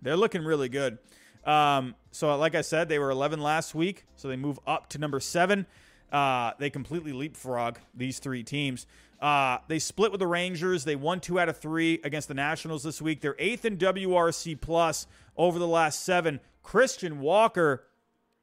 [0.00, 0.98] They're looking really good.
[1.44, 4.98] Um, so, like I said, they were 11 last week, so they move up to
[4.98, 5.66] number seven.
[6.12, 8.86] Uh, they completely leapfrog these three teams.
[9.20, 10.84] Uh, they split with the Rangers.
[10.84, 13.20] They won two out of three against the Nationals this week.
[13.20, 16.40] They're eighth in WRC plus over the last seven.
[16.62, 17.84] Christian Walker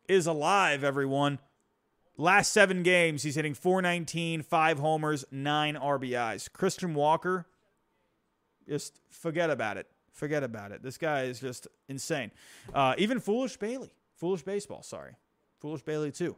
[0.07, 1.39] is alive, everyone.
[2.17, 6.51] Last seven games, he's hitting 419, five homers, nine RBIs.
[6.51, 7.45] Christian Walker,
[8.67, 9.87] just forget about it.
[10.15, 10.81] Forget about it.
[10.81, 12.31] This guy is just insane.
[12.73, 15.13] Uh, even Foolish Bailey, Foolish Baseball, sorry.
[15.59, 16.35] Foolish Bailey, too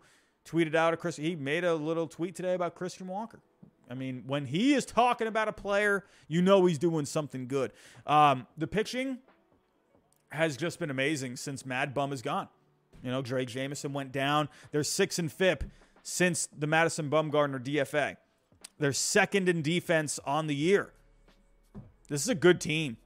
[0.48, 1.18] tweeted out a Chris.
[1.18, 3.40] He made a little tweet today about Christian Walker.
[3.90, 7.72] I mean, when he is talking about a player, you know he's doing something good.
[8.06, 9.20] Um, the pitching
[10.30, 12.50] has just been amazing since Mad Bum is gone.
[13.04, 14.50] You know, Drey Jameson went down.
[14.72, 15.64] They're six and FIP
[16.04, 18.18] since the Madison Bumgarner DFA.
[18.80, 20.92] They're second in defense on the year.
[22.10, 22.98] This is a good team.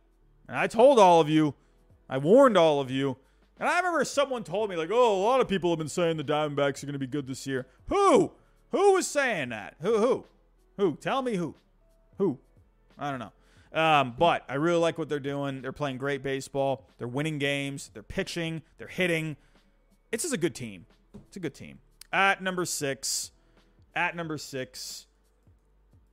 [0.51, 1.53] And I told all of you,
[2.09, 3.15] I warned all of you
[3.61, 6.17] and I remember someone told me, like, oh, a lot of people have been saying
[6.17, 7.67] the Diamondbacks are going to be good this year.
[7.89, 8.31] Who?
[8.71, 9.75] Who was saying that?
[9.81, 9.99] Who?
[9.99, 10.25] Who?
[10.77, 10.95] Who?
[10.95, 11.53] Tell me who.
[12.17, 12.39] Who?
[12.97, 13.79] I don't know.
[13.79, 15.61] Um, but I really like what they're doing.
[15.61, 16.87] They're playing great baseball.
[16.97, 17.91] They're winning games.
[17.93, 18.63] They're pitching.
[18.79, 19.37] They're hitting.
[20.11, 20.87] It's just a good team.
[21.27, 21.77] It's a good team.
[22.11, 23.29] At number six,
[23.95, 25.05] at number six,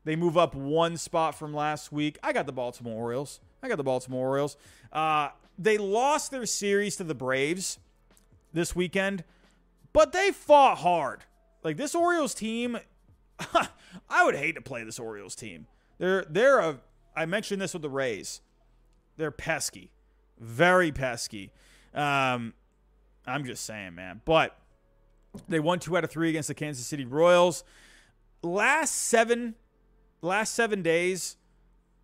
[0.04, 2.18] they move up one spot from last week.
[2.22, 3.40] I got the Baltimore Orioles.
[3.62, 4.56] I got the Baltimore Orioles.
[4.92, 7.78] Uh, they lost their series to the Braves
[8.52, 9.24] this weekend,
[9.92, 11.24] but they fought hard.
[11.64, 12.78] Like this Orioles team,
[14.08, 15.66] I would hate to play this Orioles team.
[15.98, 16.80] They're they're a
[17.16, 18.40] I mentioned this with the Rays.
[19.16, 19.90] They're pesky.
[20.38, 21.50] Very pesky.
[21.92, 22.54] Um,
[23.26, 24.20] I'm just saying, man.
[24.24, 24.56] But
[25.48, 27.64] they won two out of three against the Kansas City Royals.
[28.42, 29.56] Last seven,
[30.22, 31.36] last seven days,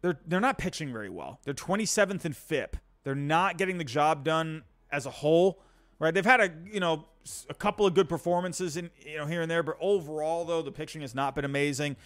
[0.04, 1.40] they're they're not pitching very well.
[1.44, 2.76] They're 27th in FIP.
[3.04, 5.62] They're not getting the job done as a whole,
[5.98, 6.12] right?
[6.12, 7.06] They've had a you know
[7.48, 10.70] a couple of good performances in you know here and there, but overall though the
[10.70, 11.96] pitching has not been amazing.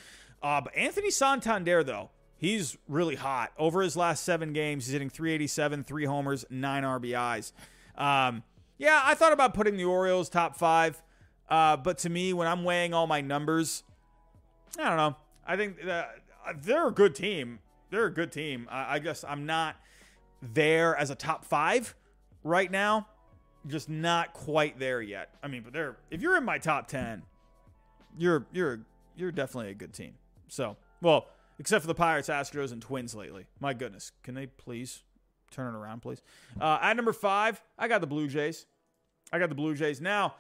[0.41, 4.87] Uh, but Anthony Santander though he's really hot over his last seven games.
[4.87, 7.51] He's hitting 387, three homers, nine RBIs.
[7.97, 8.45] Um,
[8.79, 11.03] yeah, I thought about putting the Orioles top five,
[11.49, 13.83] uh, but to me, when I'm weighing all my numbers,
[14.79, 15.17] I don't know.
[15.45, 15.79] I think
[16.63, 17.59] they're a good team.
[17.91, 18.69] They're a good team.
[18.71, 19.77] I, I guess I'm not
[20.43, 21.95] there as a top five
[22.45, 23.07] right now.
[23.67, 25.35] Just not quite there yet.
[25.43, 27.23] I mean, but they're if you're in my top ten,
[28.17, 28.81] you're you're
[29.17, 30.15] you're definitely a good team.
[30.49, 31.27] So, well,
[31.59, 33.47] except for the Pirates, Astros, and Twins lately.
[33.61, 35.03] My goodness, can they please
[35.51, 36.23] turn it around, please?
[36.61, 38.67] Uh, at number five, I got the Blue Jays.
[39.33, 40.01] I got the Blue Jays.
[40.01, 40.35] Now,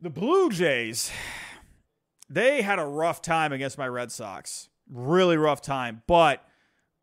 [0.00, 1.10] the Blue Jays,
[2.30, 4.68] they had a rough time against my Red Sox.
[4.90, 6.46] Really rough time, but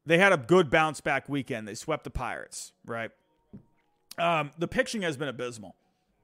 [0.06, 1.68] they had a good bounce back weekend.
[1.68, 3.12] They swept the Pirates, right?
[4.18, 5.76] Um, the pitching has been abysmal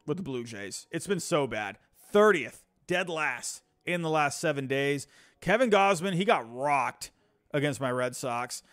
[0.05, 0.88] with the Blue Jays.
[0.91, 1.77] It's been so bad.
[2.13, 5.07] 30th, dead last in the last seven days.
[5.41, 7.11] Kevin Gausman, he got rocked
[7.53, 8.63] against my Red Sox.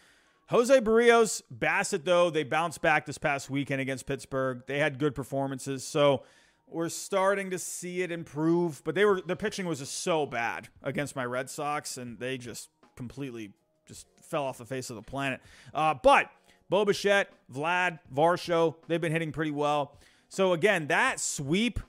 [0.48, 4.62] Jose Berrios, Bassitt, though, they bounced back this past weekend against Pittsburgh.
[4.66, 5.86] They had good performances.
[5.86, 6.22] So
[6.66, 8.82] we're starting to see it improve.
[8.84, 12.36] But they were the pitching was just so bad against my Red Sox, and they
[12.36, 13.52] just completely
[13.86, 15.40] just fell off the face of the planet.
[15.74, 16.30] Uh, but
[16.68, 19.96] Bo Bichette, Vlad, Varsho, they've been hitting pretty well.
[20.28, 21.80] So again, that sweep,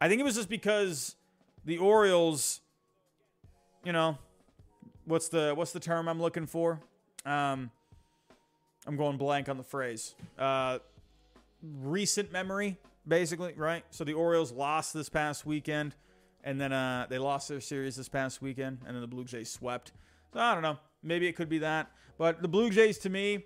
[0.00, 1.16] I think it was just because
[1.64, 2.60] the Orioles
[3.84, 4.18] you know,
[5.04, 6.80] what's the what's the term I'm looking for?
[7.24, 7.70] Um,
[8.86, 10.14] I'm going blank on the phrase.
[10.38, 10.78] Uh,
[11.62, 13.84] recent memory, basically, right?
[13.90, 15.94] So the Orioles lost this past weekend,
[16.42, 19.50] and then uh, they lost their series this past weekend, and then the Blue Jays
[19.50, 19.92] swept.
[20.34, 20.78] So I don't know.
[21.02, 21.90] Maybe it could be that.
[22.18, 23.44] But the Blue Jays, to me,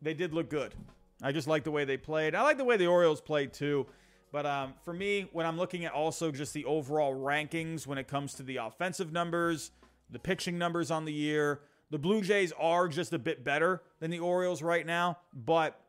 [0.00, 0.72] they did look good.
[1.20, 2.36] I just like the way they played.
[2.36, 3.86] I like the way the Orioles played too.
[4.30, 8.06] But um, for me, when I'm looking at also just the overall rankings when it
[8.06, 9.72] comes to the offensive numbers,
[10.10, 14.10] the pitching numbers on the year, the Blue Jays are just a bit better than
[14.12, 15.18] the Orioles right now.
[15.34, 15.80] But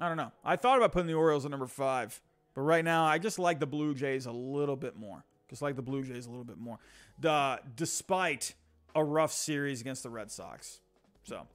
[0.00, 0.32] I don't know.
[0.44, 2.20] I thought about putting the Orioles at number five,
[2.54, 5.24] but right now I just like the Blue Jays a little bit more.
[5.48, 6.78] Just like the Blue Jays a little bit more,
[7.18, 8.54] the, despite
[8.94, 10.80] a rough series against the Red Sox.
[11.24, 11.46] So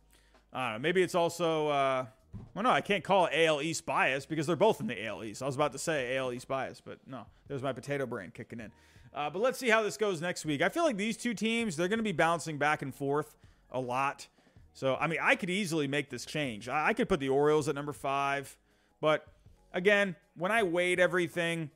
[0.53, 0.79] I don't know.
[0.87, 1.67] Maybe it's also.
[1.67, 2.05] Uh,
[2.53, 5.23] well, no, I can't call it AL East bias because they're both in the AL
[5.23, 5.41] East.
[5.41, 8.59] I was about to say AL East bias, but no, there's my potato brain kicking
[8.59, 8.71] in.
[9.13, 10.61] Uh, but let's see how this goes next week.
[10.61, 13.37] I feel like these two teams, they're going to be bouncing back and forth
[13.71, 14.27] a lot.
[14.73, 16.67] So, I mean, I could easily make this change.
[16.67, 18.57] I, I could put the Orioles at number five.
[18.99, 19.25] But
[19.73, 21.69] again, when I weighed everything,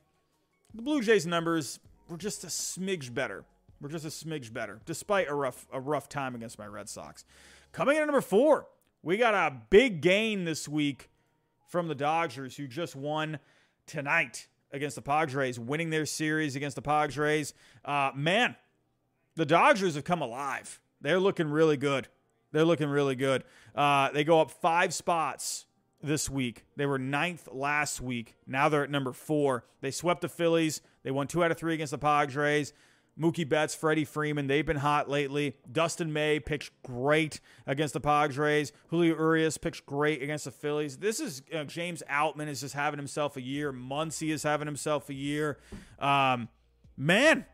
[0.74, 3.44] the Blue Jays numbers were just a smidge better.
[3.80, 7.24] We're just a smidge better, despite a rough a rough time against my Red Sox.
[7.72, 8.66] Coming in at number four,
[9.02, 11.10] we got a big gain this week
[11.68, 13.38] from the Dodgers, who just won
[13.86, 17.54] tonight against the Padres, winning their series against the Padres.
[17.84, 18.56] Uh, man,
[19.36, 20.80] the Dodgers have come alive.
[21.00, 22.08] They're looking really good.
[22.52, 23.44] They're looking really good.
[23.74, 25.66] Uh, they go up five spots
[26.02, 26.64] this week.
[26.76, 28.36] They were ninth last week.
[28.46, 29.64] Now they're at number four.
[29.80, 30.80] They swept the Phillies.
[31.02, 32.72] They won two out of three against the Padres.
[33.20, 35.56] Mookie Betts, Freddie Freeman, they've been hot lately.
[35.70, 38.72] Dustin May pitched great against the Padres.
[38.88, 40.96] Julio Urias pitched great against the Phillies.
[40.96, 43.72] This is uh, James Outman is just having himself a year.
[43.72, 45.58] Muncy is having himself a year.
[45.98, 46.48] Um,
[46.96, 47.44] man,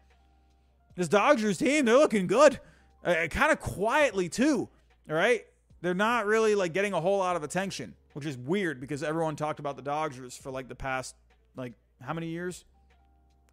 [0.95, 2.61] this Dodgers team, they're looking good.
[3.05, 4.69] Uh, kind of quietly, too.
[5.11, 5.45] All right.
[5.83, 9.37] They're not really like getting a whole lot of attention, which is weird because everyone
[9.37, 11.15] talked about the Dodgers for like the past,
[11.57, 12.65] like, how many years?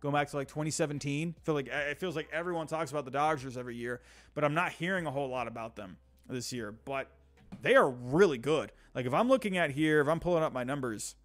[0.03, 1.33] Going back to like 2017.
[1.35, 4.01] I feel like it feels like everyone talks about the Dodgers every year,
[4.35, 5.95] but I'm not hearing a whole lot about them
[6.29, 6.75] this year.
[6.83, 7.07] But
[7.61, 8.73] they are really good.
[8.93, 11.15] Like if I'm looking at here, if I'm pulling up my numbers,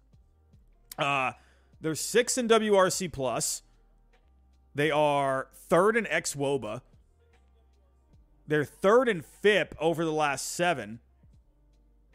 [0.97, 1.33] uh,
[1.81, 3.63] they're six in WRC plus.
[4.73, 6.81] They are third in xwOBA.
[8.47, 10.99] They're third in FIP over the last seven.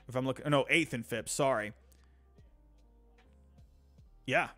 [0.08, 1.28] If I'm looking, no, eighth in FIP.
[1.28, 1.74] Sorry.
[4.24, 4.48] Yeah,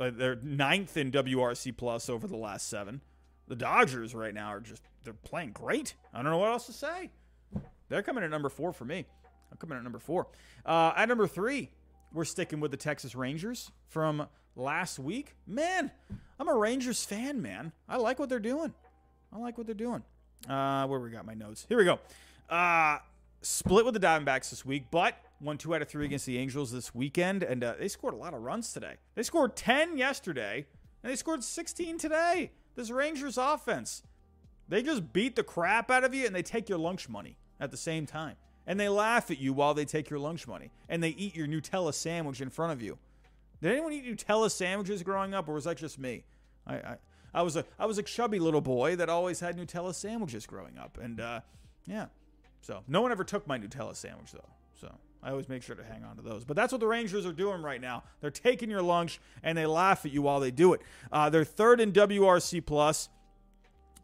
[0.00, 3.00] uh, they're ninth in WRC plus over the last seven.
[3.48, 5.94] The Dodgers right now are just they're playing great.
[6.14, 7.10] I don't know what else to say.
[7.88, 9.04] They're coming at number four for me.
[9.50, 10.28] I'm coming at number four.
[10.64, 11.70] Uh, at number three,
[12.12, 15.34] we're sticking with the Texas Rangers from last week.
[15.46, 15.90] Man,
[16.38, 17.72] I'm a Rangers fan, man.
[17.88, 18.72] I like what they're doing.
[19.32, 20.02] I like what they're doing.
[20.48, 21.66] Uh, where we got my notes?
[21.68, 21.98] Here we go.
[22.48, 22.98] Uh,
[23.42, 26.72] split with the Diamondbacks this week, but won two out of three against the Angels
[26.72, 28.94] this weekend, and uh, they scored a lot of runs today.
[29.14, 30.66] They scored 10 yesterday,
[31.02, 32.52] and they scored 16 today.
[32.76, 34.02] This Rangers offense,
[34.68, 37.36] they just beat the crap out of you, and they take your lunch money.
[37.58, 38.36] at the same time.
[38.66, 40.70] And they laugh at you while they take your lunch money.
[40.88, 42.98] And they eat your Nutella sandwich in front of you.
[43.60, 46.24] Did anyone eat Nutella sandwiches growing up, or was that just me?
[46.66, 46.96] I, I,
[47.34, 50.78] I was a I was a chubby little boy that always had Nutella sandwiches growing
[50.78, 51.40] up, and uh,
[51.84, 52.06] yeah.
[52.62, 54.48] So no one ever took my Nutella sandwich though.
[54.80, 56.44] So I always make sure to hang on to those.
[56.44, 58.04] But that's what the Rangers are doing right now.
[58.20, 60.80] They're taking your lunch and they laugh at you while they do it.
[61.12, 63.10] Uh, they're third in WRC plus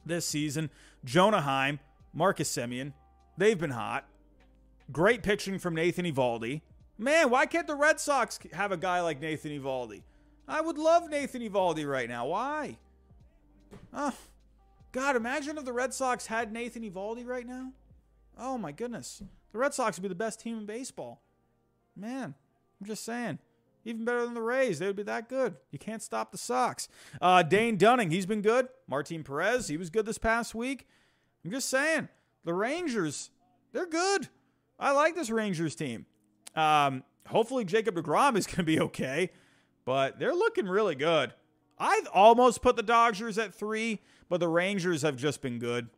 [0.04, 0.70] this season.
[1.04, 1.80] Jonah Heim,
[2.12, 2.92] Marcus Semien,
[3.38, 4.06] they've been hot.
[4.92, 6.60] Great pitching from Nathan Eovaldi.
[6.98, 10.02] Man, why can't the Red Sox have a guy like Nathan Eovaldi?
[10.48, 12.26] I would love Nathan Eovaldi right now.
[12.26, 12.78] Why?
[13.92, 14.14] Oh,
[14.92, 17.72] God, imagine if the Red Sox had Nathan Eovaldi right now.
[18.38, 19.22] Oh, my goodness.
[19.52, 21.22] The Red Sox would be the best team in baseball.
[21.96, 22.34] Man,
[22.80, 23.38] I'm just saying.
[23.84, 24.78] Even better than the Rays.
[24.78, 25.54] They would be that good.
[25.70, 26.88] You can't stop the Sox.
[27.22, 28.68] Uh, Dane Dunning, he's been good.
[28.88, 30.88] Martin Perez, he was good this past week.
[31.44, 32.08] I'm just saying.
[32.44, 33.30] The Rangers,
[33.72, 34.28] they're good.
[34.78, 36.06] I like this Rangers team.
[36.54, 39.30] Um, hopefully, Jacob DeGrom is going to be okay,
[39.84, 41.32] but they're looking really good.
[41.78, 45.88] I've almost put the Dodgers at three, but the Rangers have just been good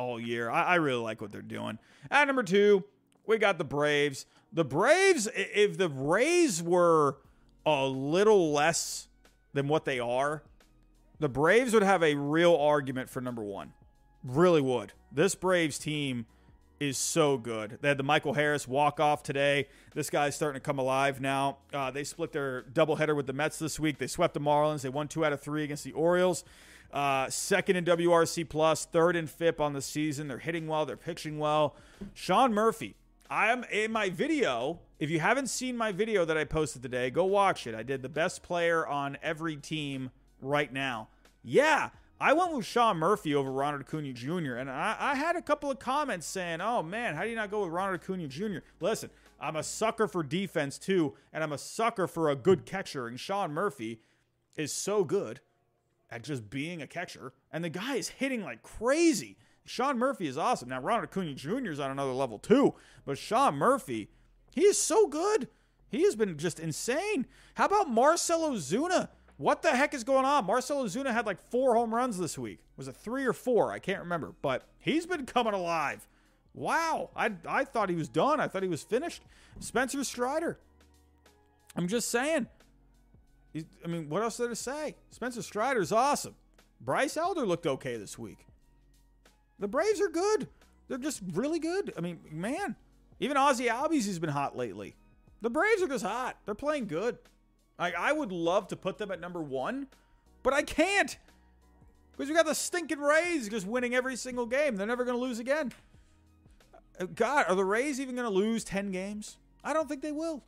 [0.00, 0.50] all year.
[0.50, 1.78] I, I really like what they're doing.
[2.10, 2.84] At number two,
[3.26, 4.26] we got the Braves.
[4.52, 7.18] The Braves, if the Rays were
[7.64, 9.08] a little less
[9.52, 10.42] than what they are,
[11.20, 13.72] the Braves would have a real argument for number one.
[14.24, 14.92] Really would.
[15.12, 16.26] This Braves team
[16.80, 17.78] is so good.
[17.82, 19.68] They had the Michael Harris walk off today.
[19.94, 21.58] This guy's starting to come alive now.
[21.72, 23.98] Uh, they split their doubleheader with the Mets this week.
[23.98, 24.80] They swept the Marlins.
[24.80, 26.42] They won two out of three against the Orioles.
[26.92, 30.28] Uh, second in WRC plus, third in FIP on the season.
[30.28, 30.86] They're hitting well.
[30.86, 31.76] They're pitching well.
[32.14, 32.96] Sean Murphy.
[33.30, 34.80] I am in my video.
[34.98, 37.76] If you haven't seen my video that I posted today, go watch it.
[37.76, 40.10] I did the best player on every team
[40.40, 41.08] right now.
[41.44, 41.90] Yeah,
[42.20, 44.56] I went with Sean Murphy over Ronald Acuna Jr.
[44.56, 47.50] And I, I, had a couple of comments saying, "Oh man, how do you not
[47.50, 49.10] go with Ronald Acuna Jr.?" Listen,
[49.40, 53.06] I'm a sucker for defense too, and I'm a sucker for a good catcher.
[53.06, 54.00] And Sean Murphy
[54.56, 55.40] is so good
[56.10, 59.36] at just being a catcher, and the guy is hitting like crazy.
[59.64, 60.68] Sean Murphy is awesome.
[60.68, 61.70] Now Ronald Acuna Jr.
[61.70, 62.74] is on another level too,
[63.04, 64.10] but Sean Murphy,
[64.52, 65.48] he is so good.
[65.88, 67.26] He has been just insane.
[67.54, 69.08] How about Marcell Ozuna?
[69.36, 70.44] What the heck is going on?
[70.44, 72.60] Marcell Ozuna had like four home runs this week.
[72.76, 73.72] Was it three or four?
[73.72, 76.06] I can't remember, but he's been coming alive.
[76.54, 77.10] Wow.
[77.16, 78.40] I, I thought he was done.
[78.40, 79.22] I thought he was finished.
[79.58, 80.58] Spencer Strider.
[81.76, 82.48] I'm just saying.
[83.54, 84.94] I mean, what else there to say?
[85.10, 86.34] Spencer Strider's awesome.
[86.80, 88.46] Bryce Elder looked okay this week.
[89.58, 90.48] The Braves are good.
[90.88, 91.92] They're just really good.
[91.96, 92.76] I mean, man,
[93.18, 94.94] even Ozzy Albies has been hot lately.
[95.42, 96.38] The Braves are just hot.
[96.44, 97.18] They're playing good.
[97.78, 99.88] Like I would love to put them at number one,
[100.42, 101.16] but I can't.
[102.12, 104.76] Because we got the stinking Rays just winning every single game.
[104.76, 105.72] They're never going to lose again.
[107.00, 109.38] Uh, God, are the Rays even going to lose 10 games?
[109.64, 110.42] I don't think they will.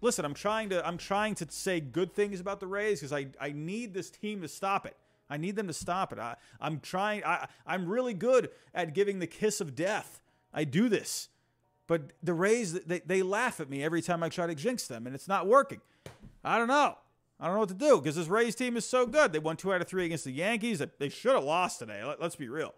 [0.00, 3.28] Listen, I'm trying to I'm trying to say good things about the Rays because I,
[3.40, 4.96] I need this team to stop it.
[5.30, 6.18] I need them to stop it.
[6.18, 10.20] I, I'm trying I, I'm really good at giving the kiss of death.
[10.54, 11.28] I do this.
[11.86, 15.06] But the Rays, they, they laugh at me every time I try to jinx them,
[15.06, 15.80] and it's not working.
[16.44, 16.96] I don't know.
[17.40, 19.32] I don't know what to do because this Rays team is so good.
[19.32, 20.82] They won two out of three against the Yankees.
[20.98, 22.04] They should have lost today.
[22.04, 22.74] Let, us be real.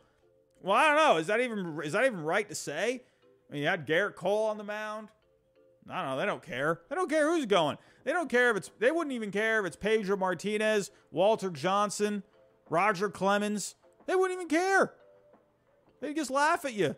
[0.63, 1.17] Well, I don't know.
[1.17, 3.03] Is that even is that even right to say?
[3.49, 5.09] I mean, you had Gerrit Cole on the mound.
[5.91, 6.19] I don't know.
[6.19, 6.81] They don't care.
[6.89, 7.79] They don't care who's going.
[8.05, 8.71] They don't care if it's.
[8.79, 12.23] They wouldn't even care if it's Pedro Martinez, Walter Johnson,
[12.69, 13.75] Roger Clemens.
[14.07, 14.95] They wouldn't even care.
[16.01, 16.95] They'd just laugh at you.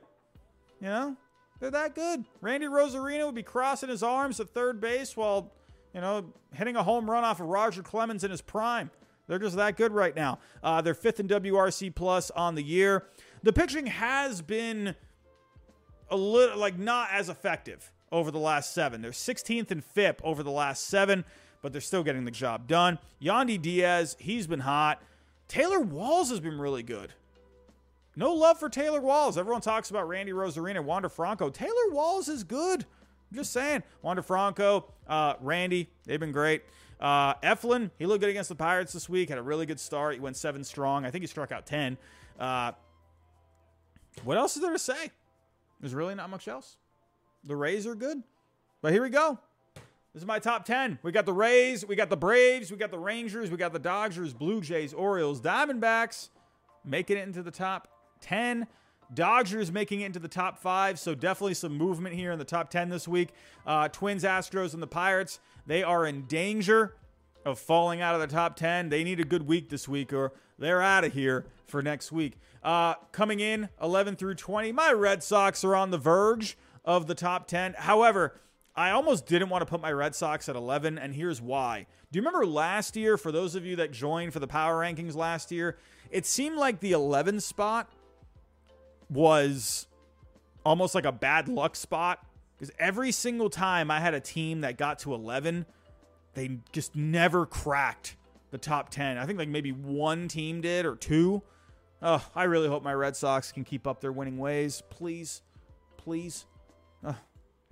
[0.81, 1.17] You know,
[1.61, 2.25] they're that good.
[2.41, 5.53] Randy Arozarena would be crossing his arms at third base while
[5.95, 8.91] you know, hitting a home run off of Roger Clemens in his prime.
[9.29, 10.39] They're just that good right now.
[10.63, 13.07] Uh, they're fifth in WRC plus on the year.
[13.43, 14.95] The pitching has been
[16.11, 19.03] a little like not as effective over the last seven.
[19.03, 21.25] They're 16th in FIP over the last seven,
[21.63, 22.99] but they're still getting the job done.
[23.21, 25.03] Yandy Diaz, he's been hot.
[25.49, 27.13] Taylor Walls has been really good.
[28.15, 29.39] No love for Taylor Walls.
[29.39, 31.49] Everyone talks about Randy Arozarena, Wander Franco.
[31.49, 32.85] Taylor Walls is good.
[33.31, 33.83] I'm just saying.
[34.03, 36.63] Wander Franco, uh, Randy, they've been great.
[37.01, 39.31] Uh, Eflin, he looked good against the Pirates this week.
[39.31, 40.15] Had a really good start.
[40.15, 41.05] He went seven strong.
[41.07, 41.97] I think he struck out ten.
[42.39, 42.73] Uh,
[44.25, 45.11] what else is there to say?
[45.81, 46.77] There's really not much else.
[47.45, 48.23] The Rays are good,
[48.83, 49.39] but here we go.
[50.15, 50.99] This is my top 10.
[51.03, 53.79] We got the Rays, we got the Braves, we got the Rangers, we got the
[53.79, 56.29] Dodgers, Blue Jays, Orioles, Diamondbacks
[56.85, 57.89] making it into the top
[58.21, 58.67] 10.
[59.15, 62.71] Dodgers making it into the top five, so definitely some movement here in the top
[62.71, 63.31] 10 this week.
[63.67, 66.95] Uh, Twins, Astros, and the Pirates, they are in danger.
[67.45, 68.89] of falling out of the top 10.
[68.89, 72.39] They need a good week this week or they're out of here for next week.
[72.63, 77.15] Uh, coming in 11 through 20, my Red Sox are on the verge of the
[77.15, 77.75] top 10.
[77.79, 78.41] However,
[78.75, 81.87] I almost didn't want to put my Red Sox at 11, and here's why.
[82.11, 85.15] Do you remember last year, for those of you that joined for the power rankings
[85.15, 85.77] last year,
[86.11, 87.91] it seemed like the 11 spot
[89.11, 89.87] was
[90.65, 92.25] almost like a bad luck spot
[92.57, 95.67] because every single time I had a team that got to 11,
[96.35, 98.17] they just never cracked
[98.51, 99.19] the top 10.
[99.19, 101.43] I think like maybe one team did or two.
[102.01, 104.83] Oh, I really hope my Red Sox can keep up their winning ways.
[104.91, 105.43] Please,
[105.97, 106.47] please.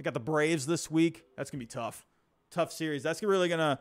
[0.00, 1.26] They got the Braves this week.
[1.36, 2.06] That's gonna be tough.
[2.50, 3.02] Tough series.
[3.02, 3.78] That's really gonna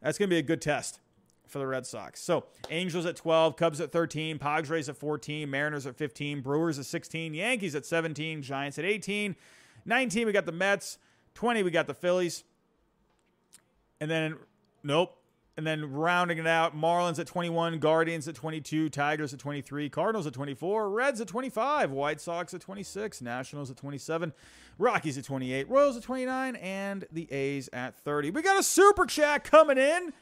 [0.00, 1.00] that's gonna be a good test
[1.48, 2.20] for the Red Sox.
[2.20, 6.86] So Angels at 12, Cubs at 13, Padres at 14, Mariners at 15, Brewers at
[6.86, 9.34] 16, Yankees at 17, Giants at 18,
[9.84, 10.98] 19 we got the Mets,
[11.34, 12.44] 20 we got the Phillies,
[14.00, 14.36] and then
[14.84, 15.17] nope.
[15.58, 20.24] And then rounding it out, Marlins at 21, Guardians at 22, Tigers at 23, Cardinals
[20.24, 24.32] at 24, Reds at 25, White Sox at 26, Nationals at 27,
[24.78, 28.30] Rockies at 28, Royals at 29, and the A's at 30.
[28.30, 30.12] We got a super chat coming in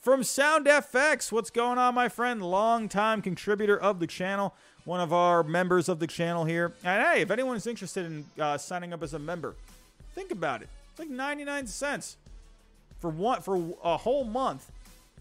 [0.00, 1.30] from Sound FX.
[1.30, 2.40] What's going on, my friend?
[2.40, 4.54] Longtime contributor of the channel,
[4.86, 6.72] one of our members of the channel here.
[6.82, 9.54] And hey, if anyone's interested in uh, signing up as a member,
[10.14, 10.70] think about it.
[10.92, 12.16] It's like 99 cents
[13.00, 14.70] for one for a whole month.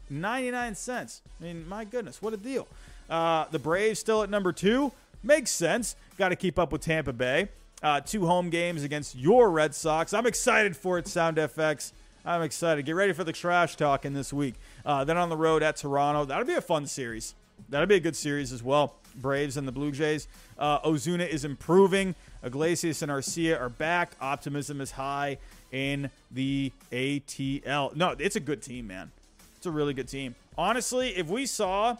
[0.09, 1.21] 99 cents.
[1.39, 2.67] I mean, my goodness, what a deal.
[3.09, 4.91] Uh, the Braves still at number two.
[5.23, 5.95] Makes sense.
[6.17, 7.49] Got to keep up with Tampa Bay.
[7.81, 10.13] Uh, two home games against your Red Sox.
[10.13, 11.91] I'm excited for it, Sound FX.
[12.25, 12.85] I'm excited.
[12.85, 14.55] Get ready for the trash talking this week.
[14.85, 16.25] Uh, then on the road at Toronto.
[16.25, 17.35] That'll be a fun series.
[17.69, 18.95] That'll be a good series as well.
[19.15, 20.27] Braves and the Blue Jays.
[20.57, 22.15] Uh, Ozuna is improving.
[22.43, 24.11] Iglesias and Arcia are back.
[24.21, 25.37] Optimism is high
[25.71, 27.95] in the ATL.
[27.95, 29.11] No, it's a good team, man.
[29.57, 30.35] It's a really good team.
[30.57, 31.97] Honestly, if we saw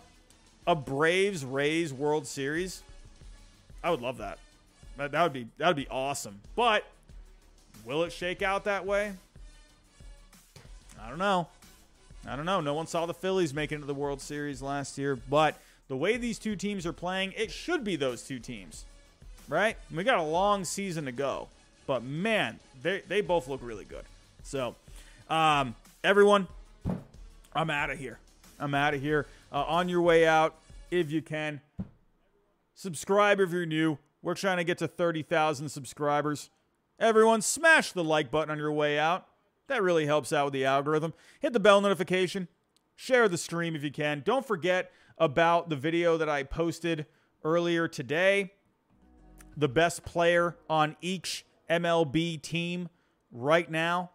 [0.65, 2.81] a Braves Rays World Series,
[3.83, 4.39] I would love that.
[4.97, 6.39] That, that would be that would be awesome.
[6.55, 6.83] But
[7.85, 9.13] will it shake out that way?
[11.01, 11.47] I don't know.
[12.27, 12.61] I don't know.
[12.61, 15.55] No one saw the Phillies make it into the World Series last year, but
[15.87, 18.83] the way these two teams are playing, it should be those two teams,
[19.47, 19.77] right?
[19.93, 21.47] We got a long season to go,
[21.85, 24.03] but man, they they both look really good.
[24.43, 24.75] So,
[25.29, 26.47] um, everyone,
[27.57, 28.19] I'm out of here.
[28.59, 29.25] I'm out of here.
[29.51, 30.59] Uh, on your way out,
[30.91, 31.59] if you can,
[32.75, 33.97] subscribe if you're new.
[34.21, 36.51] We're trying to get to 30,000 subscribers.
[36.99, 39.25] Everyone, smash the like button on your way out.
[39.69, 41.15] That really helps out with the algorithm.
[41.39, 42.47] Hit the bell notification.
[42.95, 44.21] Share the stream if you can.
[44.23, 47.07] Don't forget about the video that I posted
[47.43, 48.53] earlier today.
[49.55, 52.89] The best player on each MLB team
[53.31, 54.11] right now.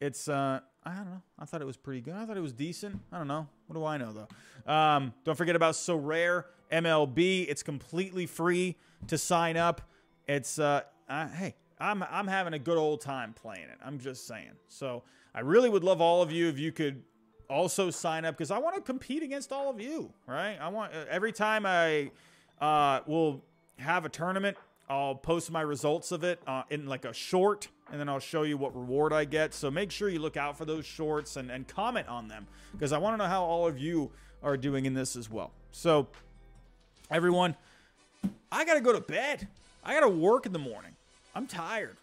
[0.00, 1.22] It's uh I don't know.
[1.38, 2.14] I thought it was pretty good.
[2.14, 3.00] I thought it was decent.
[3.12, 3.46] I don't know.
[3.66, 4.72] What do I know though?
[4.72, 7.46] Um, don't forget about Sorare MLB.
[7.48, 8.76] It's completely free
[9.08, 9.82] to sign up.
[10.26, 13.78] It's uh, uh, hey, I'm I'm having a good old time playing it.
[13.84, 14.52] I'm just saying.
[14.68, 15.02] So
[15.34, 17.02] I really would love all of you if you could
[17.48, 20.12] also sign up because I want to compete against all of you.
[20.26, 20.56] Right?
[20.60, 22.10] I want uh, every time I
[22.60, 23.44] uh, will
[23.78, 24.56] have a tournament,
[24.88, 28.42] I'll post my results of it uh, in like a short and then I'll show
[28.42, 29.54] you what reward I get.
[29.54, 32.92] So make sure you look out for those shorts and, and comment on them because
[32.92, 34.10] I want to know how all of you
[34.42, 35.50] are doing in this as well.
[35.72, 36.08] So,
[37.10, 37.54] everyone,
[38.50, 39.46] I got to go to bed.
[39.84, 40.92] I got to work in the morning.
[41.34, 41.96] I'm tired.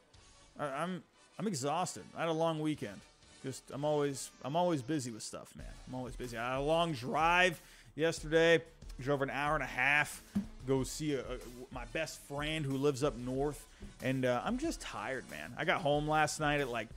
[0.60, 1.04] I, I'm
[1.40, 2.04] I'm exhausted.
[2.16, 3.00] I had a long weekend.
[3.44, 5.68] Just I'm always I'm always busy with stuff, man.
[5.88, 6.38] I'm always busy.
[6.38, 7.62] I had a long drive
[7.96, 8.62] yesterday.
[9.00, 10.22] Drove an hour and a half.
[10.68, 11.38] Go see a, a,
[11.72, 13.66] my best friend who lives up north,
[14.02, 15.54] and uh, I'm just tired, man.
[15.58, 16.88] I got home last night at like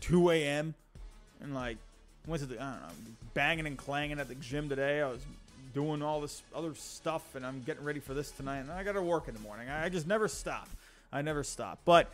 [0.00, 0.74] 2 a.m.
[1.40, 1.78] and like
[2.26, 2.94] went to the I don't know
[3.34, 5.00] banging and clanging at the gym today.
[5.00, 5.20] I was
[5.74, 8.58] doing all this other stuff, and I'm getting ready for this tonight.
[8.58, 9.68] And I got to work in the morning.
[9.68, 10.68] I, I just never stop.
[11.12, 11.80] I never stop.
[11.84, 12.10] But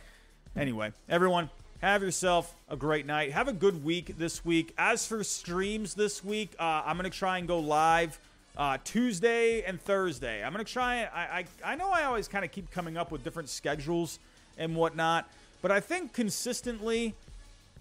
[0.55, 1.49] anyway, everyone,
[1.81, 3.31] have yourself a great night.
[3.31, 4.73] Have a good week this week.
[4.77, 8.19] As for streams this week, uh, I'm going to try and go live
[8.57, 10.43] uh, Tuesday and Thursday.
[10.43, 11.03] I'm going to try.
[11.03, 14.19] I, I, I know I always kind of keep coming up with different schedules
[14.57, 15.29] and whatnot,
[15.61, 17.13] but I think consistently,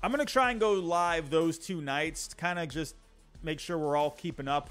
[0.02, 2.94] I'm going to try and go live those two nights to kind of just
[3.42, 4.68] make sure we're all keeping up,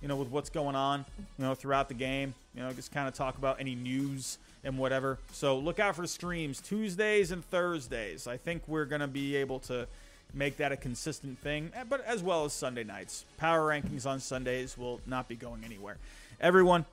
[0.00, 2.34] you know, with what's going on, you know, throughout the game.
[2.54, 5.18] You know, just kind of talk about any news and whatever.
[5.32, 8.28] So look out for streams Tuesdays and Thursdays.
[8.28, 9.88] I think we're going to be able to
[10.34, 13.24] make that a consistent thing, eh, but as well as Sunday nights.
[13.36, 15.96] Power rankings on Sundays will not be going anywhere.
[16.40, 16.84] Everyone,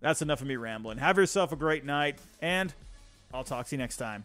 [0.00, 0.98] that's enough of me rambling.
[0.98, 2.72] Have yourself a great night, and
[3.32, 4.24] I'll talk to you next time.